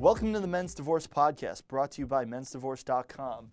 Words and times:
Welcome 0.00 0.32
to 0.32 0.40
the 0.40 0.46
Men's 0.46 0.72
Divorce 0.72 1.06
Podcast, 1.06 1.68
brought 1.68 1.90
to 1.90 2.00
you 2.00 2.06
by 2.06 2.24
mensdivorce.com. 2.24 3.50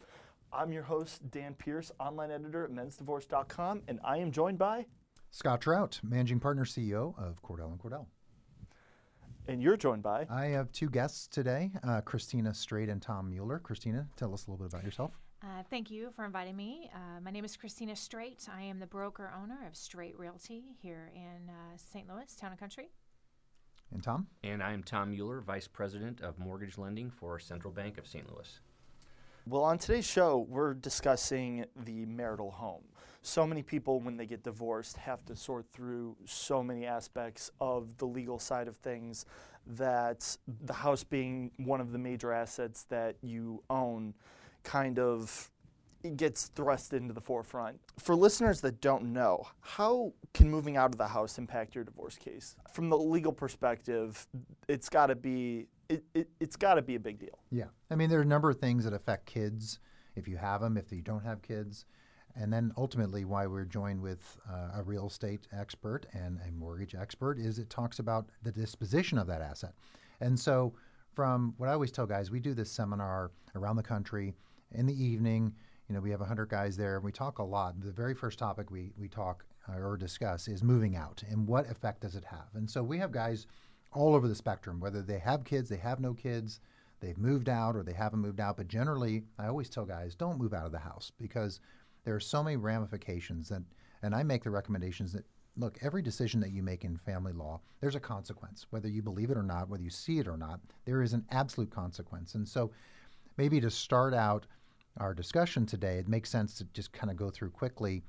I'm 0.53 0.71
your 0.71 0.83
host, 0.83 1.29
Dan 1.29 1.53
Pierce, 1.55 1.91
online 1.99 2.31
editor 2.31 2.63
at 2.63 2.71
mensdivorce.com, 2.71 3.81
and 3.89 3.99
I 4.01 4.19
am 4.19 4.31
joined 4.31 4.57
by. 4.57 4.85
Scott 5.29 5.59
Trout, 5.59 5.99
managing 6.03 6.39
partner 6.39 6.63
CEO 6.63 7.19
of 7.19 7.43
Cordell 7.43 7.69
and 7.69 7.77
Cordell. 7.77 8.05
And 9.49 9.61
you're 9.61 9.75
joined 9.75 10.03
by. 10.03 10.25
I 10.29 10.45
have 10.45 10.71
two 10.71 10.89
guests 10.89 11.27
today, 11.27 11.69
uh, 11.83 11.99
Christina 11.99 12.53
Straight 12.53 12.87
and 12.87 13.01
Tom 13.01 13.29
Mueller. 13.29 13.59
Christina, 13.59 14.07
tell 14.15 14.33
us 14.33 14.47
a 14.47 14.49
little 14.49 14.65
bit 14.65 14.73
about 14.73 14.85
yourself. 14.85 15.19
Uh, 15.43 15.63
thank 15.69 15.91
you 15.91 16.11
for 16.15 16.23
inviting 16.23 16.55
me. 16.55 16.89
Uh, 16.95 17.19
my 17.19 17.29
name 17.29 17.43
is 17.43 17.57
Christina 17.57 17.93
Straight. 17.93 18.47
I 18.55 18.61
am 18.61 18.79
the 18.79 18.87
broker 18.87 19.33
owner 19.37 19.67
of 19.67 19.75
Straight 19.75 20.17
Realty 20.17 20.63
here 20.81 21.11
in 21.13 21.49
uh, 21.49 21.75
St. 21.75 22.07
Louis, 22.07 22.33
Town 22.37 22.51
and 22.51 22.59
Country. 22.59 22.87
And 23.93 24.03
Tom? 24.03 24.27
And 24.43 24.61
I 24.61 24.73
am 24.73 24.83
Tom 24.83 25.11
Mueller, 25.11 25.41
Vice 25.41 25.67
President 25.67 26.21
of 26.21 26.37
Mortgage 26.39 26.77
Lending 26.77 27.09
for 27.09 27.39
Central 27.39 27.71
Bank 27.71 27.97
of 27.97 28.05
St. 28.07 28.31
Louis. 28.31 28.59
Well, 29.45 29.63
on 29.63 29.77
today's 29.77 30.05
show, 30.05 30.45
we're 30.49 30.73
discussing 30.73 31.65
the 31.85 32.05
marital 32.05 32.51
home. 32.51 32.83
So 33.21 33.47
many 33.47 33.61
people, 33.63 33.99
when 34.01 34.17
they 34.17 34.25
get 34.25 34.43
divorced, 34.43 34.97
have 34.97 35.23
to 35.25 35.35
sort 35.35 35.65
through 35.71 36.17
so 36.25 36.61
many 36.61 36.85
aspects 36.85 37.51
of 37.61 37.97
the 37.97 38.05
legal 38.05 38.39
side 38.39 38.67
of 38.67 38.75
things 38.77 39.25
that 39.65 40.37
the 40.63 40.73
house 40.73 41.03
being 41.03 41.51
one 41.57 41.81
of 41.81 41.91
the 41.91 41.97
major 41.97 42.31
assets 42.31 42.83
that 42.89 43.15
you 43.21 43.63
own 43.69 44.13
kind 44.63 44.99
of 44.99 45.49
gets 46.15 46.47
thrust 46.47 46.93
into 46.93 47.13
the 47.13 47.21
forefront. 47.21 47.79
For 47.99 48.15
listeners 48.15 48.61
that 48.61 48.81
don't 48.81 49.11
know, 49.13 49.47
how 49.61 50.13
can 50.37 50.49
moving 50.49 50.77
out 50.77 50.91
of 50.91 50.97
the 50.97 51.07
house 51.07 51.37
impact 51.37 51.73
your 51.73 51.83
divorce 51.83 52.15
case? 52.15 52.55
From 52.71 52.89
the 52.89 52.97
legal 52.97 53.33
perspective, 53.33 54.27
it's 54.67 54.87
got 54.87 55.07
to 55.07 55.15
be 55.15 55.67
it, 55.89 56.03
it, 56.13 56.29
has 56.39 56.55
got 56.55 56.75
to 56.75 56.81
be 56.81 56.95
a 56.95 56.99
big 56.99 57.17
deal. 57.17 57.39
Yeah. 57.49 57.65
I 57.89 57.95
mean, 57.95 58.09
there 58.09 58.19
are 58.19 58.23
a 58.23 58.25
number 58.25 58.49
of 58.49 58.59
things 58.59 58.83
that 58.83 58.93
affect 58.93 59.25
kids 59.25 59.79
if 60.15 60.27
you 60.27 60.37
have 60.37 60.61
them, 60.61 60.77
if 60.77 60.91
you 60.91 61.01
don't 61.01 61.23
have 61.23 61.41
kids. 61.41 61.85
And 62.35 62.53
then 62.53 62.71
ultimately, 62.77 63.25
why 63.25 63.47
we're 63.47 63.65
joined 63.65 63.99
with 64.01 64.37
uh, 64.47 64.79
a 64.79 64.83
real 64.83 65.07
estate 65.07 65.47
expert 65.51 66.05
and 66.13 66.39
a 66.47 66.51
mortgage 66.51 66.93
expert 66.93 67.39
is 67.39 67.57
it 67.57 67.69
talks 67.69 67.97
about 67.97 68.29
the 68.43 68.51
disposition 68.51 69.17
of 69.17 69.25
that 69.27 69.41
asset. 69.41 69.73
And 70.21 70.39
so, 70.39 70.73
from 71.15 71.55
what 71.57 71.67
I 71.67 71.73
always 71.73 71.91
tell 71.91 72.05
guys, 72.05 72.29
we 72.29 72.39
do 72.39 72.53
this 72.53 72.69
seminar 72.69 73.31
around 73.55 73.77
the 73.77 73.83
country 73.83 74.35
in 74.71 74.85
the 74.85 75.03
evening. 75.03 75.51
You 75.89 75.95
know, 75.95 76.01
we 76.01 76.11
have 76.11 76.19
100 76.19 76.47
guys 76.47 76.77
there, 76.77 76.97
and 76.97 77.03
we 77.03 77.11
talk 77.11 77.39
a 77.39 77.43
lot. 77.43 77.81
The 77.81 77.91
very 77.91 78.13
first 78.13 78.37
topic 78.37 78.69
we, 78.69 78.91
we 78.99 79.07
talk 79.07 79.45
or 79.75 79.97
discuss 79.97 80.47
is 80.47 80.63
moving 80.63 80.95
out 80.95 81.23
and 81.29 81.47
what 81.47 81.69
effect 81.69 82.01
does 82.01 82.15
it 82.15 82.23
have. 82.25 82.47
And 82.53 82.69
so 82.69 82.83
we 82.83 82.97
have 82.99 83.11
guys 83.11 83.47
all 83.91 84.15
over 84.15 84.27
the 84.27 84.35
spectrum, 84.35 84.79
whether 84.79 85.01
they 85.01 85.19
have 85.19 85.43
kids, 85.43 85.69
they 85.69 85.77
have 85.77 85.99
no 85.99 86.13
kids, 86.13 86.59
they've 86.99 87.17
moved 87.17 87.49
out, 87.49 87.75
or 87.75 87.83
they 87.83 87.93
haven't 87.93 88.19
moved 88.19 88.39
out. 88.39 88.57
But 88.57 88.67
generally, 88.67 89.23
I 89.37 89.47
always 89.47 89.69
tell 89.69 89.85
guys 89.85 90.15
don't 90.15 90.39
move 90.39 90.53
out 90.53 90.65
of 90.65 90.71
the 90.71 90.79
house 90.79 91.11
because 91.19 91.59
there 92.03 92.15
are 92.15 92.19
so 92.19 92.43
many 92.43 92.55
ramifications 92.55 93.49
that, 93.49 93.63
and 94.03 94.15
I 94.15 94.23
make 94.23 94.43
the 94.43 94.49
recommendations 94.49 95.13
that 95.13 95.25
look, 95.57 95.77
every 95.81 96.01
decision 96.01 96.39
that 96.41 96.51
you 96.51 96.61
make 96.61 96.83
in 96.83 96.97
family 96.97 97.33
law, 97.33 97.59
there's 97.81 97.95
a 97.95 97.99
consequence. 97.99 98.67
Whether 98.69 98.87
you 98.87 99.01
believe 99.01 99.31
it 99.31 99.37
or 99.37 99.43
not, 99.43 99.69
whether 99.69 99.83
you 99.83 99.89
see 99.89 100.19
it 100.19 100.27
or 100.27 100.37
not, 100.37 100.59
there 100.85 101.01
is 101.01 101.13
an 101.13 101.25
absolute 101.31 101.71
consequence. 101.71 102.35
And 102.35 102.47
so, 102.47 102.71
maybe 103.37 103.59
to 103.61 103.69
start 103.69 104.13
out 104.13 104.45
our 104.99 105.13
discussion 105.13 105.65
today, 105.65 105.97
it 105.97 106.07
makes 106.07 106.29
sense 106.29 106.53
to 106.55 106.63
just 106.73 106.91
kind 106.91 107.11
of 107.11 107.17
go 107.17 107.29
through 107.29 107.51
quickly. 107.51 108.03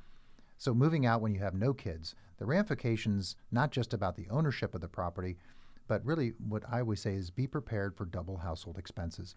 So, 0.59 0.75
moving 0.75 1.06
out 1.06 1.20
when 1.20 1.33
you 1.33 1.41
have 1.41 1.55
no 1.55 1.73
kids, 1.73 2.14
the 2.39 2.47
ramifications, 2.47 3.37
not 3.51 3.70
just 3.70 3.95
about 3.95 4.17
the 4.17 4.28
ownership 4.28 4.75
of 4.75 4.81
the 4.81 4.89
property, 4.89 5.37
but 5.87 6.05
really 6.05 6.34
what 6.48 6.62
I 6.70 6.81
always 6.81 7.00
say 7.00 7.15
is 7.15 7.31
be 7.31 7.47
prepared 7.47 7.97
for 7.97 8.05
double 8.05 8.37
household 8.37 8.77
expenses. 8.77 9.37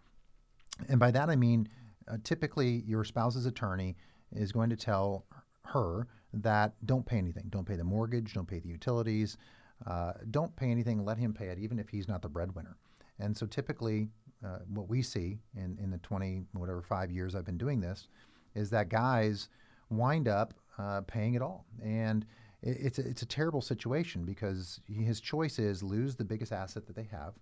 And 0.90 1.00
by 1.00 1.12
that 1.12 1.30
I 1.30 1.36
mean, 1.36 1.70
uh, 2.08 2.18
typically 2.24 2.84
your 2.88 3.04
spouse's 3.04 3.46
attorney 3.46 3.96
is 4.32 4.52
going 4.52 4.70
to 4.72 4.76
tell 4.76 5.26
her 5.66 6.08
that 6.34 6.74
don't 6.86 7.06
pay 7.06 7.18
anything. 7.18 7.46
Don't 7.50 7.68
pay 7.68 7.76
the 7.76 7.84
mortgage, 7.84 8.34
don't 8.34 8.48
pay 8.48 8.60
the 8.60 8.70
utilities, 8.70 9.38
uh, 9.86 10.14
don't 10.32 10.56
pay 10.56 10.72
anything, 10.72 11.04
let 11.04 11.18
him 11.18 11.34
pay 11.34 11.48
it, 11.48 11.60
even 11.60 11.80
if 11.80 11.90
he's 11.90 12.08
not 12.08 12.22
the 12.22 12.30
breadwinner. 12.30 12.78
And 13.20 13.36
so 13.36 13.46
typically, 13.46 14.10
uh, 14.44 14.60
what 14.74 14.90
we 14.90 15.02
see 15.02 15.40
in, 15.56 15.78
in 15.82 15.92
the 15.92 16.00
20, 16.00 16.46
whatever, 16.54 16.82
five 16.82 17.12
years 17.12 17.36
I've 17.36 17.46
been 17.46 17.58
doing 17.58 17.80
this, 17.80 18.08
is 18.56 18.70
that 18.72 18.90
guys 18.90 19.50
wind 19.90 20.28
up 20.28 20.54
uh, 20.82 21.02
paying 21.02 21.34
it 21.36 21.42
all. 21.42 21.66
And 21.84 22.26
it, 22.62 22.78
it's, 22.80 23.00
a, 23.00 23.08
it's 23.08 23.22
a 23.22 23.28
terrible 23.28 23.62
situation 23.62 24.26
because 24.26 24.82
his 24.88 25.20
choice 25.20 25.60
is 25.60 25.84
lose 25.84 26.16
the 26.16 26.26
biggest 26.26 26.52
asset 26.52 26.86
that 26.88 26.96
they 26.96 27.08
have. 27.12 27.34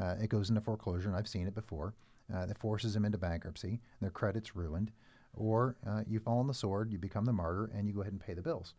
Uh, 0.00 0.14
it 0.22 0.28
goes 0.28 0.48
into 0.48 0.60
foreclosure, 0.60 1.08
and 1.08 1.16
I've 1.16 1.28
seen 1.28 1.46
it 1.46 1.54
before. 1.54 1.94
Uh, 2.32 2.46
that 2.46 2.56
forces 2.58 2.94
them 2.94 3.04
into 3.04 3.18
bankruptcy, 3.18 3.80
their 4.00 4.10
credit's 4.10 4.54
ruined. 4.54 4.92
Or 5.34 5.76
uh, 5.84 6.02
you 6.06 6.20
fall 6.20 6.38
on 6.38 6.46
the 6.46 6.54
sword, 6.54 6.92
you 6.92 6.98
become 6.98 7.24
the 7.24 7.32
martyr, 7.32 7.72
and 7.74 7.88
you 7.88 7.92
go 7.92 8.02
ahead 8.02 8.12
and 8.12 8.20
pay 8.20 8.34
the 8.34 8.42
bills. 8.42 8.74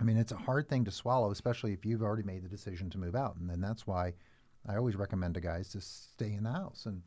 I 0.00 0.02
mean, 0.02 0.16
it's 0.16 0.32
a 0.32 0.36
hard 0.36 0.68
thing 0.68 0.84
to 0.84 0.90
swallow, 0.90 1.30
especially 1.30 1.72
if 1.72 1.86
you've 1.86 2.02
already 2.02 2.24
made 2.24 2.42
the 2.42 2.48
decision 2.48 2.90
to 2.90 2.98
move 2.98 3.14
out. 3.14 3.36
And 3.36 3.48
then 3.48 3.60
that's 3.60 3.86
why 3.86 4.14
I 4.68 4.76
always 4.76 4.96
recommend 4.96 5.34
to 5.34 5.40
guys 5.40 5.68
to 5.70 5.80
stay 5.80 6.32
in 6.32 6.42
the 6.42 6.52
house. 6.52 6.86
And 6.86 7.02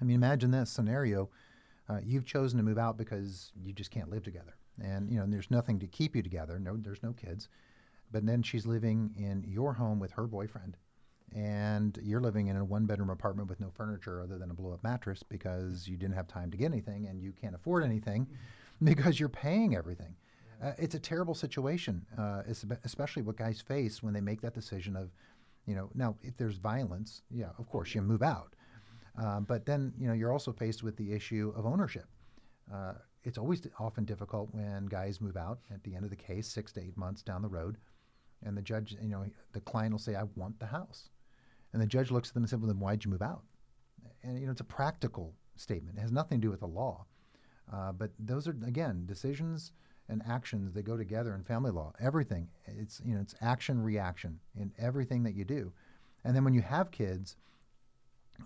I 0.00 0.04
mean, 0.04 0.16
imagine 0.16 0.50
this 0.50 0.70
scenario: 0.70 1.30
uh, 1.88 2.00
you've 2.04 2.26
chosen 2.26 2.58
to 2.58 2.64
move 2.64 2.78
out 2.78 2.96
because 2.98 3.52
you 3.64 3.72
just 3.72 3.92
can't 3.92 4.10
live 4.10 4.24
together, 4.24 4.56
and 4.82 5.10
you 5.10 5.18
know 5.18 5.26
there's 5.26 5.50
nothing 5.50 5.78
to 5.80 5.86
keep 5.86 6.16
you 6.16 6.22
together. 6.22 6.58
No, 6.58 6.76
there's 6.76 7.02
no 7.02 7.12
kids. 7.12 7.48
But 8.12 8.26
then 8.26 8.42
she's 8.42 8.66
living 8.66 9.14
in 9.16 9.44
your 9.46 9.72
home 9.72 9.98
with 9.98 10.12
her 10.12 10.26
boyfriend, 10.26 10.76
and 11.34 11.98
you're 12.02 12.20
living 12.20 12.46
in 12.46 12.56
a 12.56 12.64
one-bedroom 12.64 13.10
apartment 13.10 13.48
with 13.48 13.60
no 13.60 13.70
furniture 13.70 14.20
other 14.20 14.38
than 14.38 14.50
a 14.50 14.54
blow-up 14.54 14.84
mattress 14.84 15.22
because 15.22 15.88
you 15.88 15.96
didn't 15.96 16.14
have 16.14 16.28
time 16.28 16.50
to 16.50 16.56
get 16.56 16.66
anything 16.66 17.06
and 17.06 17.20
you 17.20 17.32
can't 17.32 17.54
afford 17.54 17.82
anything 17.82 18.26
mm-hmm. 18.26 18.84
because 18.84 19.18
you're 19.18 19.28
paying 19.28 19.74
everything. 19.74 20.14
Uh, 20.62 20.72
it's 20.78 20.94
a 20.94 20.98
terrible 20.98 21.34
situation, 21.34 22.06
uh, 22.16 22.42
especially 22.84 23.22
what 23.22 23.36
guys 23.36 23.60
face 23.60 24.02
when 24.02 24.14
they 24.14 24.20
make 24.20 24.40
that 24.40 24.54
decision 24.54 24.94
of 24.96 25.10
you 25.66 25.74
know, 25.74 25.90
now 25.94 26.16
if 26.22 26.36
there's 26.36 26.56
violence, 26.56 27.22
yeah, 27.30 27.48
of 27.58 27.68
course 27.68 27.94
you 27.94 28.02
move 28.02 28.22
out. 28.22 28.54
Um, 29.16 29.44
but 29.44 29.64
then 29.64 29.92
you 29.98 30.08
know 30.08 30.12
you're 30.12 30.32
also 30.32 30.52
faced 30.52 30.82
with 30.82 30.96
the 30.96 31.12
issue 31.12 31.52
of 31.56 31.66
ownership. 31.66 32.06
Uh, 32.72 32.94
it's 33.24 33.38
always 33.38 33.66
often 33.78 34.04
difficult 34.04 34.50
when 34.52 34.86
guys 34.86 35.20
move 35.20 35.36
out 35.36 35.58
at 35.72 35.82
the 35.82 35.94
end 35.94 36.04
of 36.04 36.10
the 36.10 36.16
case, 36.16 36.46
six 36.46 36.72
to 36.72 36.80
eight 36.80 36.96
months 36.96 37.22
down 37.22 37.42
the 37.42 37.48
road, 37.48 37.78
and 38.44 38.56
the 38.56 38.62
judge, 38.62 38.96
you 39.00 39.08
know, 39.08 39.24
the 39.52 39.60
client 39.60 39.92
will 39.92 39.98
say, 39.98 40.14
"I 40.14 40.24
want 40.36 40.58
the 40.60 40.66
house," 40.66 41.08
and 41.72 41.80
the 41.80 41.86
judge 41.86 42.10
looks 42.10 42.28
at 42.28 42.34
them 42.34 42.42
and 42.42 42.50
says, 42.50 42.58
"Well, 42.58 42.68
then 42.68 42.78
why'd 42.78 43.04
you 43.04 43.10
move 43.10 43.22
out?" 43.22 43.44
And 44.22 44.38
you 44.38 44.46
know, 44.46 44.52
it's 44.52 44.60
a 44.60 44.64
practical 44.64 45.34
statement. 45.56 45.98
It 45.98 46.02
has 46.02 46.12
nothing 46.12 46.40
to 46.40 46.46
do 46.46 46.50
with 46.50 46.60
the 46.60 46.66
law. 46.66 47.06
Uh, 47.72 47.92
but 47.92 48.10
those 48.18 48.46
are 48.46 48.56
again 48.66 49.06
decisions 49.06 49.72
and 50.08 50.22
actions 50.26 50.74
that 50.74 50.82
go 50.82 50.96
together 50.96 51.34
in 51.34 51.42
family 51.42 51.70
law. 51.70 51.92
Everything 51.98 52.48
it's 52.66 53.00
you 53.04 53.14
know 53.14 53.20
it's 53.20 53.34
action 53.40 53.82
reaction 53.82 54.38
in 54.54 54.72
everything 54.78 55.22
that 55.22 55.34
you 55.34 55.44
do, 55.44 55.72
and 56.24 56.36
then 56.36 56.44
when 56.44 56.54
you 56.54 56.60
have 56.60 56.90
kids, 56.90 57.36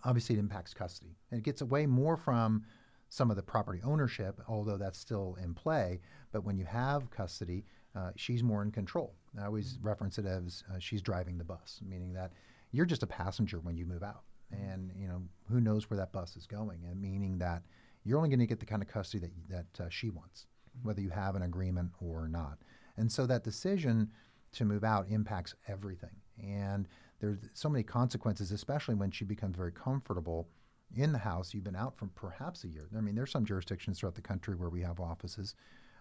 obviously 0.05 0.37
it 0.37 0.39
impacts 0.39 0.73
custody 0.75 1.17
and 1.31 1.39
it 1.39 1.45
gets 1.45 1.63
away 1.63 1.87
more 1.87 2.17
from 2.17 2.65
some 3.09 3.31
of 3.31 3.37
the 3.37 3.43
property 3.43 3.81
ownership, 3.85 4.41
although 4.49 4.77
that's 4.77 4.99
still 4.99 5.37
in 5.43 5.55
play. 5.55 6.01
But 6.33 6.45
when 6.45 6.59
you 6.59 6.65
have 6.65 7.11
custody, 7.11 7.65
uh, 7.95 8.11
she's 8.17 8.43
more 8.43 8.63
in 8.63 8.71
control. 8.71 9.15
I 9.41 9.47
always 9.47 9.75
mm-hmm. 9.75 9.89
reference 9.89 10.19
it 10.19 10.27
as 10.27 10.65
uh, 10.71 10.79
she's 10.79 11.03
driving 11.03 11.39
the 11.39 11.45
bus, 11.45 11.81
meaning 11.87 12.13
that 12.15 12.33
you're 12.73 12.87
just 12.87 13.03
a 13.03 13.07
passenger 13.07 13.61
when 13.61 13.77
you 13.77 13.87
move 13.87 14.03
out, 14.03 14.25
mm-hmm. 14.55 14.71
and 14.71 14.93
you 14.95 15.09
know 15.09 15.23
who 15.51 15.61
knows 15.61 15.89
where 15.89 15.99
that 15.99 16.13
bus 16.13 16.37
is 16.37 16.47
going, 16.47 16.85
and 16.85 17.01
meaning 17.01 17.39
that 17.39 17.63
you're 18.05 18.19
only 18.19 18.29
going 18.29 18.39
to 18.39 18.47
get 18.47 18.61
the 18.61 18.67
kind 18.67 18.83
of 18.83 18.89
custody 18.89 19.27
that 19.49 19.67
that 19.77 19.85
uh, 19.87 19.89
she 19.89 20.11
wants 20.11 20.47
whether 20.83 21.01
you 21.01 21.11
have 21.11 21.35
an 21.35 21.43
agreement 21.43 21.91
or 22.01 22.29
not. 22.29 22.59
And 22.97 23.11
so 23.11 23.27
that 23.27 23.45
decision 23.45 24.11
to 24.53 24.65
move 24.65 24.85
out 24.85 25.07
impacts 25.09 25.55
everything. 25.67 26.17
And 26.43 26.89
there's 27.21 27.39
so 27.53 27.69
many 27.69 27.83
consequences, 27.83 28.53
especially 28.53 28.95
when 28.95 29.11
she 29.11 29.25
becomes 29.25 29.57
very 29.57 29.73
comfortable 29.73 30.49
in 30.95 31.13
the 31.13 31.19
house. 31.19 31.53
You've 31.53 31.65
been 31.65 31.77
out 31.77 31.97
for 31.97 32.07
perhaps 32.15 32.65
a 32.65 32.69
year. 32.69 32.89
I 32.97 33.01
mean, 33.01 33.15
there's 33.15 33.31
some 33.31 33.45
jurisdictions 33.45 33.99
throughout 33.99 34.15
the 34.15 34.23
country 34.23 34.55
where 34.55 34.71
we 34.71 34.81
have 34.83 35.01
offices, 35.01 35.55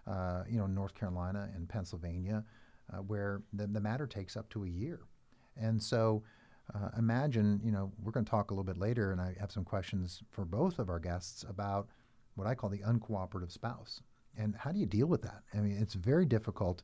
uh, 0.06 0.44
you 0.48 0.58
know, 0.58 0.66
North 0.66 0.94
Carolina 0.94 1.48
and 1.54 1.68
Pennsylvania, 1.68 2.44
uh, 2.92 2.98
where 2.98 3.42
the, 3.52 3.66
the 3.66 3.80
matter 3.80 4.06
takes 4.06 4.36
up 4.36 4.48
to 4.50 4.64
a 4.64 4.68
year. 4.68 5.00
And 5.56 5.82
so 5.82 6.22
uh, 6.74 6.90
imagine, 6.98 7.60
you 7.62 7.72
know, 7.72 7.92
we're 8.02 8.12
going 8.12 8.24
to 8.24 8.30
talk 8.30 8.50
a 8.50 8.54
little 8.54 8.64
bit 8.64 8.78
later, 8.78 9.12
and 9.12 9.20
I 9.20 9.34
have 9.40 9.50
some 9.50 9.64
questions 9.64 10.22
for 10.30 10.44
both 10.44 10.78
of 10.78 10.88
our 10.88 10.98
guests 10.98 11.44
about 11.48 11.88
what 12.34 12.46
I 12.46 12.54
call 12.54 12.70
the 12.70 12.78
uncooperative 12.78 13.52
spouse. 13.52 14.02
And 14.36 14.54
how 14.54 14.70
do 14.72 14.78
you 14.78 14.86
deal 14.86 15.06
with 15.06 15.22
that? 15.22 15.42
I 15.54 15.58
mean, 15.58 15.76
it's 15.80 15.94
very 15.94 16.24
difficult 16.24 16.82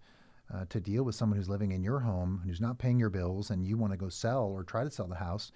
uh, 0.53 0.65
to 0.69 0.81
deal 0.81 1.05
with 1.05 1.15
someone 1.15 1.39
who's 1.39 1.49
living 1.49 1.73
in 1.73 1.83
your 1.83 2.01
home, 2.01 2.41
and 2.43 2.51
who's 2.51 2.61
not 2.61 2.79
paying 2.79 2.99
your 2.99 3.11
bills, 3.11 3.51
and 3.51 3.65
you 3.65 3.79
want 3.79 3.93
to 3.93 3.97
go 3.97 4.09
sell 4.09 4.45
or 4.47 4.65
try 4.65 4.85
to 4.85 4.91
sell 4.91 5.07
the 5.07 5.15
house, 5.15 5.53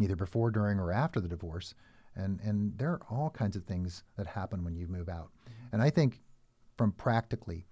either 0.00 0.16
before, 0.16 0.50
during, 0.50 0.78
or 0.78 0.92
after 0.92 1.20
the 1.20 1.28
divorce. 1.28 1.74
And, 2.14 2.40
and 2.42 2.76
there 2.78 2.90
are 2.90 3.02
all 3.10 3.30
kinds 3.30 3.56
of 3.56 3.64
things 3.64 4.02
that 4.16 4.26
happen 4.26 4.64
when 4.64 4.74
you 4.74 4.88
move 4.88 5.08
out. 5.08 5.30
Mm-hmm. 5.44 5.74
And 5.74 5.82
I 5.82 5.90
think 5.90 6.20
from 6.76 6.92
practically, 6.92 7.66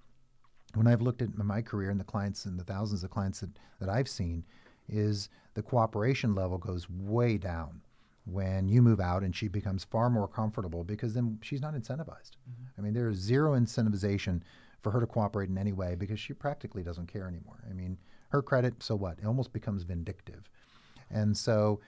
when 0.75 0.87
I've 0.87 1.03
looked 1.03 1.23
at 1.23 1.37
my 1.37 1.63
career 1.63 1.91
and 1.91 1.99
the 1.99 2.05
clients 2.05 2.45
and 2.45 2.59
the 2.59 2.65
thousands 2.65 3.03
of 3.03 3.11
clients 3.11 3.41
that, 3.41 3.51
that 3.81 3.89
I've 3.89 4.09
seen, 4.09 4.45
is 4.89 5.29
the 5.55 5.63
cooperation 5.63 6.35
level 6.35 6.59
goes 6.59 6.89
way 6.91 7.39
down 7.39 7.81
when 8.25 8.69
you 8.69 8.83
move 8.83 9.01
out 9.01 9.23
and 9.23 9.35
she 9.35 9.49
becomes 9.49 9.85
far 9.85 10.11
more 10.11 10.29
comfortable 10.29 10.85
because 10.85 11.15
then 11.15 11.39
she's 11.43 11.63
not 11.63 11.75
incentivized. 11.75 12.33
Mm-hmm. 12.49 12.79
I 12.79 12.81
mean, 12.83 12.93
there 12.93 13.09
is 13.09 13.19
zero 13.19 13.59
incentivization 13.59 14.43
for 14.83 14.91
her 14.91 15.01
to 15.01 15.07
cooperate 15.07 15.49
in 15.49 15.59
any 15.59 15.73
way 15.73 15.95
because 15.95 16.21
she 16.21 16.33
practically 16.33 16.83
doesn't 16.83 17.07
care 17.07 17.27
anymore. 17.27 17.65
I 17.69 17.73
mean, 17.73 17.99
her 18.29 18.43
credit, 18.43 18.83
so 18.83 18.97
what? 18.97 19.19
It 19.19 19.27
almost 19.27 19.53
becomes 19.53 19.85
vindictive. 19.85 20.51
And 21.11 21.37
so, 21.37 21.81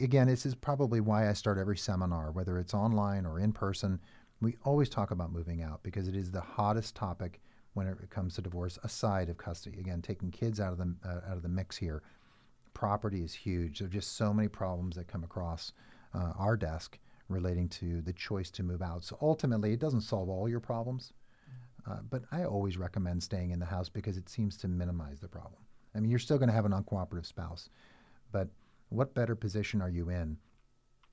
again, 0.00 0.28
this 0.28 0.46
is 0.46 0.54
probably 0.54 1.00
why 1.00 1.28
I 1.28 1.32
start 1.32 1.58
every 1.58 1.76
seminar, 1.76 2.30
whether 2.32 2.58
it's 2.58 2.74
online 2.74 3.26
or 3.26 3.38
in 3.38 3.52
person. 3.52 4.00
We 4.40 4.56
always 4.64 4.88
talk 4.88 5.10
about 5.10 5.32
moving 5.32 5.62
out 5.62 5.82
because 5.82 6.08
it 6.08 6.16
is 6.16 6.30
the 6.30 6.40
hottest 6.40 6.94
topic 6.94 7.40
when 7.74 7.86
it 7.86 8.10
comes 8.10 8.34
to 8.34 8.42
divorce, 8.42 8.78
aside 8.82 9.28
of 9.28 9.36
custody. 9.36 9.78
Again, 9.78 10.02
taking 10.02 10.30
kids 10.30 10.60
out 10.60 10.72
of 10.72 10.78
the 10.78 10.94
uh, 11.04 11.30
out 11.30 11.36
of 11.36 11.42
the 11.42 11.48
mix 11.48 11.76
here. 11.76 12.02
Property 12.74 13.22
is 13.22 13.34
huge. 13.34 13.78
There 13.78 13.86
are 13.86 13.90
just 13.90 14.16
so 14.16 14.32
many 14.32 14.48
problems 14.48 14.96
that 14.96 15.08
come 15.08 15.24
across 15.24 15.72
uh, 16.14 16.32
our 16.38 16.56
desk 16.56 16.98
relating 17.28 17.68
to 17.68 18.00
the 18.02 18.12
choice 18.12 18.50
to 18.50 18.62
move 18.62 18.82
out. 18.82 19.04
So 19.04 19.16
ultimately, 19.22 19.72
it 19.72 19.80
doesn't 19.80 20.00
solve 20.00 20.28
all 20.28 20.48
your 20.48 20.60
problems, 20.60 21.12
uh, 21.88 21.98
but 22.08 22.22
I 22.32 22.44
always 22.44 22.76
recommend 22.76 23.22
staying 23.22 23.50
in 23.50 23.60
the 23.60 23.66
house 23.66 23.88
because 23.88 24.16
it 24.16 24.28
seems 24.28 24.56
to 24.58 24.68
minimize 24.68 25.20
the 25.20 25.28
problem. 25.28 25.62
I 25.94 26.00
mean, 26.00 26.10
you're 26.10 26.18
still 26.18 26.38
going 26.38 26.48
to 26.48 26.54
have 26.54 26.64
an 26.64 26.72
uncooperative 26.72 27.26
spouse, 27.26 27.68
but 28.32 28.48
what 28.90 29.14
better 29.14 29.34
position 29.34 29.80
are 29.80 29.88
you 29.88 30.10
in 30.10 30.36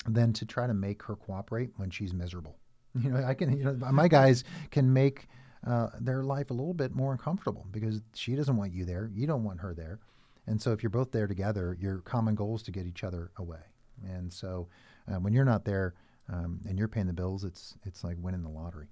than 0.06 0.33
to 0.33 0.45
try 0.45 0.68
to 0.68 0.74
make 0.74 1.01
her 1.03 1.15
cooperate 1.15 1.71
when 1.77 1.89
she's 1.89 2.13
miserable? 2.13 2.57
You 3.03 3.12
know, 3.12 3.24
I 3.24 3.35
can, 3.35 3.56
you 3.56 3.63
know, 3.63 3.74
my 3.91 4.07
guys 4.07 4.44
can 4.71 4.91
make 4.91 5.27
uh, 5.68 5.89
their 6.00 6.24
life 6.24 6.50
a 6.50 6.53
little 6.53 6.74
bit 6.74 6.95
more 6.95 7.12
uncomfortable 7.12 7.68
because 7.69 8.01
she 8.15 8.33
doesn't 8.35 8.57
want 8.57 8.74
you 8.74 8.85
there, 8.85 9.12
you 9.13 9.27
don't 9.27 9.44
want 9.44 9.59
her 9.59 9.75
there, 9.75 10.00
and 10.47 10.62
so 10.62 10.71
if 10.71 10.81
you're 10.81 10.89
both 10.89 11.12
there 11.12 11.27
together, 11.27 11.77
your 11.79 12.00
common 12.00 12.33
goal 12.33 12.56
is 12.56 12.63
to 12.63 12.71
get 12.71 12.88
each 12.88 13.03
other 13.03 13.31
away. 13.38 13.59
And 14.07 14.31
so 14.31 14.69
uh, 15.07 15.19
when 15.19 15.33
you're 15.33 15.45
not 15.45 15.65
there 15.65 15.94
um, 16.31 16.62
and 16.68 16.79
you're 16.79 16.88
paying 16.88 17.07
the 17.07 17.13
bills, 17.13 17.44
it's 17.44 17.75
it's 17.85 18.03
like 18.03 18.15
winning 18.19 18.44
the 18.44 18.50
lottery. 18.50 18.88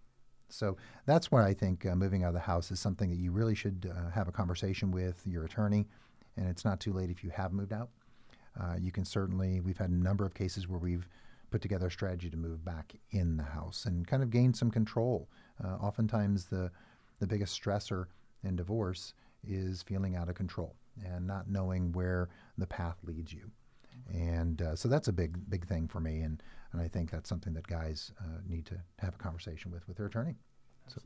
So 0.49 0.77
that's 1.05 1.31
why 1.31 1.45
I 1.47 1.53
think 1.53 1.85
uh, 1.85 1.95
moving 1.95 2.23
out 2.23 2.29
of 2.29 2.33
the 2.33 2.39
house 2.41 2.71
is 2.71 2.79
something 2.79 3.09
that 3.09 3.17
you 3.17 3.31
really 3.31 3.55
should 3.55 3.91
uh, 3.91 4.11
have 4.11 4.27
a 4.27 4.31
conversation 4.31 4.91
with 4.91 5.25
your 5.25 5.45
attorney. 5.45 5.87
And 6.37 6.47
it's 6.47 6.65
not 6.65 6.79
too 6.79 6.93
late 6.93 7.09
if 7.09 7.23
you 7.23 7.29
have 7.31 7.53
moved 7.53 7.73
out. 7.73 7.89
Uh, 8.59 8.75
you 8.79 8.91
can 8.91 9.05
certainly, 9.05 9.59
we've 9.59 9.77
had 9.77 9.89
a 9.89 9.93
number 9.93 10.25
of 10.25 10.33
cases 10.33 10.67
where 10.67 10.79
we've 10.79 11.07
put 11.51 11.61
together 11.61 11.87
a 11.87 11.91
strategy 11.91 12.29
to 12.29 12.37
move 12.37 12.63
back 12.63 12.93
in 13.11 13.37
the 13.37 13.43
house 13.43 13.85
and 13.85 14.07
kind 14.07 14.23
of 14.23 14.29
gain 14.29 14.53
some 14.53 14.71
control. 14.71 15.29
Uh, 15.63 15.75
oftentimes, 15.75 16.45
the, 16.45 16.71
the 17.19 17.27
biggest 17.27 17.61
stressor 17.61 18.07
in 18.43 18.55
divorce 18.55 19.13
is 19.47 19.81
feeling 19.83 20.15
out 20.15 20.29
of 20.29 20.35
control 20.35 20.75
and 21.03 21.27
not 21.27 21.49
knowing 21.49 21.91
where 21.91 22.29
the 22.57 22.67
path 22.67 22.97
leads 23.03 23.33
you. 23.33 23.51
And 24.13 24.61
uh, 24.61 24.75
so 24.75 24.87
that's 24.87 25.07
a 25.07 25.13
big, 25.13 25.37
big 25.49 25.67
thing 25.67 25.87
for 25.87 25.99
me. 25.99 26.21
And, 26.21 26.41
and 26.71 26.81
I 26.81 26.87
think 26.87 27.11
that's 27.11 27.29
something 27.29 27.53
that 27.53 27.67
guys 27.67 28.11
uh, 28.19 28.39
need 28.47 28.65
to 28.67 28.75
have 28.99 29.15
a 29.15 29.17
conversation 29.17 29.71
with 29.71 29.87
with 29.87 29.97
their 29.97 30.05
attorney. 30.05 30.35
So, 30.87 31.01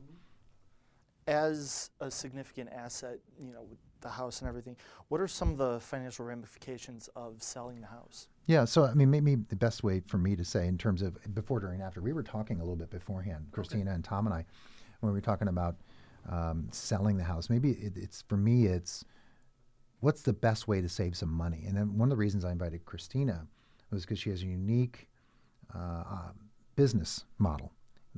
As 1.26 1.90
a 2.00 2.10
significant 2.10 2.70
asset, 2.72 3.18
you 3.38 3.52
know, 3.52 3.66
the 4.00 4.10
house 4.10 4.40
and 4.40 4.48
everything, 4.48 4.76
what 5.08 5.20
are 5.20 5.28
some 5.28 5.50
of 5.50 5.58
the 5.58 5.80
financial 5.80 6.24
ramifications 6.24 7.08
of 7.16 7.42
selling 7.42 7.80
the 7.80 7.86
house? 7.88 8.28
yeah, 8.50 8.64
so 8.64 8.84
I 8.84 8.94
mean, 8.94 9.12
maybe 9.12 9.36
the 9.36 9.54
best 9.54 9.84
way 9.84 10.00
for 10.00 10.18
me 10.18 10.34
to 10.34 10.44
say 10.44 10.66
in 10.66 10.76
terms 10.76 11.02
of 11.02 11.16
before, 11.34 11.60
during, 11.60 11.82
after, 11.82 12.00
we 12.00 12.12
were 12.12 12.24
talking 12.24 12.56
a 12.56 12.64
little 12.64 12.74
bit 12.74 12.90
beforehand, 12.90 13.46
Christina 13.52 13.92
and 13.92 14.02
Tom 14.02 14.26
and 14.26 14.34
I, 14.34 14.44
when 14.98 15.12
we 15.12 15.16
were 15.16 15.22
talking 15.22 15.46
about 15.46 15.76
um, 16.28 16.66
selling 16.72 17.16
the 17.16 17.22
house. 17.22 17.48
Maybe 17.48 17.70
it, 17.70 17.92
it's 17.94 18.22
for 18.22 18.36
me, 18.36 18.66
it's 18.66 19.04
what's 20.00 20.22
the 20.22 20.32
best 20.32 20.66
way 20.66 20.80
to 20.80 20.88
save 20.88 21.16
some 21.16 21.30
money? 21.30 21.64
And 21.64 21.76
then 21.76 21.96
one 21.96 22.06
of 22.06 22.10
the 22.10 22.20
reasons 22.20 22.44
I 22.44 22.50
invited 22.50 22.84
Christina 22.84 23.46
was 23.92 24.02
because 24.02 24.18
she 24.18 24.30
has 24.30 24.42
a 24.42 24.46
unique 24.46 25.08
uh, 25.72 26.02
uh, 26.10 26.32
business 26.74 27.24
model 27.38 27.72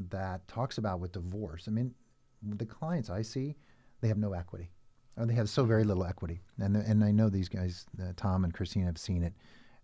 that 0.08 0.48
talks 0.48 0.78
about 0.78 1.00
with 1.00 1.12
divorce. 1.12 1.64
I 1.68 1.72
mean, 1.72 1.94
the 2.42 2.64
clients 2.64 3.10
I 3.10 3.20
see, 3.20 3.56
they 4.00 4.08
have 4.08 4.18
no 4.18 4.32
equity, 4.32 4.70
or 5.16 5.26
they 5.26 5.34
have 5.34 5.48
so 5.48 5.64
very 5.64 5.84
little 5.84 6.04
equity. 6.04 6.40
And 6.58 6.76
and 6.76 7.04
I 7.04 7.10
know 7.10 7.28
these 7.28 7.48
guys, 7.48 7.86
uh, 8.00 8.12
Tom 8.16 8.44
and 8.44 8.54
Christina, 8.54 8.86
have 8.86 8.98
seen 8.98 9.22
it. 9.22 9.34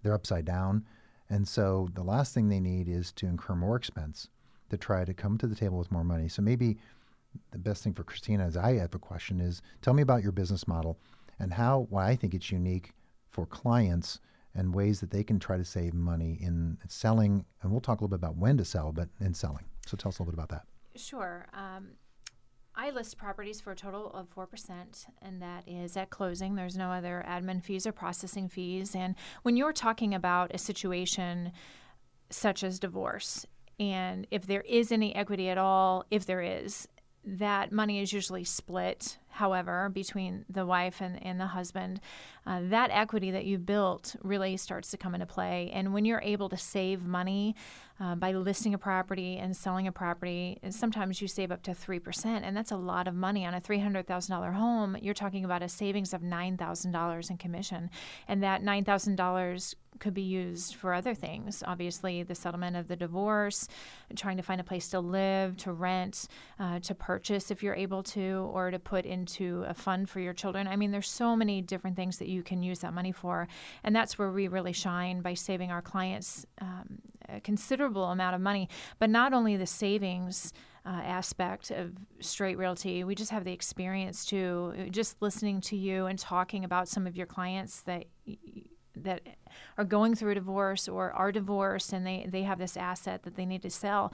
They're 0.02 0.14
upside 0.14 0.44
down, 0.44 0.84
and 1.28 1.46
so 1.46 1.88
the 1.94 2.02
last 2.02 2.34
thing 2.34 2.48
they 2.48 2.60
need 2.60 2.88
is 2.88 3.12
to 3.12 3.26
incur 3.26 3.54
more 3.54 3.76
expense 3.76 4.28
to 4.70 4.76
try 4.76 5.04
to 5.04 5.14
come 5.14 5.38
to 5.38 5.46
the 5.46 5.54
table 5.54 5.78
with 5.78 5.90
more 5.90 6.04
money. 6.04 6.28
So 6.28 6.42
maybe 6.42 6.76
the 7.50 7.58
best 7.58 7.82
thing 7.82 7.94
for 7.94 8.04
Christina, 8.04 8.44
as 8.44 8.56
I 8.56 8.74
have 8.74 8.94
a 8.94 8.98
question, 8.98 9.40
is 9.40 9.62
tell 9.82 9.94
me 9.94 10.02
about 10.02 10.22
your 10.22 10.32
business 10.32 10.68
model 10.68 10.98
and 11.38 11.52
how 11.52 11.86
why 11.90 12.08
I 12.08 12.16
think 12.16 12.34
it's 12.34 12.50
unique 12.50 12.92
for 13.30 13.46
clients 13.46 14.20
and 14.54 14.74
ways 14.74 15.00
that 15.00 15.10
they 15.10 15.22
can 15.22 15.38
try 15.38 15.56
to 15.56 15.64
save 15.64 15.94
money 15.94 16.38
in 16.40 16.78
selling. 16.88 17.44
And 17.62 17.70
we'll 17.70 17.80
talk 17.80 18.00
a 18.00 18.04
little 18.04 18.16
bit 18.16 18.24
about 18.24 18.36
when 18.36 18.56
to 18.58 18.64
sell, 18.64 18.92
but 18.92 19.08
in 19.20 19.34
selling. 19.34 19.64
So 19.86 19.96
tell 19.96 20.08
us 20.08 20.18
a 20.18 20.22
little 20.22 20.32
bit 20.32 20.38
about 20.38 20.48
that. 20.50 20.64
Sure. 20.98 21.46
Um, 21.52 21.90
I 22.80 22.90
list 22.90 23.18
properties 23.18 23.60
for 23.60 23.72
a 23.72 23.76
total 23.76 24.08
of 24.12 24.32
4%, 24.32 24.46
and 25.20 25.42
that 25.42 25.64
is 25.66 25.96
at 25.96 26.10
closing. 26.10 26.54
There's 26.54 26.76
no 26.76 26.92
other 26.92 27.24
admin 27.28 27.60
fees 27.60 27.88
or 27.88 27.92
processing 27.92 28.48
fees. 28.48 28.94
And 28.94 29.16
when 29.42 29.56
you're 29.56 29.72
talking 29.72 30.14
about 30.14 30.54
a 30.54 30.58
situation 30.58 31.50
such 32.30 32.62
as 32.62 32.78
divorce, 32.78 33.44
and 33.80 34.28
if 34.30 34.46
there 34.46 34.60
is 34.60 34.92
any 34.92 35.12
equity 35.16 35.48
at 35.48 35.58
all, 35.58 36.04
if 36.12 36.24
there 36.24 36.40
is, 36.40 36.86
that 37.24 37.72
money 37.72 38.00
is 38.00 38.12
usually 38.12 38.44
split, 38.44 39.18
however, 39.28 39.90
between 39.92 40.44
the 40.48 40.64
wife 40.64 41.00
and, 41.00 41.20
and 41.24 41.40
the 41.40 41.48
husband. 41.48 42.00
Uh, 42.46 42.60
that 42.64 42.90
equity 42.92 43.32
that 43.32 43.44
you 43.44 43.58
built 43.58 44.14
really 44.22 44.56
starts 44.56 44.90
to 44.92 44.96
come 44.96 45.14
into 45.14 45.26
play. 45.26 45.70
And 45.74 45.92
when 45.92 46.04
you're 46.04 46.22
able 46.22 46.48
to 46.48 46.56
save 46.56 47.06
money 47.06 47.56
uh, 48.00 48.14
by 48.14 48.32
listing 48.32 48.74
a 48.74 48.78
property 48.78 49.36
and 49.38 49.56
selling 49.56 49.86
a 49.86 49.92
property, 49.92 50.58
sometimes 50.70 51.20
you 51.20 51.26
save 51.26 51.50
up 51.50 51.62
to 51.62 51.72
3%, 51.72 52.26
and 52.26 52.56
that's 52.56 52.70
a 52.70 52.76
lot 52.76 53.08
of 53.08 53.14
money. 53.14 53.44
On 53.44 53.54
a 53.54 53.60
$300,000 53.60 54.54
home, 54.54 54.96
you're 55.02 55.14
talking 55.14 55.44
about 55.44 55.62
a 55.62 55.68
savings 55.68 56.14
of 56.14 56.22
$9,000 56.22 57.30
in 57.30 57.36
commission. 57.38 57.90
And 58.28 58.42
that 58.42 58.62
$9,000 58.62 59.74
could 59.98 60.14
be 60.14 60.22
used 60.22 60.74
for 60.74 60.92
other 60.94 61.14
things. 61.14 61.62
Obviously, 61.66 62.22
the 62.22 62.34
settlement 62.34 62.76
of 62.76 62.88
the 62.88 62.96
divorce, 62.96 63.68
trying 64.16 64.36
to 64.36 64.42
find 64.42 64.60
a 64.60 64.64
place 64.64 64.88
to 64.90 65.00
live, 65.00 65.56
to 65.58 65.72
rent, 65.72 66.28
uh, 66.58 66.78
to 66.80 66.94
purchase 66.94 67.50
if 67.50 67.62
you're 67.62 67.74
able 67.74 68.02
to, 68.02 68.50
or 68.52 68.70
to 68.70 68.78
put 68.78 69.04
into 69.04 69.64
a 69.68 69.74
fund 69.74 70.08
for 70.08 70.20
your 70.20 70.32
children. 70.32 70.66
I 70.66 70.76
mean, 70.76 70.90
there's 70.90 71.10
so 71.10 71.36
many 71.36 71.62
different 71.62 71.96
things 71.96 72.18
that 72.18 72.28
you 72.28 72.42
can 72.42 72.62
use 72.62 72.80
that 72.80 72.92
money 72.92 73.12
for. 73.12 73.48
And 73.84 73.94
that's 73.94 74.18
where 74.18 74.30
we 74.30 74.48
really 74.48 74.72
shine 74.72 75.20
by 75.20 75.34
saving 75.34 75.70
our 75.70 75.82
clients 75.82 76.46
um, 76.60 77.00
a 77.28 77.40
considerable 77.40 78.04
amount 78.04 78.34
of 78.34 78.40
money. 78.40 78.68
But 78.98 79.10
not 79.10 79.32
only 79.32 79.56
the 79.56 79.66
savings. 79.66 80.52
Uh, 80.86 81.02
aspect 81.02 81.70
of 81.70 81.92
straight 82.20 82.56
realty. 82.56 83.04
We 83.04 83.14
just 83.14 83.30
have 83.30 83.44
the 83.44 83.52
experience 83.52 84.24
too. 84.24 84.72
Just 84.90 85.20
listening 85.20 85.60
to 85.62 85.76
you 85.76 86.06
and 86.06 86.18
talking 86.18 86.64
about 86.64 86.88
some 86.88 87.06
of 87.06 87.14
your 87.14 87.26
clients 87.26 87.82
that 87.82 88.06
that 88.96 89.22
are 89.76 89.84
going 89.84 90.14
through 90.14 90.32
a 90.32 90.34
divorce 90.34 90.88
or 90.88 91.12
are 91.12 91.32
divorced 91.32 91.92
and 91.92 92.06
they, 92.06 92.26
they 92.28 92.42
have 92.42 92.58
this 92.58 92.76
asset 92.76 93.22
that 93.22 93.36
they 93.36 93.46
need 93.46 93.62
to 93.62 93.70
sell. 93.70 94.12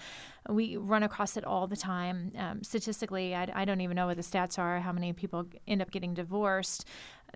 We 0.49 0.77
run 0.77 1.03
across 1.03 1.37
it 1.37 1.45
all 1.45 1.67
the 1.67 1.77
time. 1.77 2.33
Um, 2.37 2.63
statistically, 2.63 3.35
I, 3.35 3.49
I 3.55 3.65
don't 3.65 3.81
even 3.81 3.97
know 3.97 4.07
what 4.07 4.17
the 4.17 4.23
stats 4.23 4.59
are, 4.59 4.81
how 4.81 4.93
many 4.93 5.13
people 5.13 5.47
end 5.67 5.83
up 5.83 5.91
getting 5.91 6.15
divorced. 6.15 6.87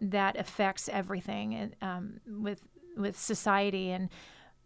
That 0.01 0.39
affects 0.39 0.89
everything 0.89 1.73
um, 1.83 2.21
with 2.27 2.69
with 2.97 3.19
society 3.19 3.91
and 3.91 4.09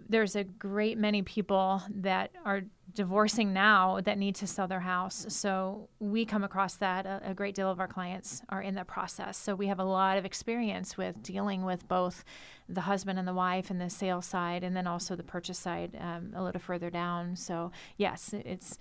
there's 0.08 0.36
a 0.36 0.44
great 0.44 0.98
many 0.98 1.22
people 1.22 1.82
that 1.90 2.30
are 2.44 2.62
divorcing 2.94 3.52
now 3.52 4.00
that 4.02 4.18
need 4.18 4.34
to 4.34 4.46
sell 4.46 4.68
their 4.68 4.80
house. 4.80 5.24
So 5.28 5.88
we 5.98 6.24
come 6.24 6.44
across 6.44 6.74
that. 6.76 7.06
A, 7.06 7.22
a, 7.26 7.34
great 7.34 7.54
deal 7.54 7.70
of 7.70 7.80
our 7.80 7.88
clients 7.88 8.42
are 8.50 8.60
in 8.60 8.74
that 8.74 8.86
process. 8.86 9.38
So 9.38 9.54
we 9.54 9.68
have 9.68 9.78
a 9.78 9.84
lot 9.84 10.18
of 10.18 10.24
experience 10.24 10.96
with 10.96 11.22
dealing 11.22 11.64
with 11.64 11.88
both 11.88 12.24
the 12.68 12.82
husband 12.82 13.18
and 13.18 13.26
the 13.26 13.32
wife 13.32 13.70
and 13.70 13.80
the 13.80 13.88
sales 13.88 14.26
side, 14.26 14.62
and 14.62 14.76
then 14.76 14.86
also 14.86 15.16
the 15.16 15.22
purchase 15.22 15.58
side 15.58 15.96
um, 15.98 16.32
a 16.34 16.42
little 16.42 16.60
further 16.60 16.90
down. 16.90 17.36
So 17.36 17.72
yes, 17.96 18.34
it's 18.44 18.78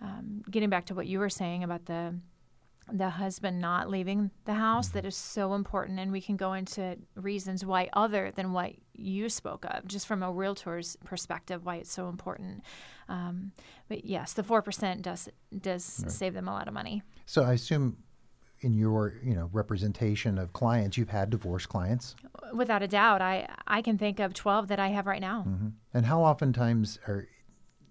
um, 0.00 0.42
getting 0.50 0.68
back 0.68 0.84
to 0.86 0.94
what 0.94 1.06
you 1.06 1.18
were 1.18 1.30
saying 1.30 1.64
about 1.64 1.86
the 1.86 2.14
the 2.92 3.10
husband 3.10 3.60
not 3.60 3.88
leaving 3.88 4.30
the 4.44 4.54
house 4.54 4.88
that 4.88 5.04
is 5.04 5.16
so 5.16 5.54
important 5.54 5.98
and 5.98 6.12
we 6.12 6.20
can 6.20 6.36
go 6.36 6.52
into 6.52 6.96
reasons 7.14 7.64
why 7.64 7.88
other 7.92 8.32
than 8.34 8.52
what 8.52 8.72
you 8.92 9.28
spoke 9.28 9.64
of 9.70 9.86
just 9.86 10.06
from 10.06 10.22
a 10.22 10.30
realtor's 10.30 10.96
perspective 11.04 11.64
why 11.64 11.76
it's 11.76 11.92
so 11.92 12.08
important. 12.08 12.62
Um, 13.08 13.52
but 13.88 14.04
yes 14.04 14.32
the 14.34 14.42
4% 14.42 15.02
does 15.02 15.28
does 15.60 16.00
right. 16.02 16.12
save 16.12 16.34
them 16.34 16.48
a 16.48 16.52
lot 16.52 16.68
of 16.68 16.74
money. 16.74 17.02
So 17.26 17.42
i 17.42 17.52
assume 17.54 17.96
in 18.60 18.74
your 18.74 19.14
you 19.22 19.34
know 19.34 19.50
representation 19.52 20.38
of 20.38 20.52
clients 20.52 20.96
you've 20.96 21.10
had 21.10 21.30
divorce 21.30 21.66
clients? 21.66 22.16
Without 22.52 22.82
a 22.82 22.88
doubt. 22.88 23.22
I 23.22 23.48
i 23.66 23.82
can 23.82 23.98
think 23.98 24.20
of 24.20 24.34
12 24.34 24.68
that 24.68 24.78
i 24.78 24.88
have 24.88 25.06
right 25.06 25.20
now. 25.20 25.44
Mm-hmm. 25.46 25.68
and 25.94 26.06
how 26.06 26.22
oftentimes 26.22 26.98
are 27.08 27.26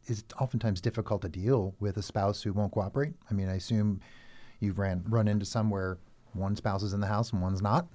is 0.06 0.20
it 0.20 0.34
oftentimes 0.40 0.82
difficult 0.82 1.22
to 1.22 1.30
deal 1.30 1.76
with 1.80 1.96
a 1.96 2.02
spouse 2.02 2.44
who 2.44 2.52
won't 2.54 2.72
cooperate? 2.72 3.14
I 3.30 3.34
mean 3.34 3.50
i 3.50 3.56
assume 3.56 4.02
you've 4.64 4.80
ran 4.80 5.04
run 5.08 5.28
into 5.28 5.46
some 5.46 5.70
where 5.70 5.98
one 6.34 6.56
spouse 6.56 6.84
is 6.84 6.94
in 6.94 7.00
the 7.00 7.08
house 7.08 7.32
and 7.32 7.42
one's 7.42 7.62
not? 7.62 7.88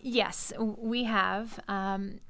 Yes, 0.00 0.52
we 0.58 1.04
have. 1.04 1.58
Um, 1.68 2.20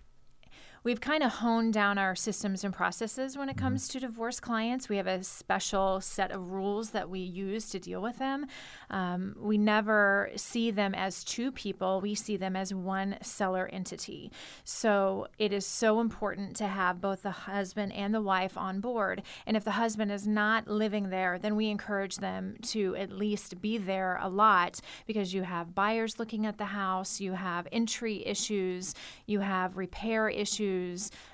we've 0.86 1.00
kind 1.00 1.24
of 1.24 1.32
honed 1.32 1.72
down 1.72 1.98
our 1.98 2.14
systems 2.14 2.62
and 2.62 2.72
processes 2.72 3.36
when 3.36 3.48
it 3.48 3.56
Mm-hmm. 3.56 3.64
comes 3.64 3.88
to 3.88 3.98
divorce 3.98 4.38
clients. 4.38 4.88
We 4.88 4.98
have 4.98 5.06
a 5.08 5.24
special 5.24 6.00
set 6.00 6.30
of 6.30 6.52
rules 6.52 6.90
that 6.90 7.08
we 7.08 7.20
use 7.20 7.70
to 7.70 7.80
deal 7.80 8.00
with 8.02 8.18
them. 8.18 8.46
Um, 8.90 9.34
we 9.40 9.56
never 9.58 10.30
see 10.36 10.70
them 10.70 10.94
as 10.94 11.24
two 11.24 11.50
people, 11.50 12.00
we 12.00 12.14
see 12.14 12.36
them 12.36 12.54
as 12.54 12.72
one 12.72 13.16
seller 13.22 13.68
entity. 13.72 14.30
So 14.62 15.26
it 15.38 15.52
is 15.52 15.66
so 15.66 16.00
important 16.00 16.54
to 16.56 16.66
have 16.68 17.00
both 17.00 17.22
the 17.22 17.30
husband 17.30 17.92
and 17.94 18.14
the 18.14 18.20
wife 18.20 18.56
on 18.56 18.80
board. 18.80 19.22
And 19.46 19.56
if 19.56 19.64
the 19.64 19.72
husband 19.72 20.12
is 20.12 20.26
not 20.26 20.68
living 20.68 21.08
there, 21.10 21.38
then 21.38 21.56
we 21.56 21.68
encourage 21.68 22.18
them 22.18 22.56
to 22.74 22.94
at 22.94 23.10
least 23.10 23.60
be 23.60 23.78
there 23.78 24.20
a 24.20 24.28
lot 24.28 24.80
because 25.06 25.34
you 25.34 25.42
have 25.42 25.74
buyers 25.74 26.18
looking 26.18 26.46
at 26.46 26.58
the 26.58 26.66
house, 26.66 27.20
you 27.20 27.32
have 27.32 27.66
entry 27.72 28.24
issues, 28.24 28.94
you 29.26 29.40
have 29.40 29.76
repair 29.76 30.28
issues. 30.28 30.75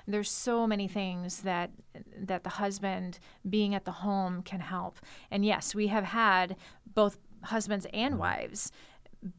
There's 0.07 0.29
so 0.29 0.67
many 0.67 0.87
things 0.87 1.41
that 1.41 1.71
that 2.17 2.43
the 2.43 2.49
husband 2.49 3.19
being 3.49 3.75
at 3.75 3.85
the 3.85 3.91
home 3.91 4.41
can 4.41 4.59
help. 4.59 4.99
And 5.31 5.45
yes, 5.45 5.75
we 5.75 5.87
have 5.87 6.05
had 6.05 6.55
both 6.93 7.17
husbands 7.43 7.85
and 7.93 8.13
mm-hmm. 8.13 8.21
wives 8.21 8.71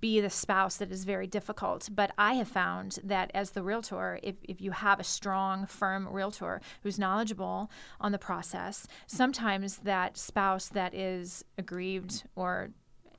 be 0.00 0.20
the 0.20 0.30
spouse 0.30 0.76
that 0.76 0.90
is 0.90 1.04
very 1.04 1.26
difficult. 1.26 1.88
But 1.92 2.12
I 2.16 2.34
have 2.34 2.48
found 2.48 2.98
that 3.04 3.30
as 3.34 3.50
the 3.50 3.62
realtor, 3.62 4.18
if, 4.22 4.36
if 4.42 4.60
you 4.60 4.70
have 4.70 5.00
a 5.00 5.04
strong, 5.04 5.66
firm 5.66 6.08
realtor 6.08 6.60
who's 6.82 6.98
knowledgeable 6.98 7.70
on 8.00 8.12
the 8.12 8.18
process, 8.18 8.86
sometimes 9.06 9.78
that 9.78 10.16
spouse 10.16 10.68
that 10.68 10.94
is 10.94 11.44
aggrieved 11.58 12.24
or 12.34 12.70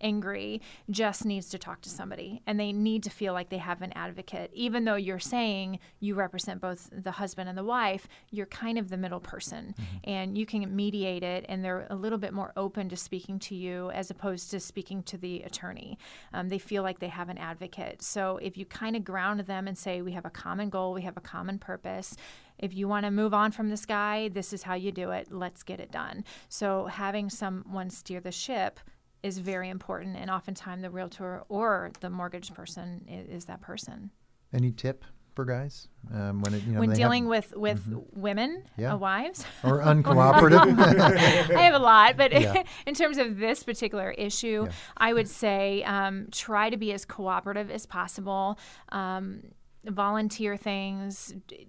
angry 0.02 0.62
just 0.90 1.26
needs 1.26 1.50
to 1.50 1.58
talk 1.58 1.82
to 1.82 1.90
somebody 1.90 2.42
and 2.48 2.60
they 2.60 2.72
need 2.72 3.04
to 3.04 3.10
feel 3.10 3.34
like 3.34 3.50
they 3.50 3.58
have 3.58 3.82
an 3.82 3.94
advocate. 3.94 4.52
Even 4.54 4.86
though 4.86 4.96
you're 4.96 5.20
saying 5.20 5.80
you 6.00 6.16
represent 6.16 6.62
both 6.62 6.90
the 6.92 7.12
husband 7.12 7.50
and 7.50 7.58
the 7.58 7.64
wife 7.64 8.08
you're 8.32 8.46
kind 8.48 8.78
of 8.78 8.90
the 8.90 8.98
middle 8.98 9.20
person 9.20 9.76
and 10.04 10.38
you 10.38 10.46
can 10.46 10.76
mediate 10.76 11.24
it 11.24 11.46
and 11.50 11.64
they're 11.64 11.88
a 11.90 11.96
little 11.96 12.18
bit 12.18 12.34
more 12.34 12.52
open 12.58 12.90
to 12.90 12.96
speaking 12.96 13.40
to 13.40 13.56
you 13.56 13.92
as 13.92 14.10
opposed 14.10 14.52
to 14.52 14.60
speaking 14.60 15.04
to 15.04 15.18
the 15.18 15.42
attorney. 15.44 15.98
Um, 16.34 16.50
they 16.50 16.60
feel 16.60 16.84
like 16.84 17.00
they 17.00 17.08
have 17.08 17.30
an 17.30 17.38
advocate. 17.38 18.02
So 18.02 18.38
if 18.42 18.58
you 18.58 18.66
kind 18.66 18.96
of 18.96 19.04
ground 19.04 19.42
them 19.42 19.68
and 19.68 19.78
say 19.78 20.02
we 20.02 20.14
have 20.14 20.26
a 20.26 20.30
common 20.30 20.70
goal 20.70 20.94
we 20.94 21.02
have 21.04 21.18
a 21.18 21.22
common 21.22 21.60
purpose. 21.60 22.16
If 22.58 22.74
you 22.74 22.88
want 22.88 23.06
to 23.06 23.12
move 23.12 23.34
on 23.34 23.52
from 23.52 23.70
this 23.70 23.86
guy, 23.86 24.30
this 24.30 24.54
is 24.54 24.64
how 24.64 24.76
you 24.76 24.92
do 24.92 25.12
it. 25.12 25.28
Let's 25.32 25.64
get 25.64 25.80
it 25.80 25.92
done. 25.92 26.24
So, 26.50 26.86
having 26.86 27.30
someone 27.30 27.90
steer 27.90 28.22
the 28.22 28.32
ship 28.32 28.80
is 29.26 29.40
very 29.40 29.70
important. 29.70 30.16
And 30.18 30.30
oftentimes, 30.30 30.84
the 30.84 30.90
realtor 30.90 31.44
or 31.50 31.92
the 32.00 32.10
mortgage 32.10 32.54
person 32.54 33.06
is, 33.10 33.38
is 33.40 33.46
that 33.46 33.62
person. 33.62 34.12
Any 34.54 34.72
tip 34.72 35.04
for 35.34 35.44
guys 35.44 35.90
um, 36.14 36.42
when 36.42 36.54
it, 36.54 36.64
you 36.64 36.72
know 36.72 36.80
when 36.80 36.94
dealing 36.94 37.24
have, 37.24 37.30
with, 37.30 37.54
with 37.58 37.94
women, 38.14 38.64
Yeah. 38.78 38.94
uh, 38.94 38.98
wives, 38.98 39.44
or 39.64 39.82
uncooperative? 39.82 40.80
I 41.58 41.62
have 41.64 41.74
a 41.74 41.80
lot, 41.80 42.16
but 42.16 42.32
Yeah. 42.32 42.64
in 42.86 42.94
terms 42.94 43.18
of 43.18 43.38
this 43.38 43.64
particular 43.64 44.12
issue, 44.12 44.64
Yeah. 44.66 44.72
I 44.96 45.12
would 45.14 45.28
say 45.28 45.84
um, 45.84 46.28
try 46.32 46.70
to 46.70 46.78
be 46.78 46.94
as 46.94 47.04
cooperative 47.04 47.70
as 47.70 47.86
possible. 47.86 48.58
Um, 48.90 49.42
volunteer 49.84 50.58
things. 50.58 51.34
D- 51.48 51.68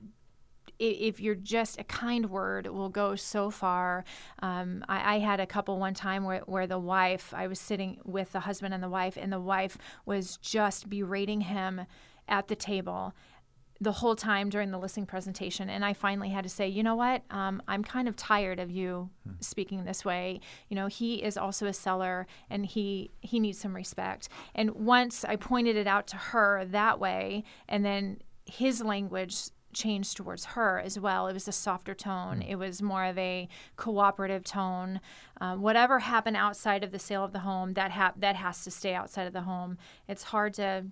If 0.79 1.21
you're 1.21 1.35
just 1.35 1.81
a 1.81 1.85
kind 1.85 2.31
word, 2.31 2.67
will 2.67 2.89
go 2.89 3.17
so 3.17 3.51
far. 3.51 4.05
Um, 4.43 4.85
I, 4.89 5.17
I 5.17 5.19
had 5.19 5.41
a 5.41 5.47
couple 5.47 5.79
one 5.79 5.95
time 5.95 6.25
where, 6.25 6.41
where 6.47 6.67
the 6.67 6.79
wife, 6.79 7.33
I 7.35 7.47
was 7.47 7.59
sitting 7.59 7.99
with 8.05 8.33
the 8.33 8.41
husband 8.41 8.75
and 8.75 8.83
the 8.83 8.89
wife, 8.89 9.17
and 9.17 9.33
the 9.33 9.41
wife 9.41 9.79
was 10.05 10.37
just 10.39 10.89
berating 10.89 11.43
him 11.43 11.83
at 12.29 12.49
the 12.49 12.57
table 12.57 13.15
the 13.81 13.93
whole 13.93 14.17
time 14.17 14.49
during 14.49 14.71
the 14.71 14.79
listening 14.79 15.07
presentation. 15.07 15.69
And 15.69 15.85
i 15.85 15.93
finally 15.93 16.31
had 16.31 16.45
to 16.45 16.51
say 16.51 16.69
you 16.69 16.83
know 16.83 16.97
what? 16.97 17.23
Um, 17.31 17.63
i'm 17.69 17.83
kind 17.83 18.09
of 18.09 18.17
tired 18.17 18.59
of 18.59 18.71
you 18.71 19.11
speaking 19.41 19.85
this 19.85 20.05
way. 20.05 20.41
You 20.69 20.77
know 20.77 20.87
he 20.87 21.23
is 21.23 21.37
also 21.37 21.67
a 21.67 21.73
seller 21.73 22.27
and 22.51 22.65
he 22.65 23.11
he 23.21 23.39
needs 23.39 23.59
some 23.59 23.75
respect. 23.75 24.29
And 24.55 24.71
once 24.71 25.25
i 25.25 25.37
pointed 25.37 25.77
it 25.77 25.87
out 25.87 26.07
to 26.09 26.17
her 26.17 26.65
that 26.67 26.99
way 26.99 27.45
and 27.69 27.85
then 27.85 28.21
his 28.47 28.83
language 28.83 29.51
changed 29.77 30.17
towards 30.17 30.45
her 30.45 30.81
as 30.81 30.99
well 30.99 31.29
it 31.29 31.33
was 31.33 31.47
a 31.47 31.53
softer 31.53 31.95
tone 31.95 32.43
it 32.43 32.57
was 32.57 32.81
more 32.81 33.05
of 33.05 33.19
a 33.19 33.47
cooperative 33.77 34.43
tone 34.43 35.01
um, 35.41 35.61
whatever 35.61 35.99
happened 35.99 36.37
outside 36.37 36.83
of 36.83 36.91
the 36.91 36.99
sale 36.99 37.23
of 37.23 37.33
the 37.33 37.41
home 37.41 37.75
that 37.75 37.91
ha- 37.91 38.15
that 38.17 38.37
has 38.37 38.65
to 38.65 38.71
stay 38.71 38.95
outside 38.95 39.27
of 39.27 39.33
the 39.33 39.43
home 39.43 39.77
it's 40.09 40.25
hard 40.25 40.55
to 40.55 40.87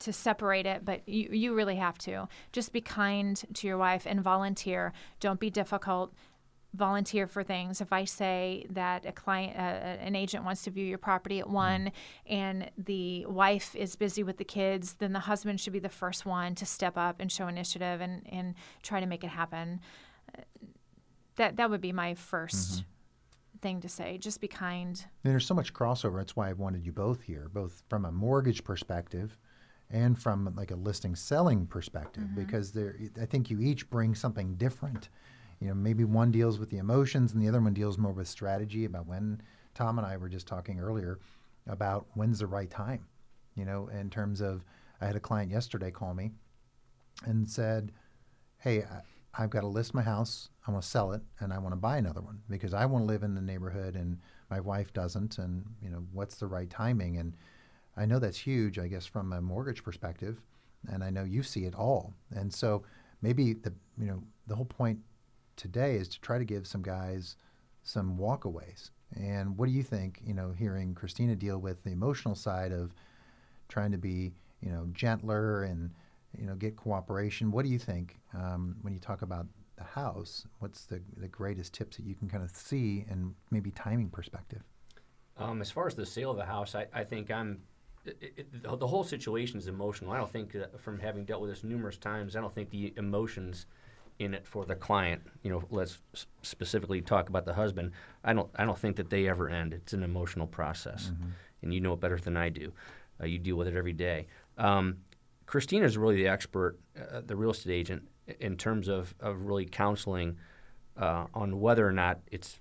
to 0.00 0.12
separate 0.12 0.66
it, 0.66 0.84
but 0.84 1.08
you, 1.08 1.28
you 1.32 1.54
really 1.54 1.76
have 1.76 1.98
to. 1.98 2.28
Just 2.52 2.72
be 2.72 2.80
kind 2.80 3.42
to 3.54 3.66
your 3.66 3.78
wife 3.78 4.06
and 4.06 4.20
volunteer. 4.20 4.92
Don't 5.20 5.40
be 5.40 5.50
difficult. 5.50 6.12
Volunteer 6.74 7.26
for 7.28 7.44
things. 7.44 7.80
If 7.80 7.92
I 7.92 8.04
say 8.04 8.66
that 8.70 9.06
a 9.06 9.12
client, 9.12 9.56
uh, 9.56 10.02
an 10.04 10.16
agent 10.16 10.44
wants 10.44 10.62
to 10.64 10.70
view 10.70 10.84
your 10.84 10.98
property 10.98 11.38
at 11.38 11.48
one, 11.48 11.92
and 12.26 12.68
the 12.76 13.24
wife 13.26 13.76
is 13.76 13.94
busy 13.94 14.24
with 14.24 14.38
the 14.38 14.44
kids, 14.44 14.94
then 14.94 15.12
the 15.12 15.20
husband 15.20 15.60
should 15.60 15.72
be 15.72 15.78
the 15.78 15.88
first 15.88 16.26
one 16.26 16.54
to 16.56 16.66
step 16.66 16.96
up 16.96 17.16
and 17.20 17.30
show 17.30 17.46
initiative 17.46 18.00
and, 18.00 18.22
and 18.30 18.54
try 18.82 18.98
to 18.98 19.06
make 19.06 19.22
it 19.22 19.28
happen. 19.28 19.80
Uh, 20.36 20.42
That 21.36 21.56
that 21.56 21.70
would 21.70 21.80
be 21.80 21.92
my 21.92 22.14
1st 22.14 22.84
thing 23.60 23.80
to 23.80 23.88
say. 23.88 24.18
Just 24.18 24.40
be 24.40 24.48
kind. 24.48 25.04
And 25.22 25.32
there's 25.32 25.46
so 25.46 25.54
much 25.54 25.72
crossover. 25.72 26.16
That's 26.18 26.36
why 26.36 26.50
I 26.50 26.52
wanted 26.54 26.84
you 26.84 26.92
both 26.92 27.22
here, 27.22 27.48
both 27.52 27.82
from 27.88 28.04
a 28.04 28.12
mortgage 28.12 28.62
perspective 28.64 29.38
and 29.90 30.18
from 30.18 30.52
like 30.56 30.70
a 30.70 30.76
listing 30.76 31.14
selling 31.14 31.66
perspective, 31.66 32.34
because 32.34 32.72
there, 32.72 32.96
I 33.20 33.26
think 33.26 33.48
you 33.50 33.60
each 33.60 33.88
bring 33.90 34.14
something 34.14 34.56
different. 34.56 35.08
You 35.60 35.68
know, 35.68 35.74
maybe 35.74 36.04
one 36.04 36.30
deals 36.30 36.58
with 36.58 36.70
the 36.70 36.78
emotions 36.78 37.32
and 37.32 37.42
the 37.42 37.48
other 37.48 37.60
one 37.60 37.74
deals 37.74 37.98
more 37.98 38.12
with 38.12 38.28
strategy 38.28 38.84
about 38.84 39.06
when 39.06 39.40
Tom 39.74 39.98
and 39.98 40.06
I 40.06 40.16
were 40.16 40.28
just 40.28 40.46
talking 40.46 40.80
earlier 40.80 41.18
about 41.66 42.06
when's 42.14 42.38
the 42.38 42.46
right 42.46 42.70
time. 42.70 43.06
You 43.54 43.64
know, 43.64 43.88
in 43.88 44.10
terms 44.10 44.40
of, 44.40 44.64
I 45.00 45.06
had 45.06 45.16
a 45.16 45.20
client 45.20 45.50
yesterday 45.50 45.90
call 45.90 46.14
me 46.14 46.32
and 47.24 47.48
said, 47.48 47.92
hey, 48.58 48.82
I- 48.82 49.02
I've 49.36 49.50
got 49.50 49.62
to 49.62 49.66
list 49.66 49.94
my 49.94 50.02
house. 50.02 50.48
I 50.66 50.70
want 50.70 50.84
to 50.84 50.88
sell 50.88 51.12
it, 51.12 51.20
and 51.40 51.52
I 51.52 51.58
want 51.58 51.72
to 51.72 51.76
buy 51.76 51.96
another 51.96 52.20
one 52.20 52.40
because 52.48 52.72
I 52.72 52.86
want 52.86 53.02
to 53.02 53.06
live 53.06 53.24
in 53.24 53.34
the 53.34 53.40
neighborhood, 53.40 53.96
and 53.96 54.18
my 54.48 54.60
wife 54.60 54.92
doesn't. 54.92 55.38
And 55.38 55.64
you 55.82 55.90
know, 55.90 56.06
what's 56.12 56.36
the 56.36 56.46
right 56.46 56.70
timing? 56.70 57.16
And 57.16 57.36
I 57.96 58.06
know 58.06 58.20
that's 58.20 58.38
huge, 58.38 58.78
I 58.78 58.86
guess, 58.86 59.06
from 59.06 59.32
a 59.32 59.40
mortgage 59.40 59.82
perspective, 59.82 60.40
and 60.88 61.02
I 61.02 61.10
know 61.10 61.24
you 61.24 61.42
see 61.42 61.64
it 61.64 61.74
all. 61.74 62.12
And 62.30 62.52
so 62.52 62.84
maybe 63.22 63.54
the 63.54 63.72
you 63.98 64.06
know 64.06 64.22
the 64.46 64.54
whole 64.54 64.64
point 64.66 65.00
today 65.56 65.96
is 65.96 66.08
to 66.08 66.20
try 66.20 66.38
to 66.38 66.44
give 66.44 66.66
some 66.66 66.82
guys 66.82 67.36
some 67.82 68.16
walkaways. 68.16 68.90
And 69.16 69.56
what 69.56 69.66
do 69.66 69.72
you 69.72 69.82
think? 69.82 70.20
You 70.26 70.34
know, 70.34 70.52
hearing 70.52 70.94
Christina 70.94 71.36
deal 71.36 71.58
with 71.58 71.82
the 71.84 71.90
emotional 71.90 72.34
side 72.34 72.72
of 72.72 72.92
trying 73.68 73.92
to 73.92 73.98
be 73.98 74.32
you 74.60 74.70
know 74.70 74.86
gentler 74.92 75.64
and 75.64 75.90
you 76.38 76.46
know 76.46 76.54
get 76.54 76.76
cooperation. 76.76 77.50
What 77.50 77.64
do 77.64 77.70
you 77.70 77.78
think 77.78 78.18
um, 78.34 78.76
when 78.82 78.92
you 78.92 78.98
talk 78.98 79.22
about 79.22 79.46
the 79.76 79.84
house? 79.84 80.46
What's 80.58 80.86
the 80.86 81.00
the 81.18 81.28
greatest 81.28 81.74
tips 81.74 81.96
that 81.96 82.06
you 82.06 82.14
can 82.14 82.28
kind 82.28 82.42
of 82.42 82.50
see 82.50 83.04
and 83.08 83.34
maybe 83.50 83.70
timing 83.70 84.08
perspective? 84.08 84.62
Um, 85.36 85.60
as 85.60 85.70
far 85.70 85.86
as 85.86 85.94
the 85.94 86.06
sale 86.06 86.30
of 86.30 86.36
the 86.36 86.44
house, 86.44 86.74
I, 86.74 86.86
I 86.92 87.04
think 87.04 87.30
I'm. 87.30 87.60
It, 88.04 88.34
it, 88.36 88.62
the, 88.62 88.86
whole 88.86 89.02
situation 89.02 89.58
is 89.58 89.66
emotional. 89.66 90.12
I 90.12 90.18
don't 90.18 90.30
think 90.30 90.54
from 90.78 90.98
having 90.98 91.24
dealt 91.24 91.40
with 91.40 91.48
this 91.48 91.64
numerous 91.64 91.96
times, 91.96 92.36
I 92.36 92.42
don't 92.42 92.54
think 92.54 92.68
the 92.68 92.92
emotions 92.98 93.64
in 94.18 94.32
it 94.34 94.46
for 94.46 94.64
the 94.64 94.74
client. 94.76 95.22
You 95.42 95.50
know, 95.50 95.62
let's 95.70 95.98
s- 96.14 96.26
specifically 96.42 97.00
talk 97.00 97.28
about 97.28 97.44
the 97.44 97.54
husband. 97.54 97.92
I 98.22 98.32
don't. 98.32 98.48
I 98.56 98.64
don't 98.64 98.78
think 98.78 98.96
that 98.96 99.10
they 99.10 99.28
ever 99.28 99.48
end. 99.48 99.72
It's 99.74 99.92
an 99.92 100.02
emotional 100.02 100.46
process, 100.46 101.10
and 101.62 101.72
you 101.74 101.80
know 101.80 101.92
it 101.94 102.00
better 102.00 102.18
than 102.18 102.36
I 102.36 102.48
do. 102.48 102.72
Uh, 103.20 103.26
you 103.26 103.38
deal 103.38 103.56
with 103.56 103.68
it 103.68 103.74
every 103.76 103.92
day. 103.92 104.26
Um, 104.58 104.98
Christina 105.46 105.84
is 105.84 105.96
really 105.98 106.16
the 106.16 106.28
expert, 106.28 106.78
uh, 106.98 107.20
the 107.24 107.36
real 107.36 107.50
estate 107.50 107.72
agent, 107.72 108.08
in 108.40 108.56
terms 108.56 108.88
of, 108.88 109.14
of 109.20 109.42
really 109.42 109.66
counseling 109.66 110.36
uh, 110.96 111.26
on 111.34 111.60
whether 111.60 111.86
or 111.86 111.92
not 111.92 112.20
it's 112.30 112.60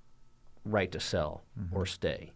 right 0.65 0.91
to 0.91 0.99
sell 0.99 1.43
or 1.71 1.85
stay, 1.85 2.31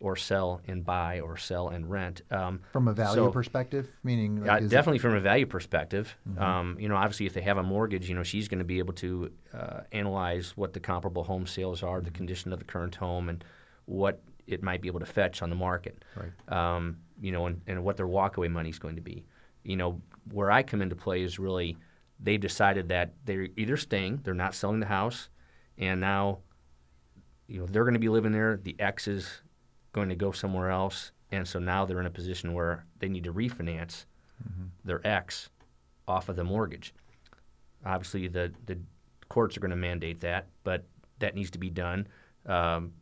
or 0.00 0.16
sell 0.16 0.62
and 0.66 0.84
buy, 0.84 1.20
or 1.20 1.36
sell 1.36 1.68
and 1.68 1.88
rent. 1.90 2.22
Um, 2.30 2.60
From 2.72 2.88
a 2.88 2.92
value 2.94 3.16
so- 3.16 3.30
perspective, 3.30 3.88
meaning 4.02 4.38
like, 4.38 4.46
yeah, 4.46 4.58
is 4.58 4.64
it- 4.64 4.70
definitely 4.70 4.98
from 4.98 5.14
a 5.14 5.20
value 5.20 5.46
perspective. 5.46 6.16
Um, 6.38 6.76
you 6.80 6.88
know, 6.88 6.96
obviously, 6.96 7.26
if 7.26 7.34
they 7.34 7.42
have 7.42 7.58
a 7.58 7.62
mortgage, 7.62 8.08
you 8.08 8.14
know, 8.14 8.22
she's 8.22 8.48
going 8.48 8.60
to 8.60 8.64
be 8.64 8.78
able 8.78 8.94
to 8.94 9.30
uh, 9.52 9.80
analyze 9.92 10.56
what 10.56 10.72
the 10.72 10.80
comparable 10.80 11.22
home 11.22 11.46
sales 11.46 11.82
are, 11.82 12.00
the 12.00 12.10
condition 12.10 12.52
of 12.52 12.58
the 12.58 12.64
current 12.64 12.94
home, 12.94 13.28
and 13.28 13.44
what 13.84 14.22
it 14.46 14.62
might 14.62 14.80
be 14.80 14.88
able 14.88 15.00
to 15.00 15.06
fetch 15.06 15.42
on 15.42 15.50
the 15.50 15.56
market. 15.56 16.02
Right. 16.16 16.76
Um, 16.76 16.96
you 17.20 17.30
know, 17.30 17.46
and, 17.46 17.60
and 17.66 17.84
what 17.84 17.98
their 17.98 18.08
walkaway 18.08 18.50
money 18.50 18.70
is 18.70 18.78
going 18.78 18.96
to 18.96 19.02
be. 19.02 19.26
You 19.62 19.76
know, 19.76 20.00
where 20.32 20.50
I 20.50 20.62
come 20.62 20.80
into 20.80 20.96
play 20.96 21.22
is 21.22 21.38
really 21.38 21.76
they 22.18 22.38
decided 22.38 22.88
that 22.88 23.14
they're 23.26 23.48
either 23.56 23.76
staying, 23.76 24.20
they're 24.24 24.34
not 24.34 24.54
selling 24.54 24.80
the 24.80 24.86
house, 24.86 25.28
and 25.76 26.00
now, 26.00 26.38
you 27.46 27.60
know, 27.60 27.66
they're 27.66 27.84
going 27.84 27.94
to 27.94 28.00
be 28.00 28.08
living 28.08 28.32
there. 28.32 28.58
The 28.62 28.76
ex 28.78 29.06
is 29.08 29.42
going 29.92 30.08
to 30.08 30.16
go 30.16 30.32
somewhere 30.32 30.70
else, 30.70 31.12
and 31.30 31.46
so 31.46 31.58
now 31.58 31.84
they're 31.84 32.00
in 32.00 32.06
a 32.06 32.10
position 32.10 32.54
where 32.54 32.84
they 32.98 33.08
need 33.08 33.24
to 33.24 33.32
refinance 33.32 34.04
their 34.84 35.06
ex 35.06 35.50
off 36.08 36.28
of 36.28 36.36
the 36.36 36.44
mortgage. 36.44 36.94
Obviously, 37.84 38.28
the 38.28 38.52
the 38.66 38.78
courts 39.28 39.56
are 39.56 39.60
going 39.60 39.70
to 39.70 39.76
mandate 39.76 40.20
that, 40.20 40.48
but 40.64 40.84
that 41.20 41.34
needs 41.34 41.50
to 41.50 41.58
be 41.58 41.70
done 41.70 42.06
um, 42.46 42.92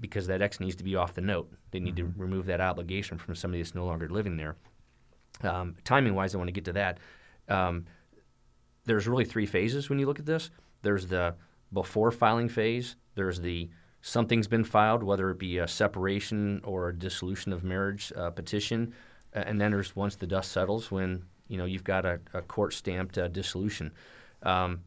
because 0.00 0.26
that 0.26 0.42
X 0.42 0.60
needs 0.60 0.76
to 0.76 0.84
be 0.84 0.96
off 0.96 1.14
the 1.14 1.20
note. 1.20 1.50
They 1.70 1.80
need 1.80 1.96
to 1.96 2.12
remove 2.16 2.46
that 2.46 2.60
obligation 2.60 3.18
from 3.18 3.34
somebody 3.34 3.62
that's 3.62 3.74
no 3.74 3.84
longer 3.86 4.08
living 4.08 4.36
there. 4.36 4.56
Um, 5.42 5.76
timing 5.84 6.14
wise, 6.14 6.34
I 6.34 6.38
want 6.38 6.48
to 6.48 6.52
get 6.52 6.64
to 6.66 6.72
that. 6.72 6.98
Um, 7.48 7.86
there's 8.84 9.06
really 9.06 9.24
three 9.24 9.46
phases 9.46 9.88
when 9.88 9.98
you 9.98 10.06
look 10.06 10.18
at 10.18 10.26
this. 10.26 10.50
There's 10.82 11.06
the 11.06 11.34
before 11.72 12.10
filing 12.10 12.48
phase. 12.48 12.96
There's 13.14 13.40
the 13.40 13.68
something's 14.08 14.48
been 14.48 14.64
filed, 14.64 15.02
whether 15.02 15.30
it 15.30 15.38
be 15.38 15.58
a 15.58 15.68
separation 15.68 16.60
or 16.64 16.88
a 16.88 16.94
dissolution 16.94 17.52
of 17.52 17.62
marriage 17.62 18.10
uh, 18.16 18.30
petition, 18.30 18.94
and 19.34 19.60
then 19.60 19.70
there's 19.70 19.94
once 19.94 20.16
the 20.16 20.26
dust 20.26 20.50
settles 20.50 20.90
when 20.90 21.22
you 21.48 21.58
know 21.58 21.66
you've 21.66 21.84
got 21.84 22.06
a, 22.06 22.18
a 22.32 22.40
court 22.40 22.72
stamped 22.72 23.18
uh, 23.18 23.28
dissolution. 23.28 23.92
Um, 24.42 24.80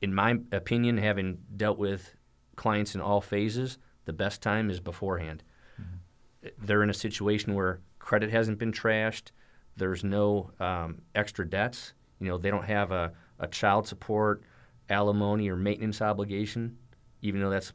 in 0.00 0.14
my 0.14 0.36
opinion, 0.52 0.96
having 0.96 1.38
dealt 1.56 1.78
with 1.78 2.14
clients 2.54 2.94
in 2.94 3.00
all 3.00 3.20
phases, 3.20 3.78
the 4.04 4.12
best 4.12 4.42
time 4.42 4.70
is 4.70 4.78
beforehand. 4.78 5.42
Mm-hmm. 5.80 6.64
They're 6.64 6.84
in 6.84 6.90
a 6.90 6.94
situation 6.94 7.54
where 7.54 7.80
credit 7.98 8.30
hasn't 8.30 8.58
been 8.58 8.72
trashed. 8.72 9.32
There's 9.76 10.04
no 10.04 10.52
um, 10.60 11.02
extra 11.16 11.48
debts. 11.48 11.94
You 12.20 12.28
know, 12.28 12.38
they 12.38 12.50
don't 12.50 12.64
have 12.64 12.92
a, 12.92 13.12
a 13.40 13.48
child 13.48 13.88
support, 13.88 14.42
alimony, 14.88 15.48
or 15.48 15.56
maintenance 15.56 16.00
obligation, 16.00 16.76
even 17.22 17.40
though 17.40 17.50
that's 17.50 17.72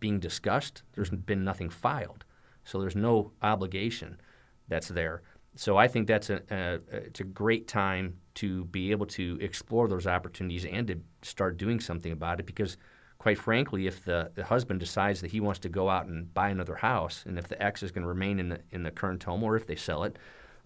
being 0.00 0.18
discussed. 0.18 0.82
There's 0.94 1.10
been 1.10 1.44
nothing 1.44 1.70
filed, 1.70 2.24
so 2.64 2.80
there's 2.80 2.96
no 2.96 3.32
obligation 3.42 4.20
that's 4.68 4.88
there. 4.88 5.22
So 5.56 5.76
I 5.76 5.88
think 5.88 6.06
that's 6.06 6.30
a, 6.30 6.40
a, 6.50 6.80
it's 6.90 7.20
a 7.20 7.24
great 7.24 7.68
time 7.68 8.16
to 8.36 8.64
be 8.66 8.90
able 8.92 9.06
to 9.06 9.38
explore 9.40 9.88
those 9.88 10.06
opportunities 10.06 10.64
and 10.64 10.86
to 10.86 11.00
start 11.22 11.56
doing 11.56 11.80
something 11.80 12.12
about 12.12 12.40
it 12.40 12.46
because 12.46 12.76
quite 13.20 13.38
frankly, 13.38 13.86
if 13.86 14.02
the, 14.02 14.30
the 14.34 14.42
husband 14.42 14.80
decides 14.80 15.20
that 15.20 15.30
he 15.30 15.40
wants 15.40 15.60
to 15.60 15.68
go 15.68 15.90
out 15.90 16.06
and 16.06 16.32
buy 16.32 16.48
another 16.48 16.74
house, 16.74 17.22
and 17.26 17.38
if 17.38 17.48
the 17.48 17.62
ex 17.62 17.82
is 17.82 17.92
going 17.92 18.02
to 18.02 18.08
remain 18.08 18.40
in 18.40 18.48
the 18.48 18.58
in 18.70 18.82
the 18.82 18.90
current 18.90 19.22
home, 19.22 19.44
or 19.44 19.56
if 19.56 19.66
they 19.66 19.76
sell 19.76 20.04
it, 20.04 20.18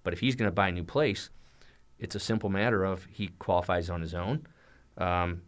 but 0.05 0.13
if 0.13 0.21
he's 0.21 0.37
going 0.37 0.47
to 0.47 0.55
buy 0.55 0.69
a 0.69 0.73
new 0.73 0.85
place, 0.85 1.31
it's 1.99 2.15
a 2.15 2.21
simple 2.21 2.49
matter 2.49 2.85
of 2.85 3.05
he 3.11 3.29
qualifies 3.41 3.91
on 3.91 4.01
his 4.01 4.15
own. 4.15 4.47
Um, 4.99 5.43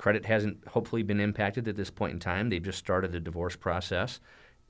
credit 0.00 0.24
hasn't 0.24 0.66
hopefully 0.66 1.02
been 1.02 1.20
impacted 1.20 1.68
at 1.68 1.76
this 1.76 1.90
point 1.90 2.14
in 2.14 2.18
time. 2.18 2.48
They've 2.48 2.62
just 2.62 2.78
started 2.78 3.12
the 3.12 3.20
divorce 3.20 3.54
process, 3.54 4.18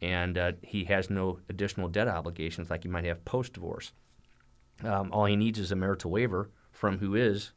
and 0.02 0.36
uh, 0.36 0.52
he 0.60 0.82
has 0.86 1.08
no 1.08 1.38
additional 1.48 1.88
debt 1.88 2.08
obligations 2.08 2.68
like 2.68 2.82
he 2.82 2.88
might 2.88 3.04
have 3.04 3.24
post 3.24 3.52
divorce. 3.52 3.92
Um, 4.82 5.12
all 5.12 5.26
he 5.26 5.36
needs 5.36 5.60
is 5.60 5.70
a 5.70 5.76
marital 5.76 6.10
waiver 6.10 6.50
from 6.72 6.98
who 6.98 7.14
is 7.14 7.52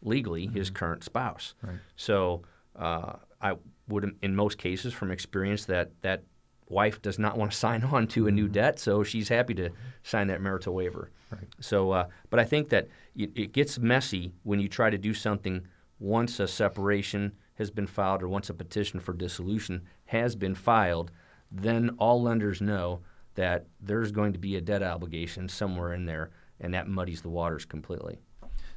legally 0.00 0.46
mm-hmm. 0.46 0.56
his 0.56 0.70
current 0.70 1.04
spouse. 1.04 1.52
Right. 1.60 1.76
So 1.96 2.44
uh, 2.74 3.16
I 3.42 3.56
would, 3.88 4.16
in 4.22 4.34
most 4.34 4.56
cases, 4.56 4.94
from 4.94 5.10
experience, 5.10 5.66
that 5.66 5.90
that 6.00 6.22
wife 6.66 7.02
does 7.02 7.18
not 7.18 7.36
want 7.36 7.52
to 7.52 7.56
sign 7.66 7.84
on 7.84 8.06
to 8.06 8.26
a 8.26 8.30
new 8.30 8.44
mm-hmm. 8.44 8.54
debt, 8.54 8.78
so 8.78 9.04
she's 9.04 9.28
happy 9.28 9.52
to 9.52 9.68
sign 10.02 10.28
that 10.28 10.40
marital 10.40 10.74
waiver. 10.74 11.10
Right. 11.30 11.46
So, 11.60 11.90
uh, 11.90 12.06
but 12.30 12.40
I 12.40 12.44
think 12.44 12.70
that 12.70 12.88
it, 13.14 13.32
it, 13.34 13.52
gets 13.52 13.78
messy 13.78 14.32
when 14.44 14.60
you 14.60 14.68
try 14.68 14.88
to 14.88 14.96
do 14.96 15.12
something 15.12 15.66
once 15.98 16.40
a 16.40 16.46
separation 16.46 17.32
has 17.54 17.70
been 17.70 17.86
filed 17.86 18.22
or 18.22 18.28
once 18.28 18.50
a 18.50 18.54
petition 18.54 19.00
for 19.00 19.12
dissolution 19.12 19.82
has 20.06 20.36
been 20.36 20.54
filed. 20.54 21.10
Then 21.50 21.90
all 21.98 22.22
lenders 22.22 22.60
know 22.60 23.00
that 23.34 23.66
there's 23.80 24.12
going 24.12 24.32
to 24.32 24.38
be 24.38 24.56
a 24.56 24.60
debt 24.60 24.82
obligation 24.82 25.48
somewhere 25.48 25.92
in 25.92 26.06
there, 26.06 26.30
and 26.60 26.74
that 26.74 26.88
muddies 26.88 27.22
the 27.22 27.28
waters 27.28 27.64
completely. 27.64 28.18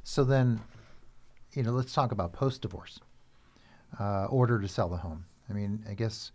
So 0.02 0.24
then, 0.24 0.60
you 1.52 1.62
know, 1.62 1.72
let's 1.72 1.92
talk 1.92 2.12
about 2.12 2.32
post 2.32 2.62
divorce 2.62 3.00
uh, 3.98 4.26
order 4.26 4.60
to 4.60 4.68
sell 4.68 4.88
the 4.88 4.96
home. 4.96 5.24
I 5.48 5.52
mean, 5.52 5.84
I 5.88 5.94
guess 5.94 6.32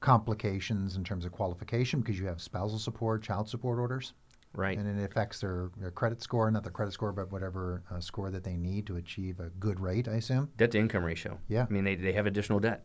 complications 0.00 0.96
in 0.96 1.04
terms 1.04 1.24
of 1.24 1.32
qualification 1.32 2.00
because 2.00 2.18
you 2.18 2.26
have 2.26 2.42
spousal 2.42 2.78
support, 2.78 3.22
child 3.22 3.48
support 3.48 3.78
orders. 3.78 4.12
Right. 4.54 4.76
And 4.76 4.98
it 4.98 5.02
affects 5.02 5.40
their, 5.40 5.70
their 5.78 5.90
credit 5.90 6.22
score, 6.22 6.50
not 6.50 6.62
their 6.62 6.72
credit 6.72 6.92
score, 6.92 7.12
but 7.12 7.32
whatever 7.32 7.82
uh, 7.90 8.00
score 8.00 8.30
that 8.30 8.44
they 8.44 8.56
need 8.56 8.86
to 8.86 8.96
achieve 8.96 9.40
a 9.40 9.48
good 9.58 9.80
rate, 9.80 10.08
I 10.08 10.14
assume. 10.14 10.50
Debt 10.56 10.72
to 10.72 10.78
income 10.78 11.04
ratio. 11.04 11.38
Yeah. 11.48 11.66
I 11.68 11.72
mean, 11.72 11.84
they, 11.84 11.94
they 11.94 12.12
have 12.12 12.26
additional 12.26 12.60
debt. 12.60 12.84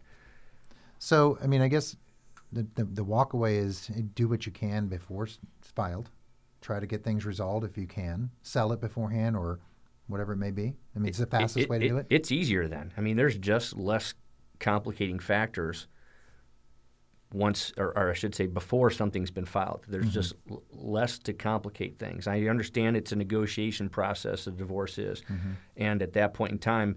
So, 1.00 1.38
I 1.44 1.48
mean, 1.48 1.62
I 1.62 1.68
guess 1.68 1.96
the, 2.54 2.66
the, 2.76 2.86
the 2.86 3.04
walkaway 3.04 3.58
is 3.58 3.88
do 4.16 4.28
what 4.28 4.46
you 4.46 4.52
can 4.52 4.88
before 4.88 5.26
it's 5.26 5.40
filed. 5.76 6.10
Try 6.62 6.80
to 6.80 6.88
get 6.88 7.04
things 7.04 7.26
resolved 7.26 7.66
if 7.66 7.78
you 7.78 7.86
can. 7.86 8.30
Sell 8.42 8.72
it 8.72 8.80
beforehand 8.80 9.36
or 9.36 9.60
whatever 10.08 10.34
it 10.34 10.38
may 10.38 10.52
be? 10.52 10.74
I 10.96 11.00
mean, 11.00 11.10
it's 11.10 11.20
the 11.20 11.26
fastest 11.26 11.66
it, 11.66 11.70
way 11.70 11.80
to 11.80 11.86
it, 11.86 11.90
do 11.90 11.98
it. 11.98 12.08
It's 12.10 12.32
easier 12.32 12.68
then. 12.68 12.94
I 12.98 13.02
mean, 13.02 13.18
there's 13.18 13.38
just 13.38 13.76
less 13.76 14.14
complicating 14.60 15.20
factors 15.20 15.88
once, 17.34 17.74
or, 17.78 17.98
or 17.98 18.10
I 18.12 18.14
should 18.14 18.36
say, 18.36 18.48
before 18.48 18.90
something's 18.90 19.32
been 19.32 19.46
filed. 19.46 19.84
There's 19.88 20.06
mm-hmm. 20.06 20.14
just 20.14 20.34
l- 20.50 20.64
less 20.72 21.20
to 21.20 21.34
complicate 21.34 22.00
things. 22.00 22.28
I 22.28 22.42
understand 22.44 22.96
it's 22.96 23.12
a 23.12 23.16
negotiation 23.16 23.90
process. 23.90 24.48
A 24.48 24.52
divorce 24.52 24.98
is, 24.98 25.22
mm-hmm. 25.22 25.52
and 25.76 26.02
at 26.02 26.14
that 26.14 26.34
point 26.34 26.54
in 26.54 26.60
time, 26.60 26.96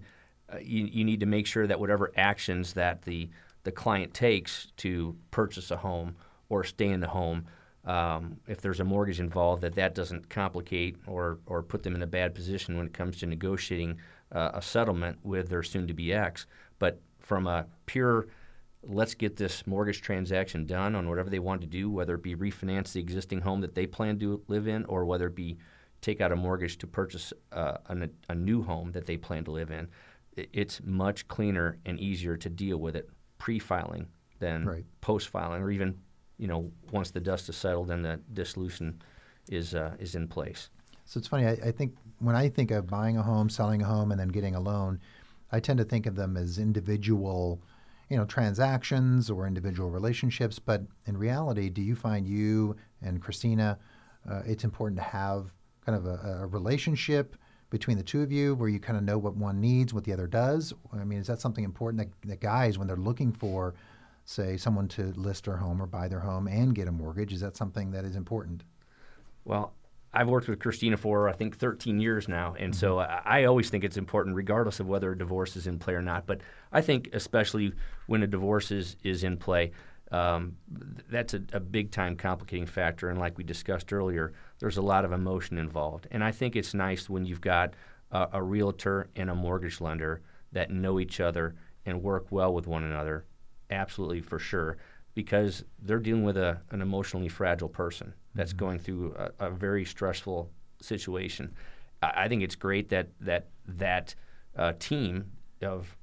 uh, 0.51 0.57
you, 0.61 0.85
you 0.85 1.03
need 1.03 1.19
to 1.19 1.25
make 1.25 1.47
sure 1.47 1.67
that 1.67 1.79
whatever 1.79 2.11
actions 2.15 2.73
that 2.73 3.01
the 3.03 3.29
the 3.63 3.71
client 3.71 4.13
takes 4.13 4.71
to 4.77 5.15
purchase 5.29 5.69
a 5.69 5.77
home 5.77 6.15
or 6.49 6.63
stay 6.63 6.89
in 6.89 6.99
the 6.99 7.07
home 7.07 7.45
um, 7.85 8.37
if 8.47 8.61
there's 8.61 8.79
a 8.79 8.83
mortgage 8.83 9.19
involved, 9.19 9.61
that 9.63 9.75
that 9.75 9.95
doesn't 9.95 10.29
complicate 10.29 10.97
or, 11.07 11.39
or 11.47 11.63
put 11.63 11.83
them 11.83 11.95
in 11.95 12.01
a 12.03 12.07
bad 12.07 12.35
position 12.35 12.77
when 12.77 12.85
it 12.85 12.93
comes 12.93 13.17
to 13.19 13.25
negotiating 13.25 13.97
uh, 14.31 14.51
a 14.53 14.61
settlement 14.61 15.17
with 15.23 15.49
their 15.49 15.63
soon-to-be 15.63 16.13
ex. 16.13 16.45
But 16.79 16.99
from 17.19 17.47
a 17.47 17.65
pure, 17.85 18.27
let's 18.83 19.13
get 19.13 19.37
this 19.37 19.65
mortgage 19.67 20.01
transaction 20.01 20.65
done 20.65 20.95
on 20.95 21.07
whatever 21.07 21.29
they 21.29 21.39
want 21.39 21.61
to 21.61 21.67
do, 21.67 21.89
whether 21.89 22.15
it 22.15 22.23
be 22.23 22.35
refinance 22.35 22.93
the 22.93 22.99
existing 22.99 23.41
home 23.41 23.61
that 23.61 23.75
they 23.75 23.85
plan 23.85 24.19
to 24.19 24.41
live 24.47 24.67
in, 24.67 24.85
or 24.85 25.05
whether 25.05 25.27
it 25.27 25.35
be 25.35 25.57
take 26.01 26.19
out 26.19 26.31
a 26.31 26.35
mortgage 26.35 26.77
to 26.79 26.87
purchase 26.87 27.31
uh, 27.51 27.77
a, 27.85 28.09
a 28.29 28.35
new 28.35 28.63
home 28.63 28.91
that 28.91 29.05
they 29.05 29.17
plan 29.17 29.43
to 29.43 29.51
live 29.51 29.69
in, 29.69 29.87
it's 30.35 30.81
much 30.83 31.27
cleaner 31.27 31.77
and 31.85 31.99
easier 31.99 32.35
to 32.35 32.49
deal 32.49 32.77
with 32.77 32.95
it 32.95 33.09
pre-filing 33.37 34.07
than 34.39 34.65
right. 34.65 34.85
post-filing, 35.01 35.61
or 35.61 35.69
even 35.69 35.97
you 36.41 36.47
know, 36.47 36.71
once 36.91 37.11
the 37.11 37.19
dust 37.19 37.47
is 37.49 37.55
settled 37.55 37.91
and 37.91 38.03
the 38.03 38.19
dissolution 38.33 38.99
is 39.49 39.75
uh, 39.75 39.93
is 39.99 40.15
in 40.15 40.27
place. 40.27 40.69
So 41.05 41.19
it's 41.19 41.27
funny. 41.27 41.45
I, 41.45 41.51
I, 41.51 41.71
think 41.71 41.95
when 42.19 42.35
I 42.35 42.49
think 42.49 42.71
of 42.71 42.87
buying 42.87 43.17
a 43.17 43.21
home, 43.21 43.47
selling 43.49 43.81
a 43.83 43.85
home, 43.85 44.11
and 44.11 44.19
then 44.19 44.29
getting 44.29 44.55
a 44.55 44.59
loan, 44.59 44.99
I 45.51 45.59
tend 45.59 45.77
to 45.77 45.85
think 45.85 46.07
of 46.07 46.15
them 46.15 46.37
as 46.37 46.57
individual, 46.57 47.61
you 48.11 48.17
know, 48.17 48.25
transactions 48.25 49.29
or 49.29 49.47
individual 49.47 49.89
relationships. 49.89 50.59
But 50.59 50.81
in 51.05 51.15
reality, 51.15 51.69
do 51.69 51.81
you 51.81 51.95
find 51.95 52.27
you 52.27 52.75
and 53.01 53.21
Christina, 53.21 53.79
uh, 54.29 54.41
it's 54.45 54.65
important 54.65 54.97
to 54.97 55.03
have 55.03 55.53
kind 55.85 55.97
of 55.97 56.05
a, 56.05 56.41
a 56.41 56.47
relationship 56.47 57.37
between 57.69 57.95
the 57.95 58.03
two 58.03 58.21
of 58.21 58.29
you 58.29 58.53
where 58.55 58.67
you 58.67 58.81
kind 58.81 58.97
of 58.97 59.03
know 59.05 59.17
what 59.17 59.37
one 59.37 59.61
needs, 59.61 59.93
what 59.93 60.03
the 60.03 60.11
other 60.11 60.27
does? 60.27 60.73
I 60.91 61.05
mean, 61.05 61.19
is 61.19 61.27
that 61.27 61.39
something 61.39 61.63
important 61.63 62.03
that, 62.03 62.29
that 62.29 62.41
guys, 62.41 62.77
when 62.77 62.85
they're 62.85 62.97
looking 62.97 63.31
for 63.31 63.75
say, 64.25 64.57
someone 64.57 64.89
to 64.89 65.13
list 65.13 65.45
their 65.45 65.55
home 65.55 65.81
or 65.81 65.87
buy 65.87 66.09
their 66.09 66.19
home 66.19 66.49
and 66.49 66.75
get 66.75 66.89
a 66.89 66.91
mortgage? 66.91 67.31
Is 67.31 67.39
that 67.39 67.55
something 67.55 67.91
that 67.91 68.03
is 68.03 68.17
important? 68.17 68.63
Well, 69.45 69.73
I've 70.13 70.27
worked 70.27 70.47
with 70.47 70.59
Christina 70.59 70.97
for 70.97 71.29
I 71.29 71.33
think 71.33 71.57
13 71.57 71.99
years 71.99 72.27
now, 72.27 72.55
and 72.59 72.73
mm-hmm. 72.73 72.79
so 72.79 72.99
I, 72.99 73.21
I, 73.23 73.43
always 73.45 73.69
think 73.69 73.83
it's 73.83 73.97
important, 73.97 74.35
regardless 74.35 74.79
of 74.79 74.87
whether 74.87 75.11
a 75.11 75.17
divorce 75.17 75.55
is 75.55 75.67
in 75.67 75.79
play 75.79 75.93
or 75.93 76.01
not. 76.01 76.25
But 76.25 76.41
I 76.71 76.81
think 76.81 77.09
especially 77.13 77.73
when 78.07 78.23
a 78.23 78.27
divorce 78.27 78.71
is 78.71 78.97
is 79.03 79.23
in 79.23 79.37
play, 79.37 79.71
um, 80.11 80.57
that's 81.09 81.33
a, 81.33 81.41
a, 81.53 81.59
big 81.59 81.91
time 81.91 82.17
complicating 82.17 82.65
factor. 82.65 83.09
And 83.09 83.19
like 83.19 83.37
we 83.37 83.45
discussed 83.45 83.93
earlier, 83.93 84.33
there's 84.59 84.77
a 84.77 84.81
lot 84.81 85.05
of 85.05 85.13
emotion 85.13 85.57
involved. 85.57 86.07
And 86.11 86.23
I 86.23 86.31
think 86.31 86.55
it's 86.57 86.73
nice 86.73 87.09
when 87.09 87.25
you've 87.25 87.41
got 87.41 87.73
a, 88.11 88.27
a 88.33 88.43
realtor 88.43 89.07
and 89.15 89.29
a 89.29 89.35
mortgage 89.35 89.79
lender 89.79 90.21
that 90.51 90.69
know 90.69 90.99
each 90.99 91.21
other 91.21 91.55
and 91.85 92.03
work 92.03 92.27
well 92.29 92.53
with 92.53 92.67
one 92.67 92.83
another 92.83 93.25
absolutely 93.69 94.21
for 94.21 94.37
sure 94.37 94.77
because 95.13 95.63
they're 95.81 95.99
dealing 95.99 96.23
with 96.23 96.37
a, 96.37 96.59
an 96.71 96.81
emotionally 96.81 97.29
fragile 97.29 97.69
person 97.69 98.13
that's 98.35 98.51
mm-hmm. 98.51 98.59
going 98.59 98.79
through 98.79 99.15
a, 99.17 99.47
a, 99.47 99.49
very 99.49 99.85
stressful 99.85 100.49
situation. 100.81 101.53
I, 102.01 102.23
I, 102.23 102.27
think 102.27 102.43
it's 102.43 102.55
great 102.55 102.89
that 102.89 103.09
that 103.21 103.49
that 103.67 104.15
uh, 104.55 104.73
team 104.79 105.31
of 105.61 105.95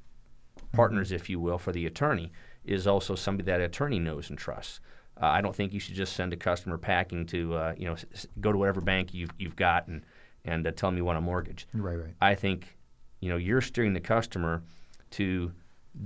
partners, 0.73 1.09
mm-hmm. 1.09 1.17
if 1.17 1.31
you 1.31 1.41
will, 1.41 1.59
for 1.59 1.73
the 1.73 1.87
attorney 1.87 2.33
is 2.64 2.87
also 2.87 3.14
somebody 3.14 3.47
that 3.47 3.61
attorney 3.61 3.99
knows 3.99 4.31
and 4.31 4.38
trusts. 4.38 4.81
Uh, 5.21 5.27
I 5.27 5.41
don't 5.41 5.55
think 5.55 5.73
you 5.73 5.81
should 5.81 5.95
just 5.95 6.14
send 6.14 6.33
a 6.33 6.37
customer 6.37 6.79
packing 6.79 7.27
to 7.27 7.55
uh, 7.55 7.75
you 7.77 7.87
know 7.87 7.95
s- 7.95 8.27
go 8.41 8.53
to 8.53 8.59
whatever 8.59 8.81
bank 8.81 9.14
you've 9.14 9.31
you've 9.38 9.57
got 9.57 9.88
and 9.88 10.03
and 10.45 10.67
uh, 10.67 10.73
tell 10.73 10.91
them 10.91 10.97
you 10.97 11.05
want 11.05 11.19
a 11.19 11.23
mortgage. 11.23 11.67
Right, 11.73 11.97
right. 11.97 12.14
I 12.21 12.35
think 12.35 12.77
you 13.21 13.29
know 13.29 13.37
you're 13.37 13.61
steering 13.61 13.95
the 13.95 14.01
customer 14.01 14.62
to 15.11 15.53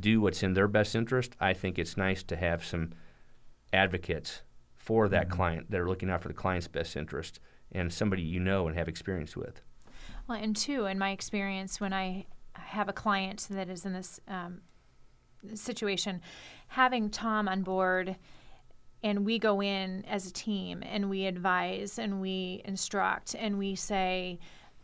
do 0.01 0.21
what's 0.21 0.43
in 0.43 0.55
their 0.55 0.69
best 0.69 0.95
interest, 0.95 1.37
I 1.41 1.53
think 1.53 1.79
it's 1.79 1.97
nice 1.97 2.23
to 2.25 2.37
have 2.37 2.65
some 2.65 2.93
advocates 3.73 4.43
for 4.83 5.09
that 5.09 5.29
mm-hmm. 5.29 5.37
client 5.37 5.71
that 5.71 5.81
are 5.81 5.88
looking 5.88 6.11
out 6.11 6.21
for 6.21 6.29
the 6.29 6.35
client's 6.35 6.66
best 6.66 6.97
interest 6.97 7.38
and 7.71 7.92
somebody 7.92 8.21
you 8.21 8.40
know 8.40 8.66
and 8.66 8.77
have 8.77 8.88
experience 8.88 9.37
with. 9.37 9.62
Well, 10.27 10.38
and 10.38 10.57
two, 10.57 10.87
in 10.87 10.99
my 10.99 11.12
experience, 11.12 11.81
when 11.81 11.92
I 11.92 12.27
have 12.55 12.88
a 12.88 12.92
client 12.92 13.47
that 13.51 13.68
is 13.68 13.87
in 13.87 13.92
this 13.92 14.18
um, 14.27 14.61
situation, 15.55 16.21
having 16.66 17.11
Tom 17.11 17.49
on 17.49 17.62
board 17.62 18.16
and 19.05 19.25
we 19.25 19.38
go 19.38 19.62
in 19.62 20.05
as 20.05 20.27
a 20.27 20.33
team 20.33 20.83
and 20.85 21.09
we 21.09 21.27
advise 21.27 21.99
and 21.99 22.21
we 22.21 22.61
instruct 22.64 23.37
and 23.37 23.59
we 23.59 23.77
say, 23.77 24.40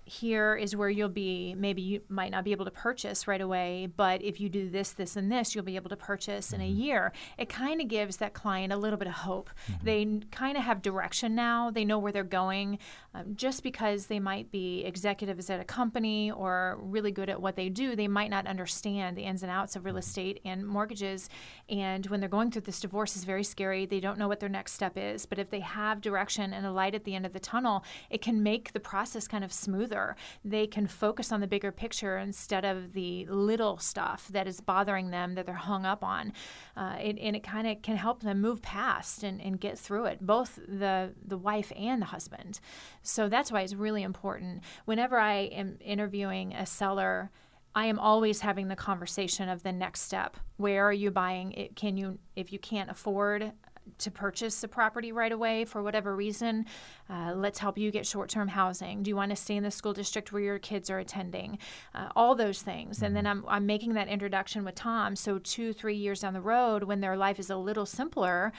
here 0.08 0.56
is 0.56 0.74
where 0.74 0.88
you'll 0.88 1.08
be. 1.08 1.54
Maybe 1.56 1.82
you 1.82 2.00
might 2.08 2.30
not 2.30 2.44
be 2.44 2.52
able 2.52 2.64
to 2.64 2.70
purchase 2.70 3.28
right 3.28 3.40
away, 3.40 3.88
but 3.96 4.22
if 4.22 4.40
you 4.40 4.48
do 4.48 4.70
this, 4.70 4.92
this, 4.92 5.16
and 5.16 5.30
this, 5.30 5.54
you'll 5.54 5.64
be 5.64 5.76
able 5.76 5.90
to 5.90 5.96
purchase 5.96 6.46
mm-hmm. 6.46 6.54
in 6.56 6.60
a 6.62 6.70
mm-hmm. 6.70 6.80
year. 6.80 7.12
It 7.36 7.48
kind 7.48 7.80
of 7.80 7.88
gives 7.88 8.16
that 8.18 8.34
client 8.34 8.72
a 8.72 8.76
little 8.76 8.98
bit 8.98 9.08
of 9.08 9.14
hope. 9.14 9.50
Mm-hmm. 9.70 9.84
They 9.84 10.20
kind 10.30 10.56
of 10.56 10.64
have 10.64 10.82
direction 10.82 11.34
now, 11.34 11.70
they 11.70 11.84
know 11.84 11.98
where 11.98 12.12
they're 12.12 12.24
going. 12.24 12.78
Um, 13.14 13.34
just 13.36 13.62
because 13.62 14.06
they 14.06 14.20
might 14.20 14.50
be 14.50 14.84
executives 14.84 15.50
at 15.50 15.60
a 15.60 15.64
company 15.64 16.30
or 16.30 16.78
really 16.80 17.10
good 17.10 17.28
at 17.28 17.40
what 17.40 17.56
they 17.56 17.68
do, 17.68 17.96
they 17.96 18.08
might 18.08 18.30
not 18.30 18.46
understand 18.46 19.16
the 19.16 19.22
ins 19.22 19.42
and 19.42 19.50
outs 19.50 19.76
of 19.76 19.84
real 19.84 19.94
mm-hmm. 19.94 19.98
estate 19.98 20.40
and 20.44 20.66
mortgages. 20.66 21.28
And 21.68 22.06
when 22.06 22.20
they're 22.20 22.28
going 22.28 22.50
through 22.50 22.62
this 22.62 22.80
divorce, 22.80 23.16
is 23.16 23.24
very 23.24 23.44
scary. 23.44 23.84
They 23.84 24.00
don't 24.00 24.18
know 24.18 24.28
what 24.28 24.40
their 24.40 24.48
next 24.48 24.72
step 24.72 24.96
is. 24.96 25.26
But 25.26 25.38
if 25.38 25.50
they 25.50 25.60
have 25.60 26.00
direction 26.00 26.52
and 26.54 26.64
a 26.64 26.72
light 26.72 26.94
at 26.94 27.04
the 27.04 27.14
end 27.14 27.26
of 27.26 27.32
the 27.32 27.40
tunnel, 27.40 27.84
it 28.08 28.22
can 28.22 28.42
make 28.42 28.72
the 28.72 28.80
process 28.80 29.26
kind 29.28 29.44
of 29.44 29.52
smoother. 29.52 29.97
They 30.44 30.66
can 30.66 30.86
focus 30.86 31.32
on 31.32 31.40
the 31.40 31.46
bigger 31.46 31.72
picture 31.72 32.18
instead 32.18 32.64
of 32.64 32.92
the 32.92 33.26
little 33.26 33.78
stuff 33.78 34.28
that 34.28 34.46
is 34.46 34.60
bothering 34.60 35.10
them 35.10 35.34
that 35.34 35.46
they're 35.46 35.54
hung 35.54 35.84
up 35.84 36.02
on. 36.04 36.32
Uh, 36.76 36.96
it, 37.00 37.18
and 37.18 37.36
it 37.36 37.42
kind 37.42 37.66
of 37.66 37.82
can 37.82 37.96
help 37.96 38.22
them 38.22 38.40
move 38.40 38.62
past 38.62 39.22
and, 39.22 39.40
and 39.40 39.60
get 39.60 39.78
through 39.78 40.06
it, 40.06 40.18
both 40.20 40.56
the, 40.66 41.14
the 41.26 41.38
wife 41.38 41.72
and 41.76 42.02
the 42.02 42.06
husband. 42.06 42.60
So 43.02 43.28
that's 43.28 43.50
why 43.52 43.62
it's 43.62 43.74
really 43.74 44.02
important. 44.02 44.62
Whenever 44.84 45.18
I 45.18 45.34
am 45.60 45.78
interviewing 45.80 46.54
a 46.54 46.66
seller, 46.66 47.30
I 47.74 47.86
am 47.86 47.98
always 47.98 48.40
having 48.40 48.68
the 48.68 48.76
conversation 48.76 49.48
of 49.48 49.62
the 49.62 49.72
next 49.72 50.00
step. 50.00 50.36
Where 50.56 50.84
are 50.84 50.92
you 50.92 51.10
buying 51.10 51.52
it? 51.52 51.76
Can 51.76 51.96
you, 51.96 52.18
if 52.34 52.52
you 52.52 52.58
can't 52.58 52.90
afford 52.90 53.52
to 53.98 54.10
purchase 54.10 54.62
a 54.62 54.68
property 54.68 55.12
right 55.12 55.32
away 55.32 55.64
for 55.64 55.82
whatever 55.82 56.14
reason, 56.14 56.66
uh, 57.08 57.32
let's 57.34 57.58
help 57.58 57.78
you 57.78 57.90
get 57.90 58.06
short 58.06 58.28
term 58.28 58.48
housing. 58.48 59.02
Do 59.02 59.08
you 59.08 59.16
want 59.16 59.30
to 59.30 59.36
stay 59.36 59.56
in 59.56 59.62
the 59.62 59.70
school 59.70 59.92
district 59.92 60.32
where 60.32 60.42
your 60.42 60.58
kids 60.58 60.90
are 60.90 60.98
attending? 60.98 61.58
Uh, 61.94 62.08
all 62.16 62.34
those 62.34 62.62
things. 62.62 62.96
Mm-hmm. 62.96 63.04
And 63.06 63.16
then 63.16 63.24
mm-hmm. 63.24 63.46
I'm, 63.48 63.54
I'm 63.54 63.66
making 63.66 63.94
that 63.94 64.08
introduction 64.08 64.64
with 64.64 64.74
Tom. 64.74 65.16
So, 65.16 65.38
two, 65.38 65.72
three 65.72 65.96
years 65.96 66.20
down 66.20 66.34
the 66.34 66.40
road, 66.40 66.84
when 66.84 67.00
their 67.00 67.16
life 67.16 67.38
is 67.38 67.50
a 67.50 67.56
little 67.56 67.86
simpler, 67.86 68.52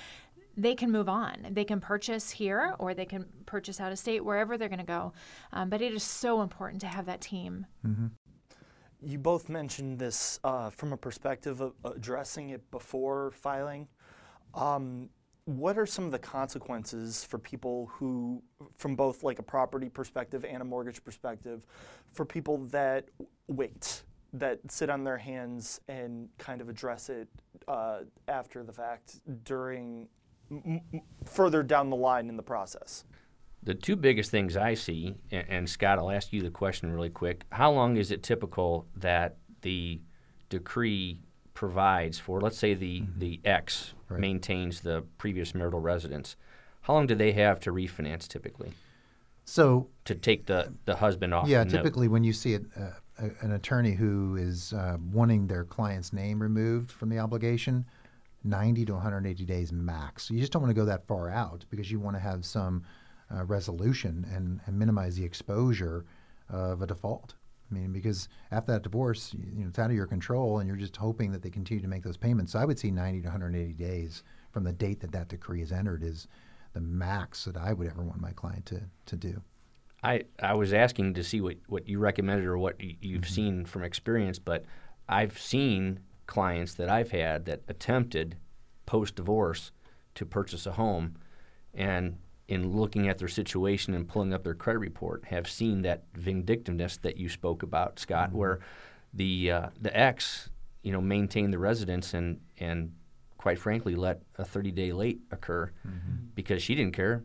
they 0.57 0.75
can 0.75 0.91
move 0.91 1.07
on. 1.07 1.47
They 1.51 1.63
can 1.63 1.79
purchase 1.79 2.29
here 2.31 2.75
or 2.79 2.93
they 2.93 3.05
can 3.05 3.25
purchase 3.45 3.79
out 3.79 3.91
of 3.91 3.99
state, 3.99 4.23
wherever 4.23 4.57
they're 4.57 4.69
going 4.69 4.79
to 4.79 4.85
go. 4.85 5.13
Um, 5.53 5.69
but 5.69 5.81
it 5.81 5.93
is 5.93 6.03
so 6.03 6.41
important 6.41 6.81
to 6.81 6.87
have 6.87 7.05
that 7.05 7.21
team. 7.21 7.65
Mm-hmm. 7.85 8.07
You 9.01 9.17
both 9.17 9.47
mentioned 9.47 9.97
this 9.97 10.39
uh, 10.43 10.69
from 10.69 10.91
a 10.91 10.97
perspective 10.97 11.61
of 11.61 11.73
addressing 11.85 12.49
it 12.49 12.69
before 12.71 13.31
filing. 13.31 13.87
Um, 14.53 15.09
what 15.49 15.79
are 15.79 15.85
some 15.87 16.05
of 16.05 16.11
the 16.11 16.19
consequences 16.19 17.23
for 17.23 17.39
people 17.39 17.89
who, 17.93 18.43
from 18.77 18.95
both 18.95 19.23
like 19.23 19.39
a 19.39 19.43
property 19.43 19.89
perspective 19.89 20.45
and 20.47 20.61
a 20.61 20.65
mortgage 20.65 21.03
perspective, 21.03 21.65
for 22.11 22.23
people 22.23 22.59
that 22.67 23.05
wait, 23.47 24.03
that 24.31 24.59
sit 24.69 24.91
on 24.91 25.03
their 25.03 25.17
hands 25.17 25.81
and 25.87 26.29
kind 26.37 26.61
of 26.61 26.69
address 26.69 27.09
it 27.09 27.27
uh, 27.67 28.01
after 28.27 28.63
the 28.63 28.71
fact 28.71 29.21
during 29.43 30.07
m- 30.51 30.81
further 31.25 31.63
down 31.63 31.89
the 31.89 31.95
line 31.95 32.29
in 32.29 32.37
the 32.37 32.43
process? 32.43 33.05
The 33.63 33.73
two 33.73 33.95
biggest 33.95 34.29
things 34.29 34.55
I 34.55 34.75
see, 34.75 35.15
and, 35.31 35.45
and 35.49 35.69
Scott, 35.69 35.97
I'll 35.97 36.11
ask 36.11 36.31
you 36.31 36.41
the 36.41 36.51
question 36.51 36.91
really 36.91 37.09
quick. 37.09 37.43
How 37.51 37.71
long 37.71 37.97
is 37.97 38.11
it 38.11 38.21
typical 38.21 38.85
that 38.97 39.37
the 39.61 39.99
decree 40.49 41.21
provides 41.55 42.19
for, 42.19 42.39
let's 42.39 42.59
say 42.59 42.75
the, 42.75 43.01
mm-hmm. 43.01 43.19
the 43.19 43.41
ex 43.43 43.95
right. 44.09 44.19
maintains 44.19 44.81
the 44.81 45.03
previous 45.17 45.55
marital 45.55 45.79
residence? 45.79 46.35
How 46.81 46.93
long 46.93 47.07
do 47.07 47.15
they 47.15 47.31
have 47.33 47.59
to 47.61 47.71
refinance 47.71 48.27
typically? 48.27 48.71
So 49.45 49.87
to 50.05 50.15
take 50.15 50.45
the, 50.45 50.73
the 50.85 50.95
husband 50.95 51.33
off. 51.33 51.47
Yeah, 51.47 51.63
typically 51.63 52.07
when 52.07 52.23
you 52.23 52.33
see 52.33 52.53
it, 52.53 52.65
uh, 52.79 53.29
an 53.41 53.51
attorney 53.51 53.93
who 53.93 54.35
is 54.35 54.73
uh, 54.73 54.97
wanting 55.11 55.47
their 55.47 55.65
client's 55.65 56.13
name 56.13 56.41
removed 56.41 56.91
from 56.91 57.09
the 57.09 57.19
obligation, 57.19 57.85
90 58.43 58.85
to 58.85 58.93
180 58.93 59.45
days 59.45 59.71
max. 59.71 60.29
you 60.29 60.39
just 60.39 60.51
don't 60.51 60.61
want 60.61 60.69
to 60.69 60.79
go 60.79 60.85
that 60.85 61.05
far 61.07 61.29
out 61.29 61.65
because 61.69 61.91
you 61.91 61.99
want 61.99 62.15
to 62.15 62.19
have 62.19 62.45
some 62.45 62.83
uh, 63.35 63.43
resolution 63.45 64.25
and, 64.33 64.59
and 64.65 64.77
minimize 64.77 65.15
the 65.15 65.25
exposure 65.25 66.05
of 66.49 66.81
a 66.81 66.87
default. 66.87 67.33
I 67.69 67.73
mean, 67.73 67.91
because 67.91 68.27
after 68.51 68.71
that 68.71 68.83
divorce, 68.83 69.33
you, 69.33 69.63
know, 69.63 69.69
it's 69.69 69.79
out 69.79 69.89
of 69.89 69.95
your 69.95 70.07
control, 70.07 70.59
and 70.59 70.67
you're 70.67 70.77
just 70.77 70.95
hoping 70.95 71.31
that 71.31 71.41
they 71.41 71.49
continue 71.49 71.81
to 71.81 71.87
make 71.87 72.03
those 72.03 72.17
payments. 72.17 72.53
So 72.53 72.59
I 72.59 72.65
would 72.65 72.79
see 72.79 72.91
90 72.91 73.21
to 73.21 73.27
180 73.27 73.73
days 73.73 74.23
from 74.51 74.63
the 74.63 74.73
date 74.73 74.99
that 75.01 75.11
that 75.11 75.27
decree 75.27 75.61
is 75.61 75.71
entered 75.71 76.03
is 76.03 76.27
the 76.73 76.81
max 76.81 77.45
that 77.45 77.57
I 77.57 77.73
would 77.73 77.87
ever 77.87 78.03
want 78.03 78.21
my 78.21 78.31
client 78.31 78.65
to, 78.67 78.81
to 79.05 79.15
do. 79.15 79.41
I, 80.03 80.23
I 80.41 80.53
was 80.53 80.73
asking 80.73 81.15
to 81.15 81.23
see 81.23 81.41
what, 81.41 81.57
what 81.67 81.87
you 81.87 81.99
recommended 81.99 82.45
or 82.45 82.57
what 82.57 82.79
you've 82.79 83.23
mm-hmm. 83.23 83.33
seen 83.33 83.65
from 83.65 83.83
experience, 83.83 84.39
but 84.39 84.65
I've 85.07 85.37
seen 85.37 85.99
clients 86.25 86.75
that 86.75 86.89
I've 86.89 87.11
had 87.11 87.45
that 87.45 87.61
attempted 87.67 88.37
post 88.85 89.15
divorce 89.15 89.71
to 90.15 90.25
purchase 90.25 90.65
a 90.65 90.71
home 90.71 91.15
and 91.73 92.17
in 92.49 92.75
looking 92.75 93.07
at 93.07 93.17
their 93.17 93.27
situation 93.27 93.93
and 93.93 94.07
pulling 94.07 94.33
up 94.33 94.43
their 94.43 94.53
credit 94.53 94.79
report 94.79 95.23
have 95.25 95.47
seen 95.47 95.83
that 95.83 96.03
vindictiveness 96.15 96.97
that 96.97 97.17
you 97.17 97.29
spoke 97.29 97.63
about 97.63 97.99
Scott 97.99 98.29
mm-hmm. 98.29 98.37
where 98.37 98.59
the 99.13 99.51
uh, 99.51 99.69
the 99.79 99.97
ex 99.97 100.49
you 100.83 100.91
know 100.91 101.01
maintained 101.01 101.53
the 101.53 101.59
residence 101.59 102.13
and 102.13 102.39
and 102.57 102.91
quite 103.37 103.57
frankly 103.57 103.95
let 103.95 104.21
a 104.37 104.43
30 104.43 104.71
day 104.71 104.91
late 104.91 105.19
occur 105.31 105.71
mm-hmm. 105.87 106.15
because 106.35 106.61
she 106.61 106.75
didn't 106.75 106.93
care 106.93 107.23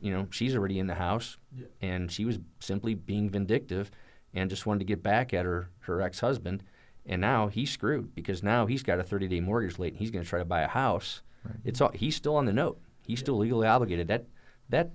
you 0.00 0.10
know 0.10 0.26
she's 0.30 0.56
already 0.56 0.78
in 0.78 0.86
the 0.86 0.94
house 0.94 1.36
yeah. 1.54 1.66
and 1.80 2.10
she 2.10 2.24
was 2.24 2.38
simply 2.58 2.94
being 2.94 3.30
vindictive 3.30 3.90
and 4.34 4.50
just 4.50 4.66
wanted 4.66 4.80
to 4.80 4.84
get 4.84 5.02
back 5.02 5.32
at 5.32 5.44
her 5.44 5.70
her 5.80 6.02
ex-husband 6.02 6.62
and 7.08 7.20
now 7.20 7.48
he's 7.48 7.70
screwed 7.70 8.14
because 8.14 8.42
now 8.42 8.66
he's 8.66 8.82
got 8.82 8.98
a 8.98 9.04
30 9.04 9.28
day 9.28 9.40
mortgage 9.40 9.78
late 9.78 9.92
and 9.92 9.98
he's 9.98 10.10
going 10.10 10.24
to 10.24 10.28
try 10.28 10.38
to 10.38 10.44
buy 10.44 10.62
a 10.62 10.68
house. 10.68 11.22
Right. 11.44 11.54
It's 11.64 11.80
all, 11.80 11.90
he's 11.94 12.16
still 12.16 12.36
on 12.36 12.46
the 12.46 12.52
note. 12.52 12.80
He's 13.06 13.20
still 13.20 13.38
legally 13.38 13.66
obligated. 13.66 14.08
That 14.08 14.26
that 14.68 14.90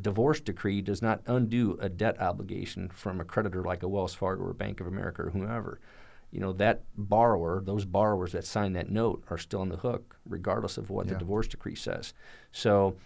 divorce 0.00 0.40
decree 0.40 0.80
does 0.80 1.02
not 1.02 1.22
undo 1.26 1.78
a 1.80 1.88
debt 1.88 2.20
obligation 2.20 2.88
from 2.88 3.20
a 3.20 3.24
creditor 3.24 3.62
like 3.62 3.82
a 3.82 3.88
Wells 3.88 4.14
Fargo 4.14 4.44
or 4.44 4.52
Bank 4.52 4.80
of 4.80 4.86
America 4.86 5.22
or 5.22 5.30
whomever. 5.30 5.80
You 6.30 6.40
know 6.40 6.52
that 6.54 6.82
borrower, 6.96 7.62
those 7.64 7.84
borrowers 7.84 8.32
that 8.32 8.44
signed 8.44 8.74
that 8.76 8.90
note, 8.90 9.22
are 9.30 9.38
still 9.38 9.60
on 9.60 9.68
the 9.68 9.76
hook, 9.76 10.16
regardless 10.28 10.78
of 10.78 10.90
what 10.90 11.06
yeah. 11.06 11.12
the 11.12 11.18
divorce 11.20 11.46
decree 11.46 11.76
says. 11.76 12.12
So, 12.50 12.96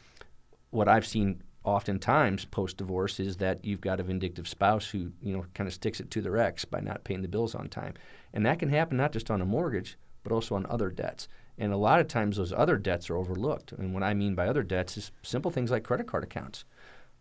what 0.71 0.89
I've 0.89 1.07
seen 1.07 1.43
oftentimes 1.63 2.47
post 2.47 2.79
divorce 2.79 3.21
is 3.21 3.37
that 3.37 3.63
you've 3.65 3.83
got 3.83 4.01
a 4.01 4.03
vindictive 4.03 4.49
spouse 4.49 4.89
who 4.89 5.13
you 5.21 5.37
know 5.37 5.45
kind 5.53 5.69
of 5.69 5.75
sticks 5.75 6.01
it 6.01 6.11
to 6.13 6.23
their 6.23 6.39
ex 6.39 6.65
by 6.65 6.81
not 6.81 7.05
paying 7.05 7.21
the 7.21 7.29
bills 7.29 7.55
on 7.55 7.69
time, 7.69 7.95
and 8.33 8.47
that 8.47 8.59
can 8.59 8.71
happen 8.71 8.97
not 8.97 9.13
just 9.13 9.31
on 9.31 9.43
a 9.43 9.47
mortgage 9.47 9.99
but 10.23 10.33
also 10.33 10.55
on 10.55 10.67
other 10.67 10.91
debts. 10.91 11.29
And 11.59 11.73
a 11.73 11.77
lot 11.77 12.01
of 12.01 12.09
times 12.09 12.37
those 12.37 12.53
other 12.53 12.77
debts 12.77 13.11
are 13.11 13.17
overlooked. 13.17 13.73
And 13.73 13.93
what 13.93 14.03
I 14.03 14.15
mean 14.15 14.35
by 14.35 14.47
other 14.47 14.63
debts 14.63 14.97
is 14.97 15.11
simple 15.23 15.51
things 15.51 15.71
like 15.71 15.83
credit 15.83 16.07
card 16.07 16.23
accounts. 16.23 16.65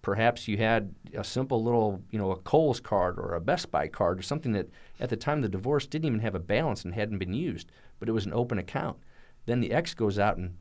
Perhaps 0.03 0.47
you 0.47 0.57
had 0.57 0.93
a 1.15 1.23
simple 1.23 1.63
little, 1.63 2.03
you 2.11 2.19
know, 2.19 2.31
a 2.31 2.37
Kohl's 2.37 2.79
card 2.79 3.17
or 3.17 3.33
a 3.33 3.41
Best 3.41 3.71
Buy 3.71 3.87
card 3.87 4.19
or 4.19 4.21
something 4.21 4.51
that 4.51 4.69
at 4.99 5.09
the 5.09 5.17
time 5.17 5.39
of 5.39 5.41
the 5.41 5.49
divorce 5.49 5.87
didn't 5.87 6.05
even 6.05 6.19
have 6.19 6.35
a 6.35 6.39
balance 6.39 6.85
and 6.85 6.93
hadn't 6.93 7.17
been 7.17 7.33
used, 7.33 7.71
but 7.99 8.07
it 8.07 8.11
was 8.11 8.25
an 8.25 8.33
open 8.33 8.59
account. 8.59 8.97
Then 9.47 9.59
the 9.59 9.71
ex 9.71 9.95
goes 9.95 10.19
out 10.19 10.37
and 10.37 10.55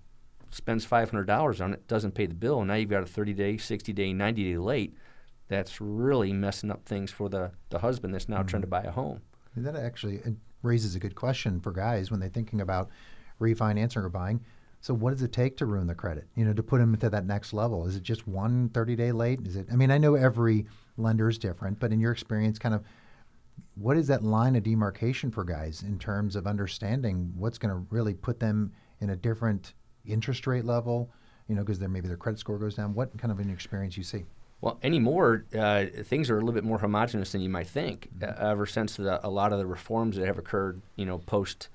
spends 0.50 0.86
$500 0.86 1.64
on 1.64 1.74
it, 1.74 1.86
doesn't 1.86 2.14
pay 2.14 2.26
the 2.26 2.34
bill, 2.34 2.60
and 2.60 2.68
now 2.68 2.74
you've 2.74 2.90
got 2.90 3.02
a 3.02 3.06
30 3.06 3.34
day, 3.34 3.56
60 3.58 3.92
day, 3.92 4.12
90 4.12 4.52
day 4.52 4.58
late. 4.58 4.96
That's 5.48 5.80
really 5.80 6.32
messing 6.32 6.70
up 6.70 6.86
things 6.86 7.10
for 7.10 7.28
the, 7.28 7.52
the 7.68 7.80
husband 7.80 8.14
that's 8.14 8.28
now 8.28 8.38
mm-hmm. 8.38 8.46
trying 8.46 8.62
to 8.62 8.68
buy 8.68 8.82
a 8.82 8.90
home. 8.90 9.20
That 9.54 9.76
actually 9.76 10.20
raises 10.62 10.94
a 10.94 10.98
good 10.98 11.14
question 11.14 11.60
for 11.60 11.72
guys 11.72 12.10
when 12.10 12.20
they're 12.20 12.28
thinking 12.28 12.60
about 12.60 12.90
refinancing 13.40 14.04
or 14.04 14.08
buying. 14.08 14.40
So 14.80 14.94
what 14.94 15.10
does 15.10 15.22
it 15.22 15.32
take 15.32 15.56
to 15.56 15.66
ruin 15.66 15.86
the 15.86 15.94
credit? 15.94 16.28
You 16.36 16.44
know, 16.44 16.52
to 16.52 16.62
put 16.62 16.78
them 16.78 16.96
to 16.96 17.10
that 17.10 17.26
next 17.26 17.52
level? 17.52 17.86
Is 17.86 17.96
it 17.96 18.02
just 18.02 18.28
one 18.28 18.68
30 18.68 18.96
day 18.96 19.12
late? 19.12 19.40
Is 19.44 19.56
it? 19.56 19.66
I 19.72 19.76
mean, 19.76 19.90
I 19.90 19.98
know 19.98 20.14
every 20.14 20.66
lender 20.96 21.28
is 21.28 21.38
different, 21.38 21.80
but 21.80 21.92
in 21.92 22.00
your 22.00 22.12
experience, 22.12 22.58
kind 22.58 22.74
of, 22.74 22.84
what 23.74 23.96
is 23.96 24.06
that 24.08 24.22
line 24.22 24.54
of 24.54 24.62
demarcation 24.62 25.30
for 25.30 25.44
guys 25.44 25.82
in 25.82 25.98
terms 25.98 26.36
of 26.36 26.46
understanding 26.46 27.32
what's 27.36 27.58
going 27.58 27.74
to 27.74 27.86
really 27.90 28.14
put 28.14 28.38
them 28.38 28.72
in 29.00 29.10
a 29.10 29.16
different 29.16 29.74
interest 30.06 30.46
rate 30.46 30.64
level, 30.64 31.10
you 31.48 31.54
know, 31.54 31.62
because 31.62 31.80
maybe 31.80 32.06
their 32.06 32.16
credit 32.16 32.38
score 32.38 32.58
goes 32.58 32.74
down. 32.74 32.94
What 32.94 33.16
kind 33.18 33.32
of 33.32 33.40
an 33.40 33.50
experience 33.50 33.96
you 33.96 34.04
see? 34.04 34.24
Well, 34.60 34.78
anymore, 34.82 35.44
uh, 35.56 35.86
things 36.04 36.30
are 36.30 36.36
a 36.36 36.40
little 36.40 36.54
bit 36.54 36.64
more 36.64 36.78
homogenous 36.78 37.32
than 37.32 37.40
you 37.40 37.50
might 37.50 37.66
think. 37.66 38.08
Mm-hmm. 38.18 38.44
Uh, 38.44 38.50
ever 38.50 38.66
since 38.66 38.96
the, 38.96 39.24
a 39.26 39.28
lot 39.28 39.52
of 39.52 39.58
the 39.58 39.66
reforms 39.66 40.16
that 40.16 40.26
have 40.26 40.38
occurred, 40.38 40.80
you 40.96 41.04
know, 41.04 41.18
post 41.18 41.68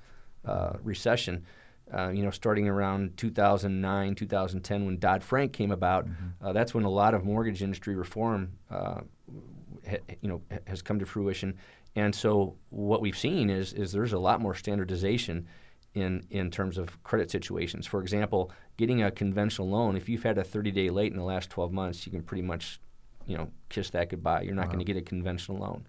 uh, 0.44 0.74
recession, 0.82 1.44
uh, 1.92 2.08
you 2.08 2.22
know, 2.22 2.30
starting 2.30 2.68
around 2.68 3.16
2009, 3.16 4.14
2010, 4.14 4.86
when 4.86 4.98
Dodd 4.98 5.22
Frank 5.22 5.52
came 5.52 5.70
about, 5.70 6.06
mm-hmm. 6.06 6.46
Uh, 6.46 6.52
that's 6.52 6.74
when 6.74 6.84
a 6.84 6.90
lot 6.90 7.14
of 7.14 7.24
mortgage 7.24 7.62
industry 7.62 7.94
reform 7.94 8.52
uh, 8.70 9.00
ha, 9.88 9.96
you 10.20 10.28
know 10.28 10.42
ha- 10.50 10.58
has 10.66 10.82
come 10.82 10.98
to 10.98 11.06
fruition. 11.06 11.56
And 11.94 12.14
so 12.14 12.56
what 12.70 13.00
we've 13.00 13.16
seen 13.16 13.50
is 13.50 13.72
is 13.72 13.92
there's 13.92 14.12
a 14.12 14.18
lot 14.18 14.40
more 14.40 14.54
standardization 14.54 15.46
in 15.94 16.24
in 16.30 16.50
terms 16.50 16.78
of 16.78 17.02
credit 17.02 17.30
situations. 17.30 17.86
For 17.86 18.00
example, 18.00 18.50
getting 18.76 19.02
a 19.02 19.10
conventional 19.10 19.68
loan, 19.68 19.96
if 19.96 20.08
you've 20.08 20.22
had 20.22 20.38
a 20.38 20.44
30 20.44 20.70
day 20.70 20.90
late 20.90 21.12
in 21.12 21.18
the 21.18 21.24
last 21.24 21.50
12 21.50 21.72
months, 21.72 22.06
you 22.06 22.12
can 22.12 22.22
pretty 22.22 22.42
much 22.42 22.80
you 23.26 23.36
know 23.36 23.50
kiss 23.68 23.90
that 23.90 24.08
goodbye. 24.08 24.42
You're 24.42 24.54
not 24.54 24.66
wow. 24.66 24.72
going 24.72 24.84
to 24.84 24.92
get 24.92 24.96
a 24.96 25.02
conventional 25.02 25.58
loan. 25.58 25.86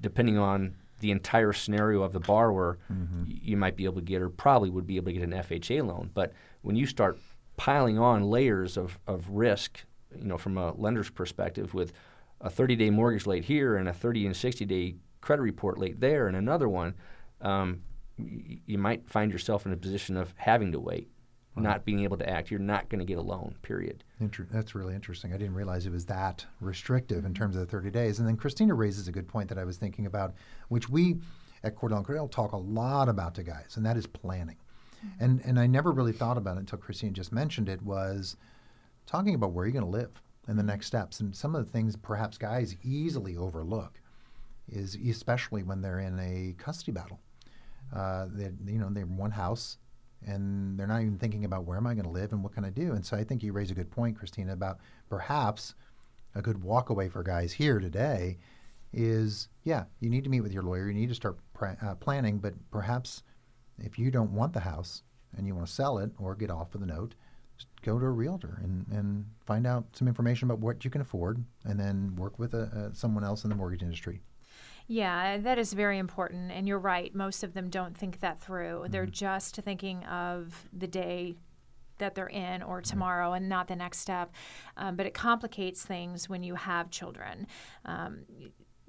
Depending 0.00 0.38
on 0.38 0.76
the 1.02 1.10
entire 1.10 1.52
scenario 1.52 2.02
of 2.02 2.12
the 2.12 2.20
borrower, 2.20 2.78
mm-hmm. 2.90 3.24
you 3.26 3.56
might 3.56 3.76
be 3.76 3.84
able 3.84 3.96
to 3.96 4.02
get 4.02 4.22
or 4.22 4.30
probably 4.30 4.70
would 4.70 4.86
be 4.86 4.96
able 4.96 5.06
to 5.06 5.12
get 5.12 5.22
an 5.22 5.32
FHA 5.32 5.84
loan. 5.86 6.10
But 6.14 6.32
when 6.62 6.76
you 6.76 6.86
start 6.86 7.18
piling 7.56 7.98
on 7.98 8.22
layers 8.22 8.76
of, 8.76 8.98
of 9.06 9.28
risk, 9.28 9.84
you 10.16 10.24
know, 10.24 10.38
from 10.38 10.56
a 10.56 10.72
lender's 10.74 11.10
perspective 11.10 11.74
with 11.74 11.92
a 12.40 12.48
30-day 12.48 12.90
mortgage 12.90 13.26
late 13.26 13.44
here 13.44 13.76
and 13.76 13.88
a 13.88 13.92
30 13.92 14.26
and 14.26 14.34
60-day 14.34 14.94
credit 15.20 15.42
report 15.42 15.76
late 15.78 16.00
there 16.00 16.28
and 16.28 16.36
another 16.36 16.68
one, 16.68 16.94
um, 17.40 17.82
y- 18.16 18.60
you 18.64 18.78
might 18.78 19.08
find 19.10 19.32
yourself 19.32 19.66
in 19.66 19.72
a 19.72 19.76
position 19.76 20.16
of 20.16 20.32
having 20.36 20.70
to 20.70 20.78
wait, 20.78 21.10
wow. 21.56 21.62
not 21.62 21.84
being 21.84 22.00
able 22.00 22.16
to 22.18 22.28
act. 22.28 22.50
You're 22.50 22.60
not 22.60 22.88
going 22.88 23.00
to 23.00 23.04
get 23.04 23.18
a 23.18 23.22
loan, 23.22 23.54
period. 23.62 24.04
Inter- 24.20 24.46
that's 24.50 24.74
really 24.74 24.94
interesting. 24.94 25.32
I 25.32 25.36
didn't 25.36 25.54
realize 25.54 25.86
it 25.86 25.92
was 25.92 26.06
that 26.06 26.44
restrictive 26.60 27.24
in 27.24 27.34
terms 27.34 27.56
of 27.56 27.60
the 27.60 27.66
30 27.66 27.90
days. 27.90 28.18
And 28.18 28.28
then 28.28 28.36
Christina 28.36 28.74
raises 28.74 29.08
a 29.08 29.12
good 29.12 29.28
point 29.28 29.48
that 29.48 29.58
I 29.58 29.64
was 29.64 29.76
thinking 29.76 30.06
about, 30.06 30.34
which 30.68 30.88
we 30.88 31.16
at 31.64 31.76
Cordell 31.76 31.98
and 31.98 32.06
Cordell 32.06 32.30
talk 32.30 32.52
a 32.52 32.56
lot 32.56 33.08
about 33.08 33.34
to 33.36 33.42
guys, 33.42 33.76
and 33.76 33.86
that 33.86 33.96
is 33.96 34.06
planning. 34.06 34.56
Mm-hmm. 35.04 35.24
And 35.24 35.40
and 35.44 35.60
I 35.60 35.66
never 35.66 35.92
really 35.92 36.12
thought 36.12 36.36
about 36.36 36.56
it 36.56 36.60
until 36.60 36.78
Christina 36.78 37.12
just 37.12 37.32
mentioned 37.32 37.68
it 37.68 37.82
was 37.82 38.36
talking 39.06 39.34
about 39.34 39.52
where 39.52 39.66
you're 39.66 39.72
going 39.72 39.84
to 39.84 39.90
live 39.90 40.10
and 40.48 40.58
the 40.58 40.62
next 40.62 40.86
steps. 40.86 41.20
And 41.20 41.34
some 41.34 41.54
of 41.54 41.64
the 41.64 41.70
things 41.70 41.96
perhaps 41.96 42.38
guys 42.38 42.76
easily 42.82 43.36
overlook 43.36 44.00
is 44.68 44.96
especially 44.96 45.62
when 45.62 45.80
they're 45.80 46.00
in 46.00 46.18
a 46.18 46.54
custody 46.58 46.92
battle. 46.92 47.20
Uh, 47.94 48.26
they, 48.30 48.50
you 48.72 48.78
know, 48.78 48.88
they're 48.90 49.04
one 49.04 49.30
house 49.30 49.76
and 50.26 50.78
they're 50.78 50.86
not 50.86 51.02
even 51.02 51.18
thinking 51.18 51.44
about 51.44 51.64
where 51.64 51.76
am 51.76 51.86
I 51.86 51.94
going 51.94 52.04
to 52.04 52.10
live 52.10 52.32
and 52.32 52.42
what 52.42 52.54
can 52.54 52.64
I 52.64 52.70
do. 52.70 52.92
And 52.92 53.04
so 53.04 53.16
I 53.16 53.24
think 53.24 53.42
you 53.42 53.52
raise 53.52 53.70
a 53.70 53.74
good 53.74 53.90
point, 53.90 54.16
Christina, 54.18 54.52
about 54.52 54.78
perhaps 55.08 55.74
a 56.34 56.42
good 56.42 56.56
walkaway 56.56 57.10
for 57.10 57.22
guys 57.22 57.52
here 57.52 57.78
today 57.78 58.38
is 58.92 59.48
yeah, 59.64 59.84
you 60.00 60.10
need 60.10 60.24
to 60.24 60.30
meet 60.30 60.40
with 60.40 60.52
your 60.52 60.62
lawyer, 60.62 60.88
you 60.88 60.94
need 60.94 61.08
to 61.08 61.14
start 61.14 61.38
uh, 61.60 61.94
planning, 61.96 62.38
but 62.38 62.54
perhaps 62.70 63.22
if 63.78 63.98
you 63.98 64.10
don't 64.10 64.32
want 64.32 64.52
the 64.52 64.60
house 64.60 65.02
and 65.36 65.46
you 65.46 65.54
want 65.54 65.66
to 65.66 65.72
sell 65.72 65.98
it 65.98 66.10
or 66.18 66.34
get 66.34 66.50
off 66.50 66.74
of 66.74 66.80
the 66.80 66.86
note, 66.86 67.14
go 67.82 67.98
to 67.98 68.04
a 68.04 68.10
realtor 68.10 68.60
and, 68.62 68.86
and 68.90 69.24
find 69.46 69.66
out 69.66 69.84
some 69.92 70.08
information 70.08 70.48
about 70.48 70.60
what 70.60 70.84
you 70.84 70.90
can 70.90 71.00
afford 71.00 71.42
and 71.64 71.78
then 71.78 72.14
work 72.16 72.38
with 72.38 72.54
a, 72.54 72.90
a, 72.90 72.94
someone 72.94 73.24
else 73.24 73.44
in 73.44 73.50
the 73.50 73.56
mortgage 73.56 73.82
industry. 73.82 74.20
Yeah, 74.86 75.38
that 75.38 75.58
is 75.58 75.72
very 75.72 75.98
important. 75.98 76.50
And 76.52 76.66
you're 76.68 76.78
right. 76.78 77.14
Most 77.14 77.44
of 77.44 77.54
them 77.54 77.70
don't 77.70 77.96
think 77.96 78.20
that 78.20 78.40
through. 78.40 78.80
Mm-hmm. 78.80 78.92
They're 78.92 79.06
just 79.06 79.56
thinking 79.56 80.04
of 80.04 80.68
the 80.72 80.86
day 80.86 81.36
that 81.98 82.14
they're 82.14 82.26
in 82.26 82.62
or 82.62 82.80
tomorrow 82.80 83.32
and 83.32 83.48
not 83.48 83.68
the 83.68 83.76
next 83.76 83.98
step. 83.98 84.32
Um, 84.76 84.96
but 84.96 85.06
it 85.06 85.14
complicates 85.14 85.82
things 85.82 86.28
when 86.28 86.42
you 86.42 86.56
have 86.56 86.90
children. 86.90 87.46
Um, 87.84 88.24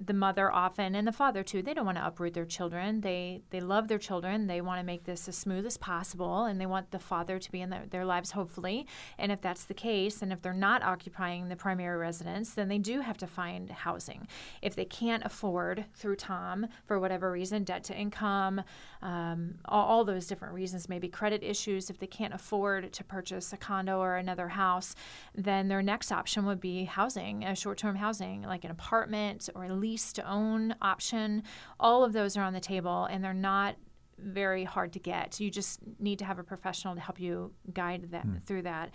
the 0.00 0.12
mother 0.12 0.52
often 0.52 0.94
and 0.94 1.06
the 1.06 1.12
father 1.12 1.42
too 1.42 1.62
they 1.62 1.72
don't 1.72 1.86
want 1.86 1.96
to 1.96 2.06
uproot 2.06 2.34
their 2.34 2.44
children. 2.44 3.00
They 3.00 3.42
they 3.50 3.60
love 3.60 3.88
their 3.88 3.98
children. 3.98 4.46
They 4.46 4.60
want 4.60 4.80
to 4.80 4.84
make 4.84 5.04
this 5.04 5.28
as 5.28 5.36
smooth 5.36 5.64
as 5.66 5.76
possible 5.76 6.44
and 6.44 6.60
they 6.60 6.66
want 6.66 6.90
the 6.90 6.98
father 6.98 7.38
to 7.38 7.52
be 7.52 7.60
in 7.60 7.70
their, 7.70 7.84
their 7.86 8.04
lives 8.04 8.32
hopefully. 8.32 8.86
And 9.18 9.30
if 9.30 9.40
that's 9.40 9.64
the 9.64 9.74
case 9.74 10.20
and 10.20 10.32
if 10.32 10.42
they're 10.42 10.52
not 10.52 10.82
occupying 10.82 11.48
the 11.48 11.56
primary 11.56 11.96
residence 11.96 12.54
then 12.54 12.68
they 12.68 12.78
do 12.78 13.00
have 13.00 13.16
to 13.18 13.26
find 13.26 13.70
housing. 13.70 14.26
If 14.62 14.74
they 14.74 14.84
can't 14.84 15.24
afford 15.24 15.84
through 15.94 16.16
tom 16.16 16.66
for 16.86 16.98
whatever 16.98 17.30
reason 17.30 17.64
debt 17.64 17.84
to 17.84 17.96
income 17.96 18.62
um, 19.02 19.54
all, 19.66 19.86
all 19.86 20.04
those 20.04 20.26
different 20.26 20.54
reasons 20.54 20.88
maybe 20.88 21.08
credit 21.08 21.42
issues 21.42 21.88
if 21.88 21.98
they 21.98 22.06
can't 22.06 22.34
afford 22.34 22.92
to 22.92 23.04
purchase 23.04 23.52
a 23.52 23.56
condo 23.56 23.98
or 23.98 24.16
another 24.16 24.48
house 24.48 24.94
then 25.34 25.68
their 25.68 25.82
next 25.82 26.10
option 26.10 26.44
would 26.44 26.60
be 26.60 26.84
housing 26.84 27.44
a 27.44 27.54
short-term 27.54 27.96
housing 27.96 28.42
like 28.42 28.64
an 28.64 28.70
apartment 28.70 29.48
or 29.54 29.64
a 29.64 29.72
lease 29.84 30.12
to 30.14 30.22
own 30.28 30.74
option. 30.80 31.42
All 31.78 32.04
of 32.04 32.12
those 32.12 32.36
are 32.36 32.42
on 32.42 32.54
the 32.54 32.66
table 32.74 33.04
and 33.10 33.22
they're 33.22 33.34
not 33.54 33.76
very 34.18 34.64
hard 34.64 34.92
to 34.94 34.98
get. 34.98 35.40
You 35.40 35.50
just 35.50 35.80
need 35.98 36.18
to 36.20 36.24
have 36.24 36.38
a 36.38 36.42
professional 36.42 36.94
to 36.94 37.00
help 37.00 37.20
you 37.20 37.52
guide 37.72 38.10
that 38.12 38.26
mm. 38.26 38.42
through 38.46 38.62
that. 38.62 38.90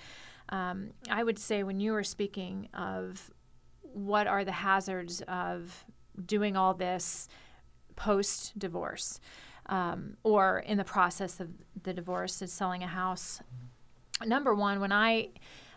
Um, 0.49 0.91
I 1.09 1.23
would 1.23 1.37
say 1.37 1.63
when 1.63 1.79
you 1.79 1.91
were 1.91 2.03
speaking 2.03 2.69
of 2.73 3.29
what 3.81 4.25
are 4.27 4.43
the 4.43 4.57
hazards 4.67 5.21
of 5.27 5.85
doing 6.25 6.57
all 6.57 6.73
this 6.73 7.27
post 7.95 8.57
divorce 8.57 9.19
um, 9.67 10.17
or 10.23 10.59
in 10.59 10.77
the 10.77 10.83
process 10.83 11.39
of 11.39 11.49
the 11.83 11.93
divorce 11.93 12.41
is 12.41 12.51
selling 12.51 12.81
a 12.83 12.87
house. 12.87 13.41
Number 14.25 14.53
one, 14.55 14.79
when 14.79 14.91
I 14.91 15.29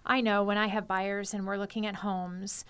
I 0.05 0.20
know 0.20 0.42
when 0.42 0.59
I 0.59 0.66
have 0.66 0.87
buyers 0.88 1.35
and 1.35 1.46
we're 1.46 1.59
looking 1.59 1.87
at 1.87 1.96
homes, 1.96 2.64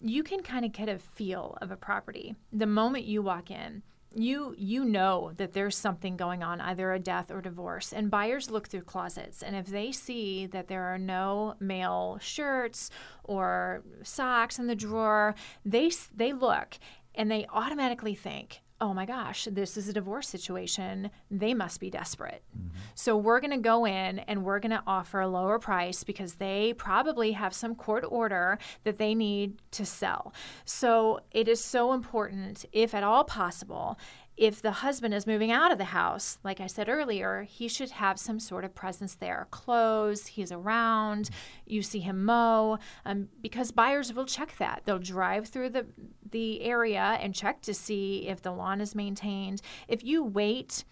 you 0.00 0.22
can 0.22 0.42
kind 0.42 0.64
of 0.64 0.72
get 0.72 0.88
a 0.88 0.98
feel 0.98 1.58
of 1.60 1.70
a 1.70 1.76
property. 1.76 2.36
The 2.52 2.66
moment 2.66 3.04
you 3.04 3.22
walk 3.22 3.50
in 3.50 3.82
you 4.14 4.54
you 4.56 4.84
know 4.84 5.32
that 5.36 5.52
there's 5.52 5.76
something 5.76 6.16
going 6.16 6.42
on 6.42 6.60
either 6.60 6.92
a 6.92 6.98
death 6.98 7.30
or 7.30 7.40
divorce 7.40 7.92
and 7.92 8.10
buyers 8.10 8.50
look 8.50 8.66
through 8.68 8.80
closets 8.80 9.42
and 9.42 9.54
if 9.54 9.66
they 9.66 9.92
see 9.92 10.46
that 10.46 10.68
there 10.68 10.84
are 10.84 10.98
no 10.98 11.54
male 11.60 12.18
shirts 12.20 12.90
or 13.24 13.82
socks 14.02 14.58
in 14.58 14.66
the 14.66 14.74
drawer 14.74 15.34
they 15.64 15.90
they 16.14 16.32
look 16.32 16.78
and 17.14 17.30
they 17.30 17.46
automatically 17.52 18.14
think 18.14 18.62
oh 18.80 18.94
my 18.94 19.06
gosh, 19.06 19.48
this 19.50 19.76
is 19.76 19.88
a 19.88 19.92
divorce 19.92 20.28
situation. 20.28 21.10
They 21.30 21.52
must 21.52 21.80
be 21.80 21.90
desperate. 21.90 22.42
Mm-hmm. 22.56 22.68
So 22.94 23.16
we're 23.16 23.40
going 23.40 23.50
to 23.50 23.56
go 23.56 23.84
in 23.84 24.20
and 24.20 24.44
we're 24.44 24.60
going 24.60 24.70
to 24.70 24.82
offer 24.86 25.20
a 25.20 25.28
lower 25.28 25.58
price 25.58 26.04
because 26.04 26.34
they 26.34 26.74
probably 26.74 27.32
have 27.32 27.52
some 27.52 27.74
court 27.74 28.04
order 28.08 28.58
that 28.84 28.98
they 28.98 29.14
need 29.14 29.60
to 29.72 29.84
sell. 29.84 30.32
So 30.64 31.20
it 31.32 31.48
is 31.48 31.62
so 31.62 31.92
important, 31.92 32.64
if 32.72 32.94
at 32.94 33.02
all 33.02 33.24
possible, 33.24 33.98
if 34.38 34.62
the 34.62 34.70
husband 34.70 35.12
is 35.12 35.26
moving 35.26 35.50
out 35.50 35.72
of 35.72 35.78
the 35.78 35.84
house, 35.84 36.38
like 36.44 36.60
I 36.60 36.68
said 36.68 36.88
earlier, 36.88 37.42
he 37.42 37.66
should 37.66 37.90
have 37.90 38.20
some 38.20 38.38
sort 38.38 38.64
of 38.64 38.72
presence 38.72 39.16
there. 39.16 39.48
Clothes, 39.50 40.28
he's 40.28 40.52
around, 40.52 41.28
you 41.66 41.82
see 41.82 41.98
him 41.98 42.24
mow, 42.24 42.78
um, 43.04 43.28
because 43.42 43.72
buyers 43.72 44.14
will 44.14 44.26
check 44.26 44.56
that. 44.58 44.82
They'll 44.84 45.00
drive 45.00 45.48
through 45.48 45.70
the, 45.70 45.86
the 46.30 46.62
area 46.62 47.18
and 47.20 47.34
check 47.34 47.62
to 47.62 47.74
see 47.74 48.28
if 48.28 48.40
the 48.40 48.52
lawn 48.52 48.80
is 48.80 48.94
maintained. 48.94 49.60
If 49.88 50.04
you 50.04 50.22
wait, 50.22 50.84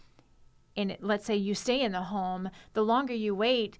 and 0.76 0.96
let's 1.00 1.24
say 1.24 1.36
you 1.36 1.54
stay 1.54 1.80
in 1.82 1.92
the 1.92 2.02
home, 2.02 2.50
the 2.72 2.82
longer 2.82 3.14
you 3.14 3.32
wait, 3.32 3.78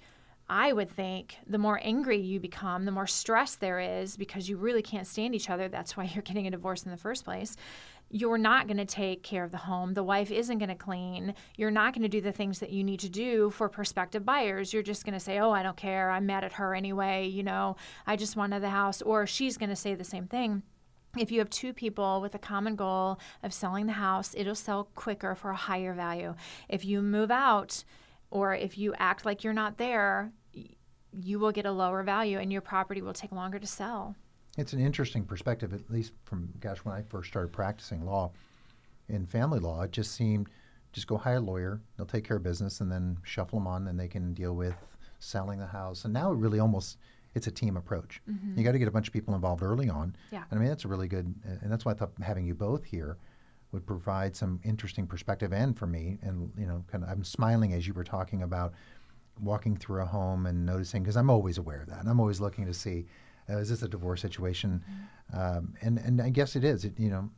I 0.48 0.72
would 0.72 0.88
think 0.88 1.38
the 1.44 1.59
more 1.59 1.81
angry 1.83 2.18
you 2.18 2.38
become, 2.38 2.85
the 2.85 2.92
more 2.92 3.09
stress 3.09 3.57
there 3.57 3.81
is 3.81 4.16
because 4.16 4.48
you 4.48 4.57
really 4.57 4.83
can't 4.83 5.09
stand 5.09 5.35
each 5.35 5.50
other. 5.50 5.68
That's 5.68 5.96
why 5.96 6.05
you're 6.14 6.22
getting 6.22 6.46
a 6.46 6.52
divorce 6.52 6.85
in 6.85 6.92
the 6.92 6.96
first 6.96 7.24
place 7.24 7.57
you're 8.08 8.38
not 8.38 8.66
going 8.66 8.76
to 8.76 8.84
take 8.84 9.22
care 9.22 9.42
of 9.42 9.50
the 9.50 9.56
home. 9.56 9.94
The 9.94 10.04
wife 10.04 10.30
isn't 10.30 10.58
going 10.58 10.68
to 10.68 10.76
clean. 10.76 11.34
You're 11.56 11.72
not 11.72 11.92
going 11.92 12.02
to 12.02 12.08
do 12.08 12.20
the 12.20 12.32
things 12.32 12.60
that 12.60 12.70
you 12.70 12.84
need 12.84 13.00
to 13.00 13.08
do 13.08 13.50
for 13.50 13.68
prospective 13.68 14.24
buyers. 14.24 14.72
You're 14.72 14.82
just 14.82 15.04
going 15.04 15.14
to 15.14 15.20
say, 15.20 15.38
oh, 15.40 15.50
I 15.50 15.62
don't 15.62 15.76
care. 15.76 16.10
I'm 16.10 16.26
mad 16.26 16.44
at 16.44 16.54
her 16.54 16.74
anyway. 16.74 17.26
You 17.26 17.42
know, 17.42 17.76
I 18.06 18.16
just 18.16 18.36
wanted 18.36 18.62
the 18.62 18.70
house. 18.70 19.02
Or 19.02 19.26
she's 19.26 19.56
going 19.56 19.70
to 19.70 19.76
say 19.76 19.94
the 19.94 20.04
same 20.04 20.26
thing. 20.26 20.62
If 21.18 21.32
you 21.32 21.38
have 21.40 21.50
two 21.50 21.72
people 21.72 22.20
with 22.20 22.34
a 22.34 22.38
common 22.38 22.76
goal 22.76 23.18
of 23.42 23.52
selling 23.52 23.86
the 23.86 23.94
house, 23.94 24.34
it'll 24.36 24.54
sell 24.54 24.88
quicker 24.94 25.34
for 25.34 25.50
a 25.50 25.56
higher 25.56 25.94
value. 25.94 26.34
If 26.68 26.84
you 26.84 27.02
move 27.02 27.30
out 27.30 27.84
or 28.30 28.54
if 28.54 28.76
you 28.76 28.94
act 28.98 29.24
like 29.24 29.42
you're 29.42 29.52
not 29.52 29.78
there, 29.78 30.30
you 31.12 31.38
will 31.38 31.52
get 31.52 31.66
a 31.66 31.72
lower 31.72 32.02
value 32.02 32.38
and 32.38 32.52
your 32.52 32.60
property 32.60 33.00
will 33.00 33.14
take 33.14 33.32
longer 33.32 33.58
to 33.58 33.66
sell. 33.66 34.14
It's 34.56 34.72
an 34.72 34.80
interesting 34.80 35.24
perspective, 35.24 35.72
at 35.72 35.90
least 35.90 36.12
from 36.24 36.52
gosh, 36.60 36.78
when 36.78 36.94
I 36.94 37.02
first 37.02 37.28
started 37.28 37.52
practicing 37.52 38.04
law 38.04 38.32
in 39.08 39.26
family 39.26 39.58
law, 39.58 39.82
it 39.82 39.92
just 39.92 40.14
seemed 40.14 40.48
just 40.92 41.06
go 41.06 41.18
hire 41.18 41.36
a 41.36 41.40
lawyer, 41.40 41.80
they'll 41.96 42.06
take 42.06 42.24
care 42.24 42.38
of 42.38 42.42
business, 42.42 42.80
and 42.80 42.90
then 42.90 43.18
shuffle 43.22 43.58
them 43.58 43.66
on, 43.66 43.86
and 43.86 44.00
they 44.00 44.08
can 44.08 44.32
deal 44.32 44.54
with 44.54 44.74
selling 45.18 45.58
the 45.58 45.66
house. 45.66 46.04
And 46.04 46.14
now 46.14 46.32
it 46.32 46.36
really 46.36 46.58
almost 46.58 46.98
it's 47.34 47.46
a 47.46 47.50
team 47.50 47.76
approach. 47.76 48.22
Mm-hmm. 48.30 48.58
You 48.58 48.64
got 48.64 48.72
to 48.72 48.78
get 48.78 48.88
a 48.88 48.90
bunch 48.90 49.08
of 49.08 49.12
people 49.12 49.34
involved 49.34 49.62
early 49.62 49.90
on. 49.90 50.16
Yeah. 50.30 50.44
And 50.50 50.58
I 50.58 50.62
mean 50.62 50.70
that's 50.70 50.86
a 50.86 50.88
really 50.88 51.08
good, 51.08 51.34
and 51.44 51.70
that's 51.70 51.84
why 51.84 51.92
I 51.92 51.94
thought 51.94 52.12
having 52.22 52.46
you 52.46 52.54
both 52.54 52.84
here 52.84 53.18
would 53.72 53.86
provide 53.86 54.34
some 54.34 54.58
interesting 54.64 55.06
perspective 55.06 55.52
and 55.52 55.76
for 55.76 55.86
me 55.86 56.18
and 56.22 56.50
you 56.56 56.66
know 56.66 56.82
kind 56.90 57.04
of 57.04 57.10
I'm 57.10 57.24
smiling 57.24 57.74
as 57.74 57.86
you 57.86 57.92
were 57.92 58.04
talking 58.04 58.42
about 58.42 58.72
walking 59.40 59.76
through 59.76 60.00
a 60.00 60.06
home 60.06 60.46
and 60.46 60.64
noticing 60.64 61.02
because 61.02 61.16
I'm 61.16 61.28
always 61.28 61.58
aware 61.58 61.82
of 61.82 61.88
that 61.88 62.00
and 62.00 62.08
I'm 62.08 62.20
always 62.20 62.40
looking 62.40 62.64
to 62.64 62.72
see 62.72 63.04
uh, 63.48 63.59
is 63.59 63.68
this 63.68 63.82
a 63.82 63.88
divorce 63.88 64.20
situation? 64.20 64.82
Mm-hmm. 64.82 65.38
Um, 65.38 65.74
and 65.82 65.98
and 65.98 66.20
I 66.20 66.30
guess 66.30 66.56
it 66.56 66.64
is. 66.64 66.85
It, 66.85 66.98
you 66.98 67.11
know, 67.11 67.30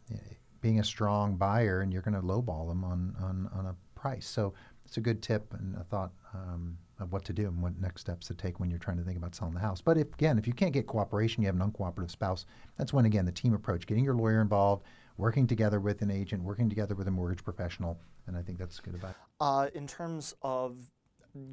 being 0.60 0.80
a 0.80 0.84
strong 0.84 1.36
buyer, 1.36 1.80
and 1.80 1.92
you're 1.92 2.02
going 2.02 2.14
to 2.14 2.20
lowball 2.20 2.68
them 2.68 2.84
on, 2.84 3.14
on 3.20 3.50
on 3.54 3.66
a 3.66 3.74
price. 3.94 4.26
So 4.26 4.54
it's 4.84 4.96
a 4.96 5.00
good 5.00 5.22
tip 5.22 5.52
and 5.54 5.76
a 5.76 5.84
thought 5.84 6.12
um, 6.34 6.78
of 6.98 7.12
what 7.12 7.24
to 7.26 7.32
do 7.32 7.46
and 7.46 7.62
what 7.62 7.78
next 7.80 8.00
steps 8.00 8.26
to 8.28 8.34
take 8.34 8.58
when 8.58 8.70
you're 8.70 8.78
trying 8.78 8.96
to 8.96 9.04
think 9.04 9.16
about 9.16 9.34
selling 9.34 9.54
the 9.54 9.60
house. 9.60 9.80
But 9.80 9.98
if 9.98 10.12
again, 10.14 10.38
if 10.38 10.46
you 10.46 10.52
can't 10.52 10.72
get 10.72 10.86
cooperation, 10.86 11.42
you 11.42 11.46
have 11.46 11.60
an 11.60 11.70
uncooperative 11.70 12.10
spouse. 12.10 12.46
That's 12.76 12.92
when 12.92 13.04
again 13.04 13.24
the 13.24 13.32
team 13.32 13.54
approach, 13.54 13.86
getting 13.86 14.04
your 14.04 14.14
lawyer 14.14 14.40
involved, 14.40 14.84
working 15.16 15.46
together 15.46 15.80
with 15.80 16.02
an 16.02 16.10
agent, 16.10 16.42
working 16.42 16.68
together 16.68 16.94
with 16.94 17.08
a 17.08 17.10
mortgage 17.10 17.44
professional, 17.44 18.00
and 18.26 18.36
I 18.36 18.42
think 18.42 18.58
that's 18.58 18.80
good 18.80 18.94
advice. 18.94 19.14
Uh, 19.40 19.68
in 19.74 19.86
terms 19.86 20.34
of 20.42 20.78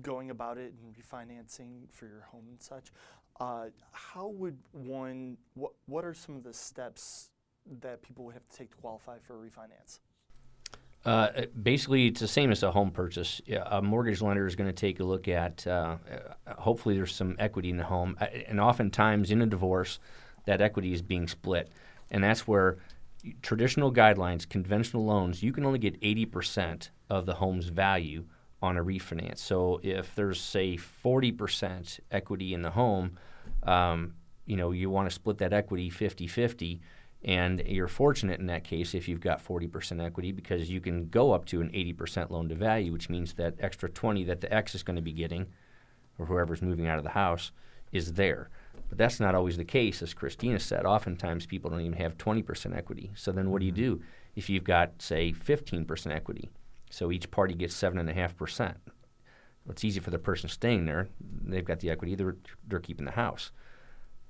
going 0.02 0.32
about 0.32 0.58
it 0.58 0.74
and 0.82 0.96
refinancing 0.96 1.91
for 1.91 2.08
your 2.08 2.22
home 2.22 2.46
and 2.50 2.62
such, 2.62 2.91
uh, 3.39 3.65
how 3.91 4.28
would 4.28 4.58
one? 4.71 5.38
What 5.56 5.74
What 5.86 6.06
are 6.06 6.13
some 6.13 6.36
of 6.36 6.43
the 6.43 6.54
steps 6.54 7.30
that 7.82 8.02
people 8.02 8.26
would 8.26 8.34
have 8.34 8.48
to 8.48 8.58
take 8.58 8.71
to 8.71 8.78
qualify 8.78 9.17
for 9.19 9.36
a 9.36 9.50
refinance? 9.50 10.00
Uh, 11.04 11.45
basically, 11.62 12.08
it's 12.08 12.19
the 12.19 12.28
same 12.28 12.52
as 12.52 12.63
a 12.63 12.71
home 12.71 12.89
purchase. 12.89 13.39
Yeah, 13.45 13.63
A 13.69 13.82
mortgage 13.82 14.21
lender 14.21 14.48
is 14.48 14.56
going 14.56 14.69
to 14.69 14.74
take 14.74 15.00
a 15.00 15.04
look 15.04 15.28
at. 15.28 15.65
Uh, 15.67 15.98
hopefully, 16.58 16.95
there's 16.95 17.13
some 17.13 17.36
equity 17.38 17.69
in 17.69 17.78
the 17.78 17.84
home, 17.84 18.17
Uh, 18.19 18.26
and 18.48 18.60
oftentimes 18.60 19.30
in 19.30 19.41
a 19.41 19.45
divorce, 19.45 20.00
that 20.45 20.62
equity 20.62 20.93
is 20.93 21.04
being 21.04 21.28
split, 21.28 21.71
and 22.10 22.24
that's 22.24 22.48
where 22.48 22.78
traditional 23.41 23.91
guidelines, 23.91 24.48
conventional 24.48 25.06
loans, 25.06 25.43
you 25.43 25.52
can 25.52 25.65
only 25.65 25.80
get 25.80 26.00
80% 26.02 26.89
of 27.10 27.26
the 27.26 27.36
home's 27.36 27.67
value 27.67 28.26
on 28.62 28.78
a 28.78 28.84
refinance. 28.84 29.39
So 29.39 29.80
if 29.84 30.15
there's 30.15 30.39
say 30.39 30.78
40% 30.78 32.00
equity 32.12 32.54
in 32.54 32.62
the 32.62 32.72
home, 32.72 33.18
um, 33.63 34.13
you 34.46 34.56
know 34.56 34.72
you 34.72 34.89
want 34.89 35.10
to 35.10 35.13
split 35.13 35.39
that 35.39 35.54
equity 35.54 35.89
50-50 35.89 36.80
and 37.26 37.63
you're 37.65 37.88
fortunate 37.88 38.39
in 38.39 38.46
that 38.46 38.63
case 38.63 38.94
if 38.94 39.08
you've 39.08 39.20
got 39.20 39.44
40% 39.44 40.04
equity 40.04 40.32
because 40.32 40.70
you 40.70 40.80
can 40.80 41.10
go 41.10 41.32
up 41.32 41.46
to 41.46 41.60
an 41.60 41.70
80% 41.70 42.30
loan 42.30 42.48
to 42.50 42.56
value, 42.56 42.91
which 42.91 43.10
means 43.10 43.34
that 43.34 43.56
extra 43.60 43.89
20 43.89 44.24
that 44.26 44.41
the 44.41 44.54
X 44.54 44.76
is 44.76 44.84
going 44.84 44.96
to 44.96 45.02
be 45.02 45.12
getting, 45.12 45.48
or 46.20 46.28
whoever's 46.28 46.62
moving 46.62 46.88
out 46.88 47.00
of 47.00 47.04
the 47.04 47.10
house, 47.10 47.52
is 47.91 48.13
there. 48.13 48.50
But 48.89 49.00
that's 49.00 49.20
not 49.20 49.34
always 49.34 49.58
the 49.58 49.65
case, 49.65 50.04
as 50.04 50.13
Christina 50.13 50.60
said. 50.60 50.86
Oftentimes 50.86 51.48
people 51.48 51.72
don't 51.72 51.82
even 51.82 51.98
have 51.98 52.15
20% 52.15 52.78
equity. 52.78 53.12
So 53.15 53.32
then 53.32 53.50
what 53.50 53.60
do 53.60 53.65
you 53.65 53.72
do 53.72 54.02
if 54.36 54.48
you've 54.48 54.63
got, 54.63 55.02
say, 55.02 55.34
15% 55.34 56.12
equity? 56.12 56.52
So 56.96 57.12
each 57.12 57.30
party 57.30 57.54
gets 57.56 57.76
7.5%. 57.76 58.76
It's 59.70 59.84
easy 59.84 60.00
for 60.00 60.12
the 60.12 60.18
person 60.18 60.48
staying 60.48 60.86
there. 60.86 61.10
They've 61.44 61.66
got 61.66 61.82
the 61.82 61.90
equity, 61.90 62.16
they're, 62.16 62.38
they're 62.66 62.80
keeping 62.80 63.06
the 63.06 63.12
house 63.12 63.52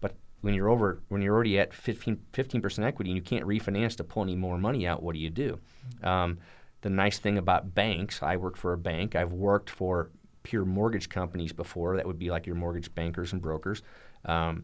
But 0.02 0.16
when 0.42 0.56
you're 0.56 0.70
over 0.70 1.04
when 1.10 1.22
you're 1.22 1.36
already 1.36 1.60
at 1.60 1.76
15 1.76 2.18
percent 2.34 2.88
equity 2.88 3.12
and 3.12 3.18
you 3.18 3.22
can't 3.22 3.46
refinance 3.46 3.96
to 3.98 4.04
pull 4.04 4.24
any 4.24 4.36
more 4.36 4.58
money 4.58 4.88
out, 4.88 5.04
what 5.04 5.14
do 5.14 5.20
you 5.20 5.30
do? 5.30 5.60
Um, 6.02 6.40
the 6.82 6.90
nice 6.90 7.20
thing 7.20 7.38
about 7.38 7.76
banks, 7.76 8.24
I 8.24 8.38
work 8.38 8.58
for 8.58 8.74
a 8.74 8.78
bank. 8.80 9.16
I've 9.16 9.34
worked 9.34 9.70
for 9.70 10.10
pure 10.42 10.66
mortgage 10.66 11.08
companies 11.08 11.54
before. 11.54 11.98
That 11.98 12.08
would 12.08 12.18
be 12.18 12.32
like 12.32 12.48
your 12.48 12.56
mortgage 12.56 12.94
bankers 12.96 13.32
and 13.32 13.44
brokers. 13.44 13.84
Um, 14.26 14.64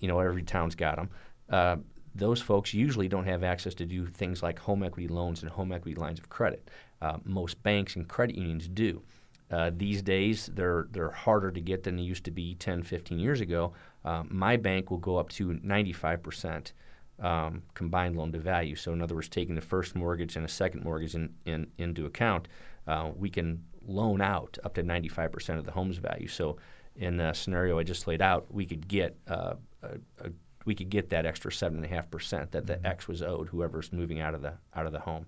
you 0.00 0.08
know, 0.08 0.18
every 0.18 0.42
town's 0.42 0.74
got 0.74 0.96
them. 0.96 1.10
Uh, 1.48 1.76
those 2.14 2.42
folks 2.42 2.74
usually 2.74 3.08
don't 3.08 3.24
have 3.24 3.44
access 3.44 3.74
to 3.74 3.86
do 3.86 4.06
things 4.06 4.42
like 4.42 4.58
home 4.58 4.82
equity 4.82 5.08
loans 5.08 5.42
and 5.42 5.50
home 5.50 5.72
equity 5.72 5.94
lines 5.94 6.18
of 6.18 6.28
credit. 6.28 6.68
Uh, 7.00 7.18
most 7.24 7.62
banks 7.62 7.96
and 7.96 8.08
credit 8.08 8.36
unions 8.36 8.68
do. 8.68 9.02
Uh, 9.50 9.70
these 9.74 10.02
days, 10.02 10.50
they're 10.52 10.88
they're 10.90 11.10
harder 11.10 11.50
to 11.50 11.60
get 11.60 11.82
than 11.82 11.96
they 11.96 12.02
used 12.02 12.24
to 12.24 12.30
be 12.30 12.54
10, 12.56 12.82
15 12.82 13.18
years 13.18 13.40
ago. 13.40 13.72
Uh, 14.04 14.22
my 14.28 14.56
bank 14.56 14.90
will 14.90 14.98
go 14.98 15.16
up 15.16 15.30
to 15.30 15.58
95 15.62 16.22
percent 16.22 16.72
um, 17.20 17.62
combined 17.74 18.16
loan 18.16 18.32
to 18.32 18.38
value. 18.38 18.76
So, 18.76 18.92
in 18.92 19.02
other 19.02 19.14
words, 19.14 19.28
taking 19.28 19.54
the 19.54 19.60
first 19.60 19.94
mortgage 19.94 20.36
and 20.36 20.44
a 20.44 20.48
second 20.48 20.84
mortgage 20.84 21.14
in, 21.14 21.34
in, 21.46 21.66
into 21.78 22.06
account, 22.06 22.48
uh, 22.86 23.10
we 23.16 23.30
can 23.30 23.64
loan 23.86 24.20
out 24.20 24.58
up 24.64 24.74
to 24.74 24.82
95 24.82 25.32
percent 25.32 25.58
of 25.58 25.64
the 25.64 25.72
home's 25.72 25.98
value. 25.98 26.28
So, 26.28 26.58
in 26.96 27.16
the 27.16 27.32
scenario 27.32 27.78
I 27.78 27.84
just 27.84 28.06
laid 28.06 28.20
out, 28.20 28.52
we 28.52 28.66
could 28.66 28.86
get 28.86 29.16
uh, 29.28 29.54
a, 29.82 29.88
a, 30.20 30.30
we 30.64 30.74
could 30.74 30.90
get 30.90 31.08
that 31.10 31.24
extra 31.24 31.50
seven 31.50 31.78
and 31.78 31.86
a 31.86 31.88
half 31.88 32.10
percent 32.10 32.52
that 32.52 32.66
the 32.66 32.74
mm-hmm. 32.74 32.86
X 32.86 33.08
was 33.08 33.22
owed 33.22 33.48
whoever's 33.48 33.92
moving 33.92 34.20
out 34.20 34.34
of 34.34 34.42
the 34.42 34.54
out 34.74 34.86
of 34.86 34.92
the 34.92 35.00
home. 35.00 35.26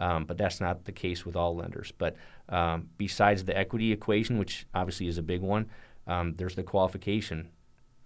Um, 0.00 0.24
but 0.24 0.38
that's 0.38 0.60
not 0.60 0.86
the 0.86 0.92
case 0.92 1.26
with 1.26 1.36
all 1.36 1.54
lenders. 1.54 1.92
But 1.96 2.16
um, 2.48 2.88
besides 2.96 3.44
the 3.44 3.56
equity 3.56 3.92
equation, 3.92 4.38
which 4.38 4.66
obviously 4.74 5.06
is 5.06 5.18
a 5.18 5.22
big 5.22 5.42
one, 5.42 5.68
um, 6.06 6.34
there's 6.36 6.56
the 6.56 6.62
qualification 6.62 7.50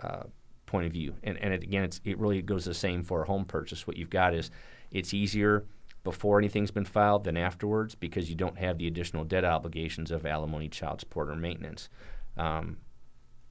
uh, 0.00 0.24
point 0.66 0.86
of 0.86 0.92
view. 0.92 1.14
And, 1.22 1.38
and 1.38 1.54
it, 1.54 1.62
again, 1.62 1.88
it 2.04 2.18
really 2.18 2.42
goes 2.42 2.64
the 2.64 2.74
same 2.74 3.04
for 3.04 3.22
a 3.22 3.26
home 3.26 3.44
purchase. 3.44 3.86
What 3.86 3.96
you've 3.96 4.10
got 4.10 4.34
is 4.34 4.50
it's 4.90 5.14
easier 5.14 5.66
before 6.02 6.38
anything's 6.38 6.72
been 6.72 6.84
filed 6.84 7.24
than 7.24 7.36
afterwards 7.36 7.94
because 7.94 8.28
you 8.28 8.34
don't 8.34 8.58
have 8.58 8.76
the 8.76 8.88
additional 8.88 9.24
debt 9.24 9.44
obligations 9.44 10.10
of 10.10 10.26
alimony, 10.26 10.68
child 10.68 11.00
support, 11.00 11.30
or 11.30 11.36
maintenance. 11.36 11.88
Um, 12.36 12.78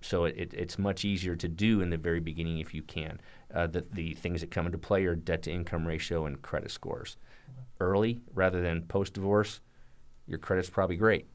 so 0.01 0.25
it, 0.25 0.53
it's 0.53 0.77
much 0.77 1.05
easier 1.05 1.37
to 1.37 1.47
do 1.47 1.79
in 1.79 1.89
the 1.89 1.97
very 1.97 2.19
beginning 2.19 2.59
if 2.59 2.73
you 2.73 2.83
can. 2.83 3.21
Uh, 3.53 3.67
the, 3.67 3.85
the 3.93 4.13
things 4.15 4.41
that 4.41 4.51
come 4.51 4.65
into 4.65 4.77
play 4.77 5.05
are 5.05 5.15
debt 5.15 5.43
to 5.43 5.51
income 5.51 5.87
ratio 5.87 6.25
and 6.25 6.41
credit 6.41 6.71
scores 6.71 7.15
early 7.79 8.21
rather 8.33 8.61
than 8.61 8.83
post 8.83 9.13
divorce, 9.13 9.61
your 10.27 10.37
credit's 10.39 10.69
probably 10.69 10.95
great. 10.95 11.27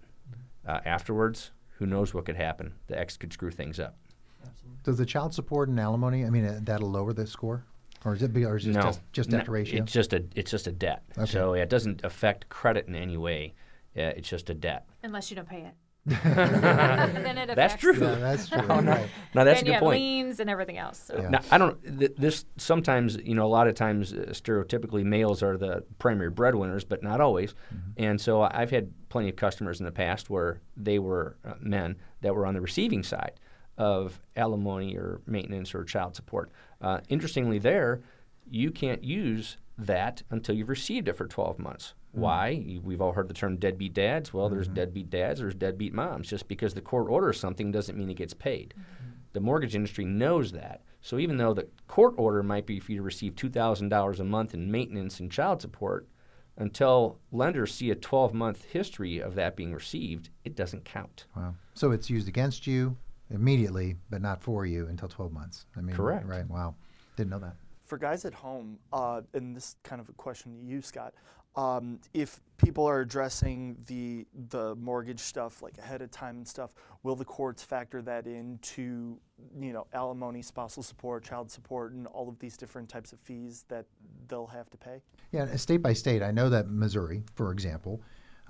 Uh, 0.66 0.80
afterwards, 0.84 1.52
who 1.76 1.86
knows 1.86 2.12
what 2.12 2.26
could 2.26 2.36
happen? 2.36 2.72
The 2.88 2.98
ex 2.98 3.16
could 3.16 3.32
screw 3.32 3.50
things 3.50 3.80
up. 3.80 3.96
Absolutely. 4.44 4.78
Does 4.82 4.98
the 4.98 5.06
child 5.06 5.34
support 5.34 5.68
and 5.68 5.78
alimony? 5.78 6.24
I 6.24 6.30
mean, 6.30 6.44
uh, 6.44 6.60
that'll 6.62 6.90
lower 6.90 7.12
the 7.12 7.26
score, 7.26 7.64
or 8.04 8.14
is 8.14 8.22
it? 8.22 8.32
Be, 8.32 8.44
or 8.44 8.56
is 8.56 8.66
it 8.66 8.72
no, 8.72 8.82
just 8.82 9.00
just 9.12 9.30
debt 9.30 9.46
no, 9.46 9.52
ratio? 9.52 9.82
It's 9.82 9.92
just 9.92 10.12
a 10.12 10.24
it's 10.34 10.50
just 10.50 10.66
a 10.66 10.72
debt. 10.72 11.02
Okay. 11.16 11.30
So 11.30 11.54
it 11.54 11.68
doesn't 11.68 12.04
affect 12.04 12.48
credit 12.48 12.86
in 12.88 12.94
any 12.94 13.16
way. 13.16 13.54
Uh, 13.96 14.12
it's 14.16 14.28
just 14.28 14.50
a 14.50 14.54
debt. 14.54 14.86
Unless 15.02 15.30
you 15.30 15.36
don't 15.36 15.48
pay 15.48 15.62
it. 15.62 15.74
that's 17.54 17.80
true. 17.80 17.98
Yeah, 17.98 18.14
that's 18.16 18.48
true. 18.48 18.62
oh, 18.70 18.80
no. 18.80 19.04
Now 19.34 19.44
that's 19.44 19.60
and 19.60 19.68
a 19.68 19.72
good 19.72 19.74
you 19.74 19.80
point. 19.80 20.00
liens 20.00 20.40
and 20.40 20.48
everything 20.48 20.78
else. 20.78 20.98
So. 21.06 21.18
Yeah. 21.18 21.28
Now, 21.28 21.40
I 21.50 21.58
don't. 21.58 21.98
Th- 21.98 22.14
this 22.16 22.44
sometimes, 22.56 23.16
you 23.16 23.34
know, 23.34 23.46
a 23.46 23.48
lot 23.48 23.68
of 23.68 23.74
times, 23.74 24.12
uh, 24.12 24.26
stereotypically, 24.30 25.04
males 25.04 25.42
are 25.42 25.56
the 25.56 25.84
primary 25.98 26.30
breadwinners, 26.30 26.84
but 26.84 27.02
not 27.02 27.20
always. 27.20 27.52
Mm-hmm. 27.52 27.90
And 28.04 28.20
so 28.20 28.42
I've 28.42 28.70
had 28.70 28.92
plenty 29.08 29.28
of 29.28 29.36
customers 29.36 29.80
in 29.80 29.86
the 29.86 29.92
past 29.92 30.30
where 30.30 30.60
they 30.76 30.98
were 30.98 31.36
uh, 31.44 31.54
men 31.60 31.96
that 32.20 32.34
were 32.34 32.46
on 32.46 32.54
the 32.54 32.60
receiving 32.60 33.02
side 33.02 33.32
of 33.76 34.20
alimony 34.36 34.96
or 34.96 35.20
maintenance 35.26 35.74
or 35.74 35.84
child 35.84 36.16
support. 36.16 36.50
Uh, 36.80 36.98
interestingly, 37.08 37.58
there 37.58 38.02
you 38.50 38.70
can't 38.70 39.04
use 39.04 39.56
that 39.76 40.22
until 40.30 40.54
you've 40.54 40.68
received 40.68 41.08
it 41.08 41.16
for 41.16 41.26
12 41.26 41.58
months. 41.58 41.94
Mm-hmm. 42.12 42.20
Why? 42.20 42.80
We've 42.82 43.00
all 43.00 43.12
heard 43.12 43.28
the 43.28 43.34
term 43.34 43.56
deadbeat 43.56 43.94
dads. 43.94 44.32
Well, 44.32 44.46
mm-hmm. 44.46 44.54
there's 44.54 44.68
deadbeat 44.68 45.10
dads, 45.10 45.40
there's 45.40 45.54
deadbeat 45.54 45.94
moms. 45.94 46.28
Just 46.28 46.48
because 46.48 46.74
the 46.74 46.80
court 46.80 47.08
orders 47.08 47.38
something 47.38 47.70
doesn't 47.70 47.96
mean 47.96 48.10
it 48.10 48.14
gets 48.14 48.34
paid. 48.34 48.74
Mm-hmm. 48.76 49.10
The 49.34 49.40
mortgage 49.40 49.74
industry 49.74 50.04
knows 50.04 50.52
that. 50.52 50.82
So 51.00 51.18
even 51.18 51.36
though 51.36 51.54
the 51.54 51.68
court 51.86 52.14
order 52.16 52.42
might 52.42 52.66
be 52.66 52.80
for 52.80 52.92
you 52.92 52.98
to 52.98 53.04
receive 53.04 53.34
$2,000 53.34 54.18
a 54.18 54.24
month 54.24 54.54
in 54.54 54.70
maintenance 54.70 55.20
and 55.20 55.30
child 55.30 55.62
support, 55.62 56.08
until 56.56 57.18
lenders 57.30 57.72
see 57.72 57.90
a 57.90 57.94
12 57.94 58.34
month 58.34 58.64
history 58.64 59.20
of 59.20 59.34
that 59.36 59.56
being 59.56 59.72
received, 59.72 60.30
it 60.44 60.56
doesn't 60.56 60.84
count. 60.84 61.26
Wow. 61.36 61.54
So 61.74 61.92
it's 61.92 62.10
used 62.10 62.28
against 62.28 62.66
you 62.66 62.96
immediately, 63.30 63.96
but 64.10 64.20
not 64.20 64.42
for 64.42 64.66
you 64.66 64.86
until 64.86 65.08
12 65.08 65.32
months. 65.32 65.66
I 65.76 65.80
mean, 65.80 65.94
correct. 65.94 66.26
Right. 66.26 66.48
Wow. 66.48 66.74
Didn't 67.16 67.30
know 67.30 67.38
that. 67.38 67.54
For 67.84 67.96
guys 67.96 68.24
at 68.24 68.34
home, 68.34 68.78
uh, 68.92 69.22
and 69.32 69.56
this 69.56 69.76
kind 69.82 70.00
of 70.00 70.08
a 70.08 70.12
question 70.12 70.58
to 70.58 70.62
you, 70.62 70.82
Scott, 70.82 71.14
um, 71.56 71.98
if 72.14 72.40
people 72.56 72.84
are 72.84 73.00
addressing 73.00 73.76
the 73.86 74.26
the 74.50 74.74
mortgage 74.76 75.20
stuff 75.20 75.62
like 75.62 75.76
ahead 75.78 76.02
of 76.02 76.10
time 76.10 76.36
and 76.36 76.48
stuff, 76.48 76.74
will 77.02 77.16
the 77.16 77.24
courts 77.24 77.62
factor 77.62 78.02
that 78.02 78.26
into 78.26 79.18
you 79.58 79.72
know 79.72 79.86
alimony, 79.92 80.42
spousal 80.42 80.82
support, 80.82 81.24
child 81.24 81.50
support, 81.50 81.92
and 81.92 82.06
all 82.08 82.28
of 82.28 82.38
these 82.38 82.56
different 82.56 82.88
types 82.88 83.12
of 83.12 83.20
fees 83.20 83.64
that 83.68 83.86
they'll 84.28 84.46
have 84.46 84.70
to 84.70 84.76
pay? 84.76 85.00
Yeah, 85.32 85.54
state 85.56 85.82
by 85.82 85.92
state. 85.92 86.22
I 86.22 86.30
know 86.30 86.48
that 86.48 86.68
Missouri, 86.68 87.22
for 87.34 87.52
example, 87.52 88.00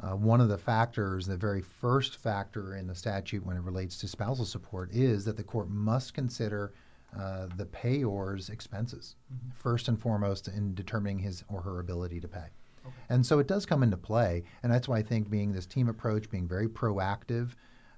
uh, 0.00 0.14
one 0.14 0.40
of 0.40 0.48
the 0.48 0.58
factors, 0.58 1.26
the 1.26 1.36
very 1.36 1.62
first 1.62 2.16
factor 2.16 2.76
in 2.76 2.86
the 2.86 2.94
statute 2.94 3.44
when 3.44 3.56
it 3.56 3.62
relates 3.62 3.98
to 3.98 4.08
spousal 4.08 4.44
support, 4.44 4.92
is 4.92 5.24
that 5.24 5.36
the 5.36 5.42
court 5.42 5.68
must 5.68 6.14
consider 6.14 6.72
uh, 7.18 7.46
the 7.56 7.66
payor's 7.66 8.50
expenses 8.50 9.16
mm-hmm. 9.32 9.50
first 9.50 9.88
and 9.88 9.98
foremost 10.00 10.48
in 10.48 10.74
determining 10.74 11.18
his 11.18 11.42
or 11.48 11.62
her 11.62 11.80
ability 11.80 12.20
to 12.20 12.28
pay. 12.28 12.46
And 13.08 13.24
so 13.24 13.38
it 13.38 13.46
does 13.46 13.66
come 13.66 13.82
into 13.82 13.96
play. 13.96 14.44
And 14.62 14.72
that's 14.72 14.88
why 14.88 14.98
I 14.98 15.02
think 15.02 15.30
being 15.30 15.52
this 15.52 15.66
team 15.66 15.88
approach, 15.88 16.30
being 16.30 16.48
very 16.48 16.68
proactive, 16.68 17.50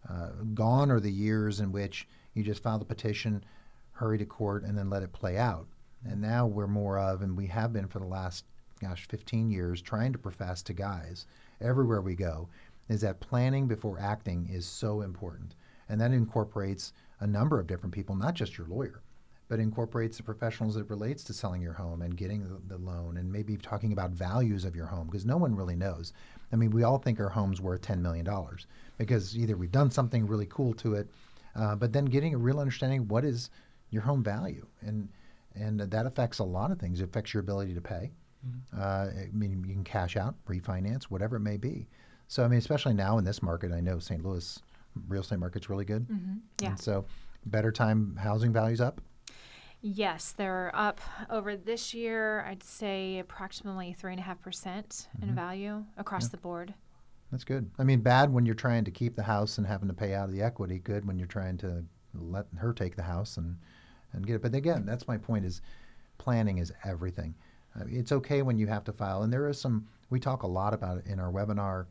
uh, 0.08 0.30
gone 0.54 0.90
are 0.90 1.00
the 1.00 1.12
years 1.12 1.60
in 1.60 1.72
which 1.72 2.08
you 2.34 2.42
just 2.42 2.62
file 2.62 2.78
the 2.78 2.84
petition, 2.84 3.44
hurry 3.92 4.18
to 4.18 4.24
court, 4.24 4.64
and 4.64 4.76
then 4.76 4.90
let 4.90 5.02
it 5.02 5.12
play 5.12 5.36
out. 5.36 5.66
And 6.04 6.20
now 6.20 6.46
we're 6.46 6.66
more 6.66 6.98
of, 6.98 7.22
and 7.22 7.36
we 7.36 7.46
have 7.46 7.72
been 7.72 7.88
for 7.88 7.98
the 7.98 8.06
last, 8.06 8.44
gosh, 8.80 9.06
15 9.08 9.50
years, 9.50 9.82
trying 9.82 10.12
to 10.12 10.18
profess 10.18 10.62
to 10.62 10.72
guys 10.72 11.26
everywhere 11.60 12.00
we 12.00 12.14
go, 12.14 12.48
is 12.88 13.02
that 13.02 13.20
planning 13.20 13.68
before 13.68 13.98
acting 14.00 14.48
is 14.50 14.66
so 14.66 15.02
important. 15.02 15.54
And 15.88 16.00
that 16.00 16.12
incorporates 16.12 16.92
a 17.20 17.26
number 17.26 17.60
of 17.60 17.66
different 17.66 17.94
people, 17.94 18.16
not 18.16 18.34
just 18.34 18.56
your 18.56 18.66
lawyer 18.68 19.02
but 19.50 19.58
incorporates 19.58 20.16
the 20.16 20.22
professionals 20.22 20.76
that 20.76 20.88
relates 20.88 21.24
to 21.24 21.34
selling 21.34 21.60
your 21.60 21.72
home 21.72 22.02
and 22.02 22.16
getting 22.16 22.44
the, 22.44 22.60
the 22.68 22.78
loan 22.78 23.16
and 23.16 23.30
maybe 23.30 23.56
talking 23.56 23.92
about 23.92 24.12
values 24.12 24.64
of 24.64 24.76
your 24.76 24.86
home 24.86 25.06
because 25.06 25.26
no 25.26 25.36
one 25.36 25.56
really 25.56 25.74
knows. 25.74 26.12
I 26.52 26.56
mean, 26.56 26.70
we 26.70 26.84
all 26.84 26.98
think 26.98 27.18
our 27.18 27.28
home's 27.28 27.60
worth 27.60 27.82
$10 27.82 27.98
million 27.98 28.26
because 28.96 29.36
either 29.36 29.56
we've 29.56 29.72
done 29.72 29.90
something 29.90 30.24
really 30.24 30.46
cool 30.46 30.72
to 30.74 30.94
it, 30.94 31.10
uh, 31.56 31.74
but 31.74 31.92
then 31.92 32.04
getting 32.04 32.32
a 32.32 32.38
real 32.38 32.60
understanding 32.60 33.08
what 33.08 33.24
is 33.24 33.50
your 33.90 34.02
home 34.02 34.22
value 34.22 34.64
and 34.82 35.08
and 35.56 35.80
that 35.80 36.06
affects 36.06 36.38
a 36.38 36.44
lot 36.44 36.70
of 36.70 36.78
things. 36.78 37.00
It 37.00 37.04
affects 37.04 37.34
your 37.34 37.40
ability 37.40 37.74
to 37.74 37.80
pay. 37.80 38.12
Mm-hmm. 38.46 38.80
Uh, 38.80 39.22
I 39.24 39.30
mean, 39.32 39.64
you 39.66 39.74
can 39.74 39.82
cash 39.82 40.16
out, 40.16 40.36
refinance, 40.48 41.04
whatever 41.04 41.34
it 41.34 41.40
may 41.40 41.56
be. 41.56 41.88
So, 42.28 42.44
I 42.44 42.48
mean, 42.48 42.60
especially 42.60 42.94
now 42.94 43.18
in 43.18 43.24
this 43.24 43.42
market, 43.42 43.72
I 43.72 43.80
know 43.80 43.98
St. 43.98 44.24
Louis 44.24 44.60
real 45.08 45.22
estate 45.22 45.40
market's 45.40 45.68
really 45.68 45.84
good. 45.84 46.06
Mm-hmm. 46.06 46.34
Yeah. 46.60 46.68
And 46.68 46.80
so, 46.80 47.04
better 47.46 47.72
time 47.72 48.14
housing 48.14 48.52
values 48.52 48.80
up. 48.80 49.00
Yes, 49.82 50.32
they're 50.32 50.70
up 50.74 51.00
over 51.30 51.56
this 51.56 51.94
year. 51.94 52.44
I'd 52.46 52.62
say 52.62 53.18
approximately 53.18 53.94
three 53.94 54.12
and 54.12 54.20
a 54.20 54.24
half 54.24 54.40
percent 54.42 55.08
in 55.20 55.28
mm-hmm. 55.28 55.36
value 55.36 55.84
across 55.96 56.24
yeah. 56.24 56.30
the 56.32 56.36
board. 56.36 56.74
That's 57.30 57.44
good. 57.44 57.70
I 57.78 57.84
mean, 57.84 58.00
bad 58.00 58.32
when 58.32 58.44
you're 58.44 58.54
trying 58.54 58.84
to 58.84 58.90
keep 58.90 59.14
the 59.14 59.22
house 59.22 59.58
and 59.58 59.66
having 59.66 59.88
to 59.88 59.94
pay 59.94 60.14
out 60.14 60.28
of 60.28 60.34
the 60.34 60.42
equity. 60.42 60.78
Good 60.78 61.06
when 61.06 61.18
you're 61.18 61.28
trying 61.28 61.56
to 61.58 61.84
let 62.14 62.46
her 62.58 62.72
take 62.72 62.96
the 62.96 63.02
house 63.02 63.36
and 63.36 63.56
and 64.12 64.26
get 64.26 64.36
it. 64.36 64.42
But 64.42 64.54
again, 64.54 64.84
that's 64.84 65.08
my 65.08 65.16
point: 65.16 65.44
is 65.44 65.62
planning 66.18 66.58
is 66.58 66.72
everything. 66.84 67.34
Uh, 67.78 67.84
it's 67.88 68.12
okay 68.12 68.42
when 68.42 68.58
you 68.58 68.66
have 68.66 68.84
to 68.84 68.92
file, 68.92 69.22
and 69.22 69.32
there 69.32 69.48
is 69.48 69.60
some. 69.60 69.86
We 70.10 70.18
talk 70.20 70.42
a 70.42 70.48
lot 70.48 70.74
about 70.74 70.98
it 70.98 71.06
in 71.06 71.20
our 71.20 71.30
webinar 71.30 71.86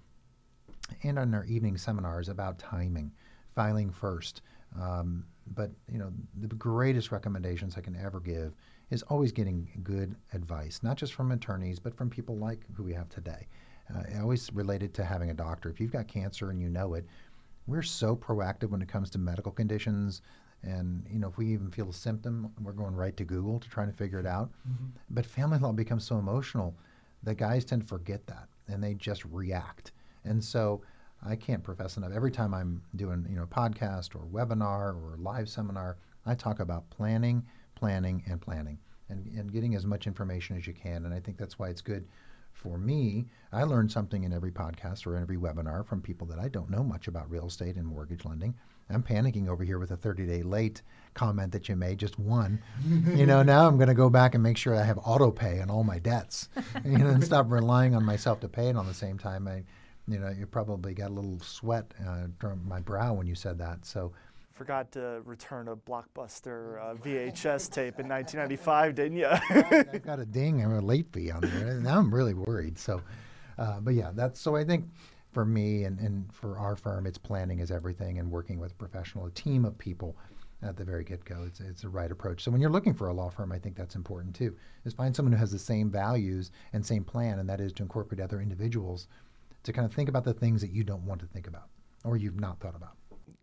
and 1.04 1.18
in 1.18 1.34
our 1.34 1.46
evening 1.46 1.78
seminars 1.78 2.30
about 2.30 2.60
timing, 2.60 3.12
filing 3.56 3.90
first. 3.92 4.42
Um, 4.80 5.26
but 5.56 5.72
you 5.92 5.98
know, 5.98 6.12
the 6.40 6.48
greatest 6.56 7.12
recommendations 7.12 7.76
I 7.78 7.82
can 7.82 7.96
ever 7.96 8.20
give 8.20 8.54
is 8.90 9.04
always 9.04 9.32
getting 9.32 9.70
good 9.84 10.16
advice, 10.34 10.82
not 10.82 10.98
just 10.98 11.14
from 11.14 11.32
attorneys, 11.32 11.80
but 11.80 11.96
from 11.96 12.10
people 12.10 12.38
like 12.38 12.60
who 12.76 12.84
we 12.84 12.94
have 12.94 13.10
today. 13.10 13.48
Uh, 13.94 14.04
always 14.22 14.52
related 14.54 14.94
to 14.94 15.04
having 15.04 15.32
a 15.32 15.34
doctor. 15.34 15.70
If 15.70 15.80
you've 15.80 15.92
got 15.92 16.08
cancer 16.08 16.52
and 16.52 16.62
you 16.62 16.70
know 16.70 16.94
it, 16.94 17.06
we're 17.66 17.82
so 17.82 18.16
proactive 18.16 18.70
when 18.70 18.82
it 18.82 18.88
comes 18.88 19.10
to 19.12 19.18
medical 19.18 19.52
conditions. 19.52 20.22
And 20.64 21.06
you 21.10 21.20
know, 21.20 21.28
if 21.28 21.38
we 21.38 21.48
even 21.48 21.72
feel 21.72 21.90
a 21.90 21.94
symptom, 21.94 22.52
we're 22.62 22.74
going 22.74 22.96
right 22.96 23.16
to 23.18 23.24
Google 23.24 23.60
to 23.60 23.70
try 23.70 23.86
to 23.86 23.92
figure 23.92 24.20
it 24.20 24.26
out. 24.26 24.52
Mm-hmm. 24.68 24.88
But 25.12 25.26
family 25.26 25.58
law 25.60 25.72
becomes 25.72 26.04
so 26.06 26.18
emotional 26.18 26.76
that 27.24 27.36
guys 27.36 27.66
tend 27.66 27.82
to 27.82 27.88
forget 27.88 28.26
that 28.28 28.48
and 28.68 28.84
they 28.84 28.94
just 28.94 29.26
react. 29.26 29.92
And 30.24 30.44
so 30.44 30.82
I 31.26 31.36
can't 31.36 31.64
profess 31.64 31.98
enough. 31.98 32.12
Every 32.14 32.32
time 32.32 32.54
I'm 32.54 32.82
doing, 32.96 33.26
you 33.30 33.36
know, 33.36 33.44
a 33.44 33.48
podcast 33.48 34.16
or 34.16 34.26
webinar 34.26 34.96
or 34.96 35.18
live 35.18 35.50
seminar, 35.50 35.98
I 36.26 36.36
talk 36.36 36.60
about 36.60 36.90
planning, 36.90 37.46
planning, 37.76 38.24
and 38.28 38.40
planning, 38.40 38.80
and, 39.10 39.26
and 39.28 39.52
getting 39.52 39.76
as 39.76 39.86
much 39.86 40.08
information 40.08 40.58
as 40.58 40.66
you 40.66 40.74
can. 40.74 41.06
And 41.06 41.14
I 41.14 41.20
think 41.20 41.38
that's 41.38 41.60
why 41.60 41.70
it's 41.70 41.82
good 41.82 42.08
for 42.54 42.78
me. 42.78 43.26
I 43.52 43.64
learn 43.64 43.90
something 43.90 44.24
in 44.24 44.34
every 44.34 44.52
podcast 44.52 45.08
or 45.08 45.16
in 45.16 45.22
every 45.22 45.38
webinar 45.38 45.86
from 45.86 46.02
people 46.02 46.28
that 46.28 46.40
I 46.40 46.48
don't 46.48 46.70
know 46.70 46.84
much 46.84 47.08
about 47.08 47.30
real 47.30 47.48
estate 47.48 47.76
and 47.76 47.86
mortgage 47.86 48.26
lending. 48.26 48.54
I'm 48.92 49.04
panicking 49.04 49.48
over 49.48 49.64
here 49.64 49.78
with 49.78 49.92
a 49.92 49.96
30 49.96 50.26
day 50.26 50.42
late 50.42 50.82
comment 51.14 51.52
that 51.52 51.70
you 51.70 51.76
made, 51.76 52.00
just 52.00 52.18
one. 52.18 52.62
you 53.16 53.26
know, 53.26 53.44
now 53.44 53.68
I'm 53.68 53.78
going 53.78 53.88
to 53.88 53.94
go 53.94 54.10
back 54.10 54.34
and 54.34 54.44
make 54.44 54.58
sure 54.58 54.76
I 54.76 54.84
have 54.84 55.00
auto 55.04 55.32
pay 55.32 55.62
on 55.62 55.70
all 55.70 55.84
my 55.84 56.00
debts, 56.00 56.50
you 56.86 56.98
know, 56.98 57.08
and 57.08 57.24
stop 57.24 57.52
relying 57.52 57.96
on 57.96 58.04
myself 58.04 58.40
to 58.40 58.48
pay 58.48 58.68
it 58.70 58.76
on 58.76 58.88
the 58.88 58.94
same 58.94 59.18
time. 59.18 59.48
I, 59.48 59.64
you 60.10 60.20
know, 60.20 60.30
you 60.30 60.46
probably 60.46 60.94
got 60.94 61.10
a 61.10 61.14
little 61.14 61.40
sweat 61.40 61.94
uh, 62.08 62.28
from 62.40 62.68
my 62.68 62.80
brow 62.80 63.14
when 63.14 63.28
you 63.28 63.36
said 63.36 63.58
that. 63.60 63.86
So, 63.86 64.12
forgot 64.54 64.92
to 64.92 65.22
return 65.24 65.70
a 65.70 65.76
blockbuster 65.76 66.82
uh, 66.82 66.94
VHS 67.04 67.72
tape 67.72 68.00
in 68.00 68.10
1995, 68.10 68.96
didn't 68.96 69.18
you? 69.18 69.28
I 69.30 70.02
got 70.04 70.20
a 70.20 70.26
ding 70.26 70.62
and 70.62 70.74
a 70.74 70.82
late 70.82 71.08
fee 71.14 71.32
on 71.32 71.42
there. 71.42 71.80
Now 71.80 72.00
I'm 72.00 72.14
really 72.14 72.34
worried. 72.34 72.78
So, 72.78 73.02
uh, 73.58 73.80
but 73.80 73.94
yeah, 73.94 74.12
that's 74.14 74.40
so 74.40 74.58
I 74.58 74.66
think 74.66 74.86
for 75.32 75.46
me 75.46 75.86
and, 75.86 76.00
and 76.00 76.34
for 76.34 76.58
our 76.58 76.76
firm, 76.76 77.06
it's 77.06 77.18
planning 77.18 77.60
is 77.60 77.72
everything 77.72 78.20
and 78.20 78.30
working 78.30 78.60
with 78.60 78.72
a 78.72 78.76
professional, 78.76 79.28
a 79.28 79.32
team 79.32 79.64
of 79.64 79.78
people 79.78 80.18
at 80.62 80.76
the 80.76 80.84
very 80.84 81.04
get 81.04 81.24
go. 81.24 81.44
It's, 81.48 81.60
it's 81.60 81.84
the 81.84 81.90
right 81.90 82.12
approach. 82.12 82.44
So 82.44 82.52
when 82.52 82.60
you're 82.60 82.70
looking 82.70 82.94
for 82.94 83.08
a 83.08 83.14
law 83.14 83.30
firm, 83.30 83.52
I 83.52 83.60
think 83.60 83.78
that's 83.78 83.96
important 83.96 84.36
too, 84.36 84.56
is 84.84 84.94
find 84.94 85.16
someone 85.16 85.32
who 85.32 85.40
has 85.40 85.52
the 85.52 85.60
same 85.60 85.90
values 85.90 86.52
and 86.74 86.86
same 86.86 87.04
plan, 87.04 87.40
and 87.40 87.48
that 87.50 87.62
is 87.62 87.72
to 87.74 87.84
incorporate 87.84 88.20
other 88.20 88.42
individuals 88.42 89.08
to 89.64 89.74
kind 89.74 89.86
of 89.86 89.94
think 89.94 90.10
about 90.10 90.24
the 90.24 90.34
things 90.34 90.62
that 90.62 90.72
you 90.72 90.84
don't 90.84 91.06
want 91.06 91.22
to 91.22 91.28
think 91.28 91.48
about 91.48 91.70
or 92.04 92.18
you've 92.18 92.40
not 92.40 92.60
thought 92.60 92.76
about. 92.76 92.96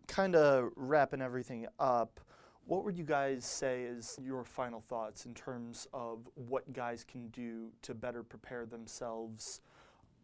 Kind 0.07 0.35
of 0.35 0.69
wrapping 0.75 1.21
everything 1.21 1.67
up, 1.79 2.19
what 2.65 2.83
would 2.83 2.97
you 2.97 3.03
guys 3.03 3.45
say 3.45 3.83
is 3.83 4.19
your 4.21 4.43
final 4.43 4.81
thoughts 4.81 5.25
in 5.25 5.33
terms 5.33 5.87
of 5.93 6.27
what 6.35 6.73
guys 6.73 7.05
can 7.09 7.29
do 7.29 7.69
to 7.83 7.93
better 7.93 8.23
prepare 8.23 8.65
themselves 8.65 9.61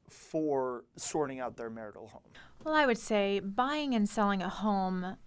for 0.09 0.83
sorting 0.97 1.39
out 1.39 1.55
their 1.55 1.69
marital 1.69 2.07
home? 2.07 2.21
Well, 2.63 2.75
I 2.75 2.85
would 2.85 2.97
say 2.97 3.39
buying 3.39 3.95
and 3.95 4.09
selling 4.09 4.41
a 4.41 4.49
home 4.49 5.17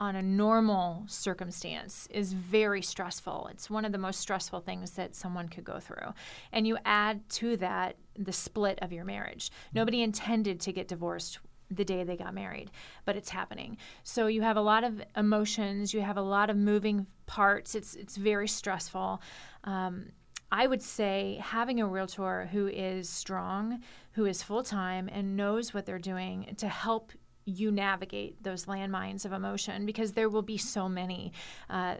on 0.00 0.16
a 0.16 0.22
normal 0.22 1.04
circumstance 1.06 2.06
is 2.10 2.32
very 2.32 2.82
stressful. 2.82 3.48
It's 3.50 3.70
one 3.70 3.84
of 3.84 3.92
the 3.92 3.98
most 3.98 4.20
stressful 4.20 4.60
things 4.60 4.90
that 4.92 5.14
someone 5.14 5.48
could 5.48 5.64
go 5.64 5.78
through. 5.78 6.12
And 6.52 6.66
you 6.66 6.78
add 6.84 7.28
to 7.30 7.56
that 7.58 7.96
the 8.18 8.32
split 8.32 8.78
of 8.82 8.92
your 8.92 9.04
marriage. 9.04 9.50
Nobody 9.74 10.02
intended 10.02 10.60
to 10.60 10.72
get 10.72 10.88
divorced 10.88 11.38
the 11.70 11.84
day 11.84 12.04
they 12.04 12.16
got 12.16 12.34
married, 12.34 12.70
but 13.04 13.16
it's 13.16 13.30
happening. 13.30 13.76
So 14.04 14.26
you 14.28 14.42
have 14.42 14.56
a 14.56 14.60
lot 14.60 14.84
of 14.84 15.02
emotions, 15.16 15.92
you 15.92 16.00
have 16.00 16.16
a 16.16 16.22
lot 16.22 16.50
of 16.50 16.56
moving 16.56 17.06
parts. 17.26 17.74
It's 17.74 17.94
it's 17.94 18.16
very 18.16 18.48
stressful. 18.48 19.20
Um, 19.64 20.12
I 20.52 20.66
would 20.66 20.82
say 20.82 21.40
having 21.42 21.80
a 21.80 21.86
realtor 21.86 22.48
who 22.52 22.68
is 22.68 23.08
strong, 23.08 23.82
who 24.12 24.26
is 24.26 24.42
full 24.42 24.62
time, 24.62 25.08
and 25.12 25.36
knows 25.36 25.74
what 25.74 25.86
they're 25.86 25.98
doing 25.98 26.54
to 26.58 26.68
help 26.68 27.12
you 27.46 27.70
navigate 27.70 28.42
those 28.42 28.66
landmines 28.66 29.24
of 29.24 29.32
emotion 29.32 29.86
because 29.86 30.12
there 30.12 30.28
will 30.28 30.42
be 30.42 30.58
so 30.58 30.88
many. 30.88 31.32
Uh, 31.70 31.94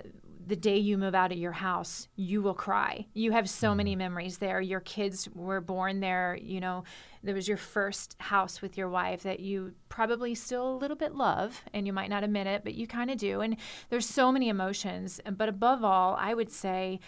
the 0.47 0.57
day 0.57 0.77
you 0.77 0.99
move 0.99 1.15
out 1.15 1.33
of 1.33 1.39
your 1.39 1.53
house, 1.53 2.09
you 2.15 2.43
will 2.43 2.55
cry. 2.55 3.07
You 3.15 3.33
have 3.33 3.49
so 3.49 3.75
many 3.75 3.93
mm-hmm. 3.93 3.99
memories 3.99 4.39
there. 4.39 4.61
Your 4.61 4.81
kids 4.81 5.29
were 5.35 5.61
born 5.61 6.01
there. 6.01 6.39
You 6.41 6.61
know, 6.61 6.85
there 7.23 7.35
was 7.35 7.49
your 7.49 7.57
first 7.57 8.17
house 8.19 8.61
with 8.61 8.77
your 8.77 8.89
wife 8.89 9.23
that 9.23 9.41
you 9.41 9.75
probably 9.89 10.35
still 10.35 10.69
a 10.69 10.77
little 10.77 10.97
bit 10.97 11.15
love, 11.15 11.63
and 11.73 11.87
you 11.87 11.93
might 11.93 12.11
not 12.11 12.25
admit 12.25 12.47
it, 12.47 12.63
but 12.65 12.75
you 12.75 12.87
kind 12.87 13.11
of 13.11 13.17
do. 13.17 13.41
And 13.41 13.57
there's 13.89 14.07
so 14.09 14.31
many 14.31 14.49
emotions. 14.49 15.21
But 15.31 15.49
above 15.49 15.85
all, 15.85 16.17
I 16.19 16.35
would 16.35 16.51
say, 16.51 17.01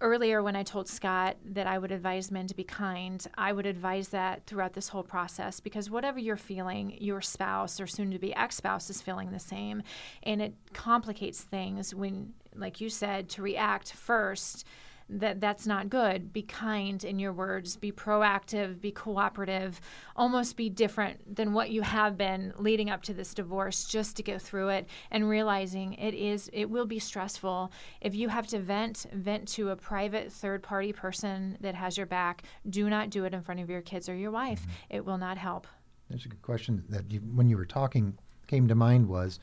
earlier 0.00 0.42
when 0.42 0.56
I 0.56 0.62
told 0.62 0.88
Scott 0.88 1.36
that 1.44 1.66
I 1.66 1.78
would 1.78 1.92
advise 1.92 2.30
men 2.30 2.46
to 2.46 2.54
be 2.54 2.64
kind, 2.64 3.24
I 3.36 3.52
would 3.52 3.66
advise 3.66 4.08
that 4.08 4.46
throughout 4.46 4.74
this 4.74 4.88
whole 4.88 5.02
process 5.02 5.60
because 5.60 5.90
whatever 5.90 6.18
you're 6.18 6.36
feeling, 6.36 6.96
your 7.00 7.20
spouse 7.20 7.80
or 7.80 7.86
soon 7.86 8.10
to 8.12 8.18
be 8.18 8.34
ex 8.34 8.56
spouse 8.56 8.90
is 8.90 9.02
feeling 9.02 9.30
the 9.30 9.38
same. 9.38 9.82
And 10.22 10.40
it 10.40 10.54
complicates 10.72 11.42
things 11.42 11.94
when, 11.94 12.34
like 12.54 12.80
you 12.80 12.88
said, 12.88 13.28
to 13.30 13.42
react 13.42 13.92
first 13.92 14.64
that 15.08 15.40
that's 15.40 15.66
not 15.66 15.88
good. 15.88 16.32
Be 16.32 16.42
kind 16.42 17.02
in 17.02 17.18
your 17.18 17.32
words, 17.32 17.76
be 17.76 17.90
proactive, 17.92 18.80
be 18.80 18.90
cooperative, 18.90 19.80
almost 20.16 20.56
be 20.56 20.68
different 20.68 21.36
than 21.36 21.52
what 21.52 21.70
you 21.70 21.82
have 21.82 22.16
been 22.16 22.52
leading 22.58 22.90
up 22.90 23.02
to 23.04 23.14
this 23.14 23.34
divorce 23.34 23.86
just 23.86 24.16
to 24.16 24.22
go 24.22 24.38
through 24.38 24.68
it 24.68 24.88
and 25.10 25.28
realizing 25.28 25.94
it 25.94 26.14
is 26.14 26.50
it 26.52 26.68
will 26.68 26.86
be 26.86 26.98
stressful. 26.98 27.72
If 28.00 28.14
you 28.14 28.28
have 28.28 28.46
to 28.48 28.58
vent, 28.58 29.06
vent 29.12 29.48
to 29.48 29.70
a 29.70 29.76
private 29.76 30.30
third 30.32 30.62
party 30.62 30.92
person 30.92 31.56
that 31.60 31.74
has 31.74 31.96
your 31.96 32.06
back. 32.06 32.42
Do 32.68 32.90
not 32.90 33.10
do 33.10 33.24
it 33.24 33.34
in 33.34 33.42
front 33.42 33.60
of 33.60 33.70
your 33.70 33.82
kids 33.82 34.08
or 34.08 34.14
your 34.14 34.30
wife. 34.30 34.62
Mm-hmm. 34.62 34.96
It 34.96 35.04
will 35.04 35.18
not 35.18 35.38
help. 35.38 35.66
That's 36.10 36.24
a 36.24 36.28
good 36.28 36.42
question 36.42 36.84
that 36.88 37.10
you, 37.10 37.20
when 37.20 37.48
you 37.48 37.56
were 37.56 37.66
talking 37.66 38.16
came 38.46 38.66
to 38.68 38.74
mind 38.74 39.08
was 39.08 39.40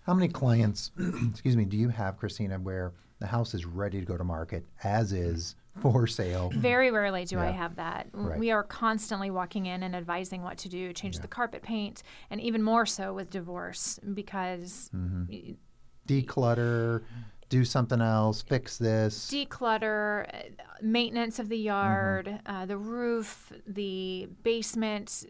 how 0.00 0.14
many 0.14 0.28
clients, 0.28 0.90
excuse 1.30 1.56
me, 1.56 1.64
do 1.64 1.76
you 1.76 1.88
have, 1.88 2.18
Christina, 2.18 2.58
where 2.58 2.92
the 3.20 3.26
house 3.26 3.54
is 3.54 3.64
ready 3.66 4.00
to 4.00 4.06
go 4.06 4.16
to 4.16 4.24
market 4.24 4.64
as 4.82 5.12
is 5.12 5.54
for 5.80 6.06
sale. 6.06 6.50
Very 6.54 6.90
rarely 6.90 7.24
do 7.24 7.36
yeah. 7.36 7.48
I 7.48 7.50
have 7.50 7.76
that. 7.76 8.08
Right. 8.12 8.38
We 8.38 8.50
are 8.50 8.62
constantly 8.62 9.30
walking 9.30 9.66
in 9.66 9.82
and 9.82 9.94
advising 9.94 10.42
what 10.42 10.58
to 10.58 10.68
do, 10.68 10.92
change 10.92 11.16
yeah. 11.16 11.22
the 11.22 11.28
carpet 11.28 11.62
paint, 11.62 12.02
and 12.30 12.40
even 12.40 12.62
more 12.62 12.86
so 12.86 13.12
with 13.12 13.30
divorce 13.30 14.00
because 14.14 14.90
mm-hmm. 14.94 15.52
declutter, 16.08 17.02
do 17.50 17.64
something 17.64 18.00
else, 18.00 18.42
fix 18.42 18.78
this. 18.78 19.30
Declutter, 19.30 20.26
uh, 20.32 20.64
maintenance 20.82 21.38
of 21.38 21.48
the 21.48 21.58
yard, 21.58 22.26
mm-hmm. 22.26 22.56
uh, 22.56 22.66
the 22.66 22.78
roof, 22.78 23.52
the 23.66 24.28
basement, 24.42 25.26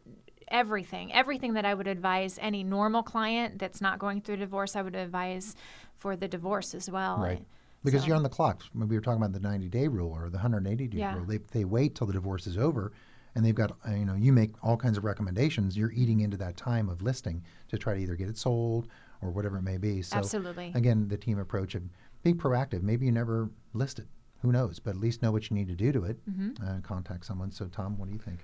everything. 0.48 1.12
Everything 1.12 1.54
that 1.54 1.64
I 1.64 1.74
would 1.74 1.88
advise 1.88 2.38
any 2.40 2.62
normal 2.62 3.02
client 3.02 3.58
that's 3.58 3.80
not 3.80 3.98
going 3.98 4.20
through 4.20 4.36
divorce, 4.36 4.76
I 4.76 4.82
would 4.82 4.96
advise 4.96 5.56
for 5.96 6.16
the 6.16 6.28
divorce 6.28 6.74
as 6.74 6.88
well. 6.88 7.18
Right 7.18 7.42
because 7.84 8.02
so. 8.02 8.08
you're 8.08 8.16
on 8.16 8.22
the 8.22 8.28
clock. 8.28 8.62
When 8.72 8.88
we 8.88 8.96
were 8.96 9.00
talking 9.00 9.22
about 9.22 9.32
the 9.32 9.40
90 9.40 9.68
day 9.68 9.88
rule 9.88 10.12
or 10.12 10.28
the 10.28 10.38
180 10.38 10.88
day 10.88 10.98
yeah. 10.98 11.14
rule, 11.14 11.24
they, 11.26 11.38
they 11.52 11.64
wait 11.64 11.94
till 11.94 12.06
the 12.06 12.12
divorce 12.12 12.46
is 12.46 12.56
over 12.56 12.92
and 13.34 13.44
they've 13.44 13.54
got, 13.54 13.76
uh, 13.88 13.92
you 13.92 14.04
know, 14.04 14.14
you 14.14 14.32
make 14.32 14.52
all 14.62 14.76
kinds 14.76 14.98
of 14.98 15.04
recommendations. 15.04 15.76
You're 15.76 15.92
eating 15.92 16.20
into 16.20 16.36
that 16.38 16.56
time 16.56 16.88
of 16.88 17.02
listing 17.02 17.42
to 17.68 17.78
try 17.78 17.94
to 17.94 18.00
either 18.00 18.16
get 18.16 18.28
it 18.28 18.36
sold 18.36 18.88
or 19.22 19.30
whatever 19.30 19.58
it 19.58 19.62
may 19.62 19.78
be. 19.78 20.02
So, 20.02 20.16
Absolutely. 20.18 20.72
Again, 20.74 21.08
the 21.08 21.16
team 21.16 21.38
approach 21.38 21.74
of 21.74 21.82
be 22.22 22.34
proactive. 22.34 22.82
Maybe 22.82 23.06
you 23.06 23.12
never 23.12 23.50
list 23.72 23.98
it. 23.98 24.06
Who 24.42 24.52
knows? 24.52 24.78
But 24.78 24.90
at 24.90 24.96
least 25.00 25.22
know 25.22 25.30
what 25.30 25.50
you 25.50 25.56
need 25.56 25.68
to 25.68 25.74
do 25.74 25.92
to 25.92 26.04
it 26.04 26.18
Mm-hmm. 26.28 26.64
and 26.64 26.82
contact 26.82 27.24
someone. 27.26 27.50
So, 27.52 27.66
Tom, 27.66 27.98
what 27.98 28.06
do 28.06 28.12
you 28.12 28.18
think? 28.18 28.40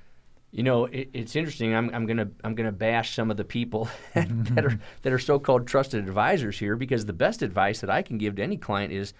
You 0.52 0.62
know, 0.62 0.86
it, 0.86 1.10
it's 1.12 1.36
interesting. 1.36 1.74
I'm, 1.74 1.90
I'm 1.94 2.06
gonna 2.06 2.28
I'm 2.44 2.54
gonna 2.54 2.72
bash 2.72 3.14
some 3.14 3.30
of 3.30 3.36
the 3.36 3.44
people 3.44 3.88
that 4.14 4.64
are 4.64 4.78
that 5.02 5.12
are 5.12 5.18
so-called 5.18 5.66
trusted 5.66 6.06
advisors 6.06 6.58
here 6.58 6.76
because 6.76 7.06
the 7.06 7.12
best 7.12 7.42
advice 7.42 7.80
that 7.80 7.90
I 7.90 8.02
can 8.02 8.18
give 8.18 8.36
to 8.36 8.42
any 8.42 8.56
client 8.56 8.92
is 8.92 9.12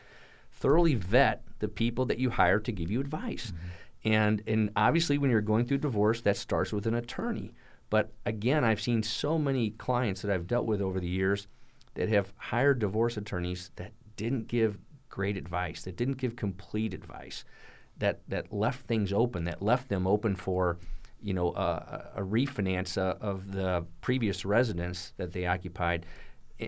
thoroughly 0.52 0.94
vet 0.94 1.42
the 1.58 1.68
people 1.68 2.06
that 2.06 2.18
you 2.18 2.30
hire 2.30 2.60
to 2.60 2.72
give 2.72 2.90
you 2.90 3.00
advice. 3.00 3.52
Mm-hmm. 3.52 4.12
And 4.12 4.42
and 4.46 4.70
obviously, 4.76 5.18
when 5.18 5.30
you're 5.30 5.40
going 5.40 5.66
through 5.66 5.78
divorce, 5.78 6.20
that 6.22 6.36
starts 6.36 6.72
with 6.72 6.86
an 6.86 6.94
attorney. 6.94 7.52
But 7.90 8.12
again, 8.24 8.64
I've 8.64 8.80
seen 8.80 9.02
so 9.02 9.38
many 9.38 9.70
clients 9.70 10.22
that 10.22 10.30
I've 10.30 10.46
dealt 10.46 10.66
with 10.66 10.80
over 10.80 11.00
the 11.00 11.08
years 11.08 11.46
that 11.94 12.08
have 12.08 12.32
hired 12.36 12.78
divorce 12.78 13.16
attorneys 13.16 13.70
that 13.76 13.92
didn't 14.16 14.48
give 14.48 14.78
great 15.08 15.36
advice, 15.36 15.82
that 15.82 15.96
didn't 15.96 16.18
give 16.18 16.36
complete 16.36 16.92
advice, 16.94 17.44
that 17.98 18.20
that 18.28 18.52
left 18.52 18.86
things 18.86 19.12
open, 19.12 19.44
that 19.44 19.62
left 19.62 19.88
them 19.88 20.06
open 20.06 20.36
for, 20.36 20.78
you 21.22 21.34
know, 21.34 21.50
uh, 21.50 22.10
a 22.14 22.22
refinance 22.22 22.98
uh, 22.98 23.16
of 23.20 23.52
the 23.52 23.84
previous 24.00 24.44
residence 24.44 25.12
that 25.16 25.32
they 25.32 25.46
occupied. 25.46 26.06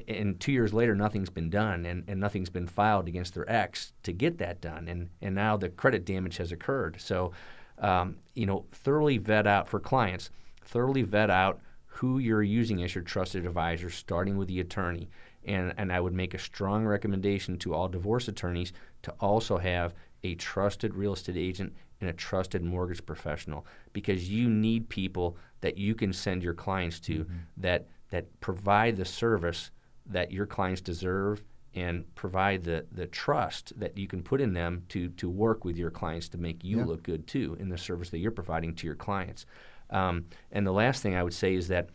And 0.07 0.39
two 0.39 0.53
years 0.53 0.75
later, 0.75 0.95
nothing's 0.95 1.31
been 1.31 1.49
done, 1.49 1.87
and, 1.87 2.05
and 2.09 2.21
nothing's 2.21 2.51
been 2.51 2.67
filed 2.67 3.09
against 3.09 3.35
their 3.35 3.51
ex 3.51 3.95
to 4.03 4.13
get 4.13 4.37
that 4.39 4.61
done, 4.61 4.87
and 4.87 5.09
and 5.23 5.35
now 5.35 5.57
the 5.57 5.71
credit 5.71 6.05
damage 6.05 6.37
has 6.37 6.53
occurred. 6.53 7.01
So, 7.01 7.33
um, 7.79 8.17
you 8.35 8.45
know, 8.45 8.67
thoroughly 8.71 9.17
vet 9.17 9.47
out 9.47 9.67
for 9.67 9.81
clients, 9.81 10.31
thoroughly 10.63 11.03
vet 11.03 11.31
out 11.31 11.61
who 11.87 12.19
you're 12.19 12.43
using 12.43 12.83
as 12.83 12.95
your 12.95 13.03
trusted 13.03 13.45
advisor, 13.45 13.91
starting 13.91 14.37
with 14.37 14.47
the 14.49 14.61
attorney. 14.61 15.09
And, 15.45 15.75
and 15.79 15.93
I 15.93 15.99
would 15.99 16.13
make 16.13 16.35
a 16.35 16.39
strong 16.39 16.85
recommendation 16.85 17.59
to 17.59 17.75
all 17.75 17.89
divorce 17.89 18.29
attorneys 18.29 18.73
to 19.03 19.11
also 19.19 19.59
have 19.59 19.95
a 20.23 20.35
trusted 20.35 20.95
real 20.95 21.13
estate 21.13 21.37
agent 21.37 21.73
and 22.01 22.11
a 22.11 22.13
trusted 22.13 22.63
mortgage 22.63 23.05
professional 23.05 23.67
because 23.93 24.29
you 24.29 24.49
need 24.49 24.89
people 24.89 25.37
that 25.61 25.77
you 25.77 25.95
can 25.95 26.13
send 26.13 26.43
your 26.43 26.55
clients 26.55 27.01
to 27.01 27.27
that, 27.57 27.89
that 28.11 28.41
provide 28.41 28.97
the 28.97 29.05
service 29.05 29.71
that 30.07 30.31
your 30.33 30.47
clients 30.47 30.81
deserve 30.81 31.43
and 31.75 32.05
provide 32.15 32.65
the, 32.65 32.85
the 32.93 33.07
trust 33.07 33.79
that 33.79 33.97
you 33.99 34.07
can 34.09 34.23
put 34.23 34.41
in 34.41 34.53
them 34.53 34.83
to, 34.89 35.09
to 35.11 35.29
work 35.29 35.65
with 35.65 35.77
your 35.77 35.91
clients 35.91 36.29
to 36.29 36.39
make 36.39 36.65
you 36.65 36.79
Yeah. 36.79 36.85
look 36.85 37.03
good 37.03 37.27
too 37.27 37.57
in 37.61 37.69
the 37.69 37.79
service 37.79 38.11
that 38.11 38.19
you're 38.19 38.31
providing 38.31 38.75
to 38.77 38.87
your 38.87 38.97
clients. 38.97 39.45
Um, 39.91 40.27
and 40.51 40.67
the 40.67 40.73
last 40.73 41.03
thing 41.03 41.15
I 41.15 41.23
would 41.23 41.35
say 41.35 41.55
is 41.55 41.69
that 41.69 41.91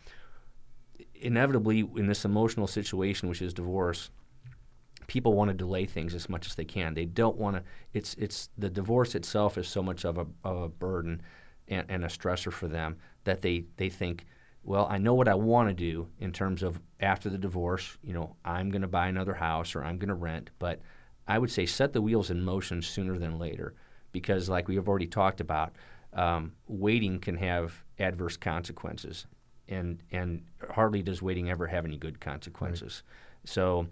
inevitably 1.14 1.80
in 1.96 2.06
this 2.06 2.24
emotional 2.24 2.66
situation, 2.66 3.28
which 3.28 3.42
is 3.42 3.52
divorce, 3.54 4.10
people 5.06 5.34
want 5.34 5.48
to 5.48 5.54
delay 5.54 5.86
things 5.86 6.14
as 6.14 6.28
much 6.28 6.46
as 6.46 6.54
they 6.54 6.64
can. 6.64 6.94
They 6.94 7.06
don't 7.06 7.36
want 7.36 7.56
to. 7.56 7.62
It's 7.92 8.14
it's 8.14 8.50
the 8.58 8.70
divorce 8.70 9.14
itself 9.14 9.58
is 9.58 9.68
so 9.68 9.82
much 9.82 10.04
of 10.04 10.18
a, 10.18 10.26
of 10.44 10.62
a 10.62 10.68
burden 10.68 11.22
and, 11.68 11.86
and 11.88 12.04
a 12.04 12.08
stressor 12.08 12.52
for 12.52 12.68
them 12.68 12.96
that 13.24 13.42
they 13.42 13.64
they 13.76 13.88
think, 13.88 14.26
well, 14.62 14.86
I 14.90 14.98
know 14.98 15.14
what 15.14 15.28
I 15.28 15.34
want 15.34 15.68
to 15.68 15.74
do 15.74 16.08
in 16.20 16.32
terms 16.32 16.62
of 16.62 16.80
after 17.00 17.28
the 17.28 17.38
divorce. 17.38 17.96
You 18.02 18.14
know, 18.14 18.36
I'm 18.44 18.70
going 18.70 18.82
to 18.82 18.88
buy 18.88 19.08
another 19.08 19.34
house 19.34 19.74
or 19.74 19.84
I'm 19.84 19.98
going 19.98 20.08
to 20.08 20.14
rent, 20.14 20.50
but 20.58 20.80
I 21.26 21.38
would 21.38 21.50
say 21.50 21.66
set 21.66 21.92
the 21.92 22.02
wheels 22.02 22.30
in 22.30 22.42
motion 22.42 22.82
sooner 22.82 23.18
than 23.18 23.38
later, 23.38 23.74
because 24.12 24.48
like 24.48 24.68
we 24.68 24.76
have 24.76 24.88
already 24.88 25.06
talked 25.06 25.40
about, 25.40 25.76
um, 26.12 26.52
waiting 26.68 27.18
can 27.18 27.36
have 27.36 27.72
adverse 27.98 28.36
consequences, 28.36 29.26
and 29.68 30.02
and 30.12 30.42
hardly 30.70 31.02
does 31.02 31.22
waiting 31.22 31.50
ever 31.50 31.66
have 31.66 31.84
any 31.84 31.96
good 31.96 32.20
consequences. 32.20 33.02
So 33.44 33.86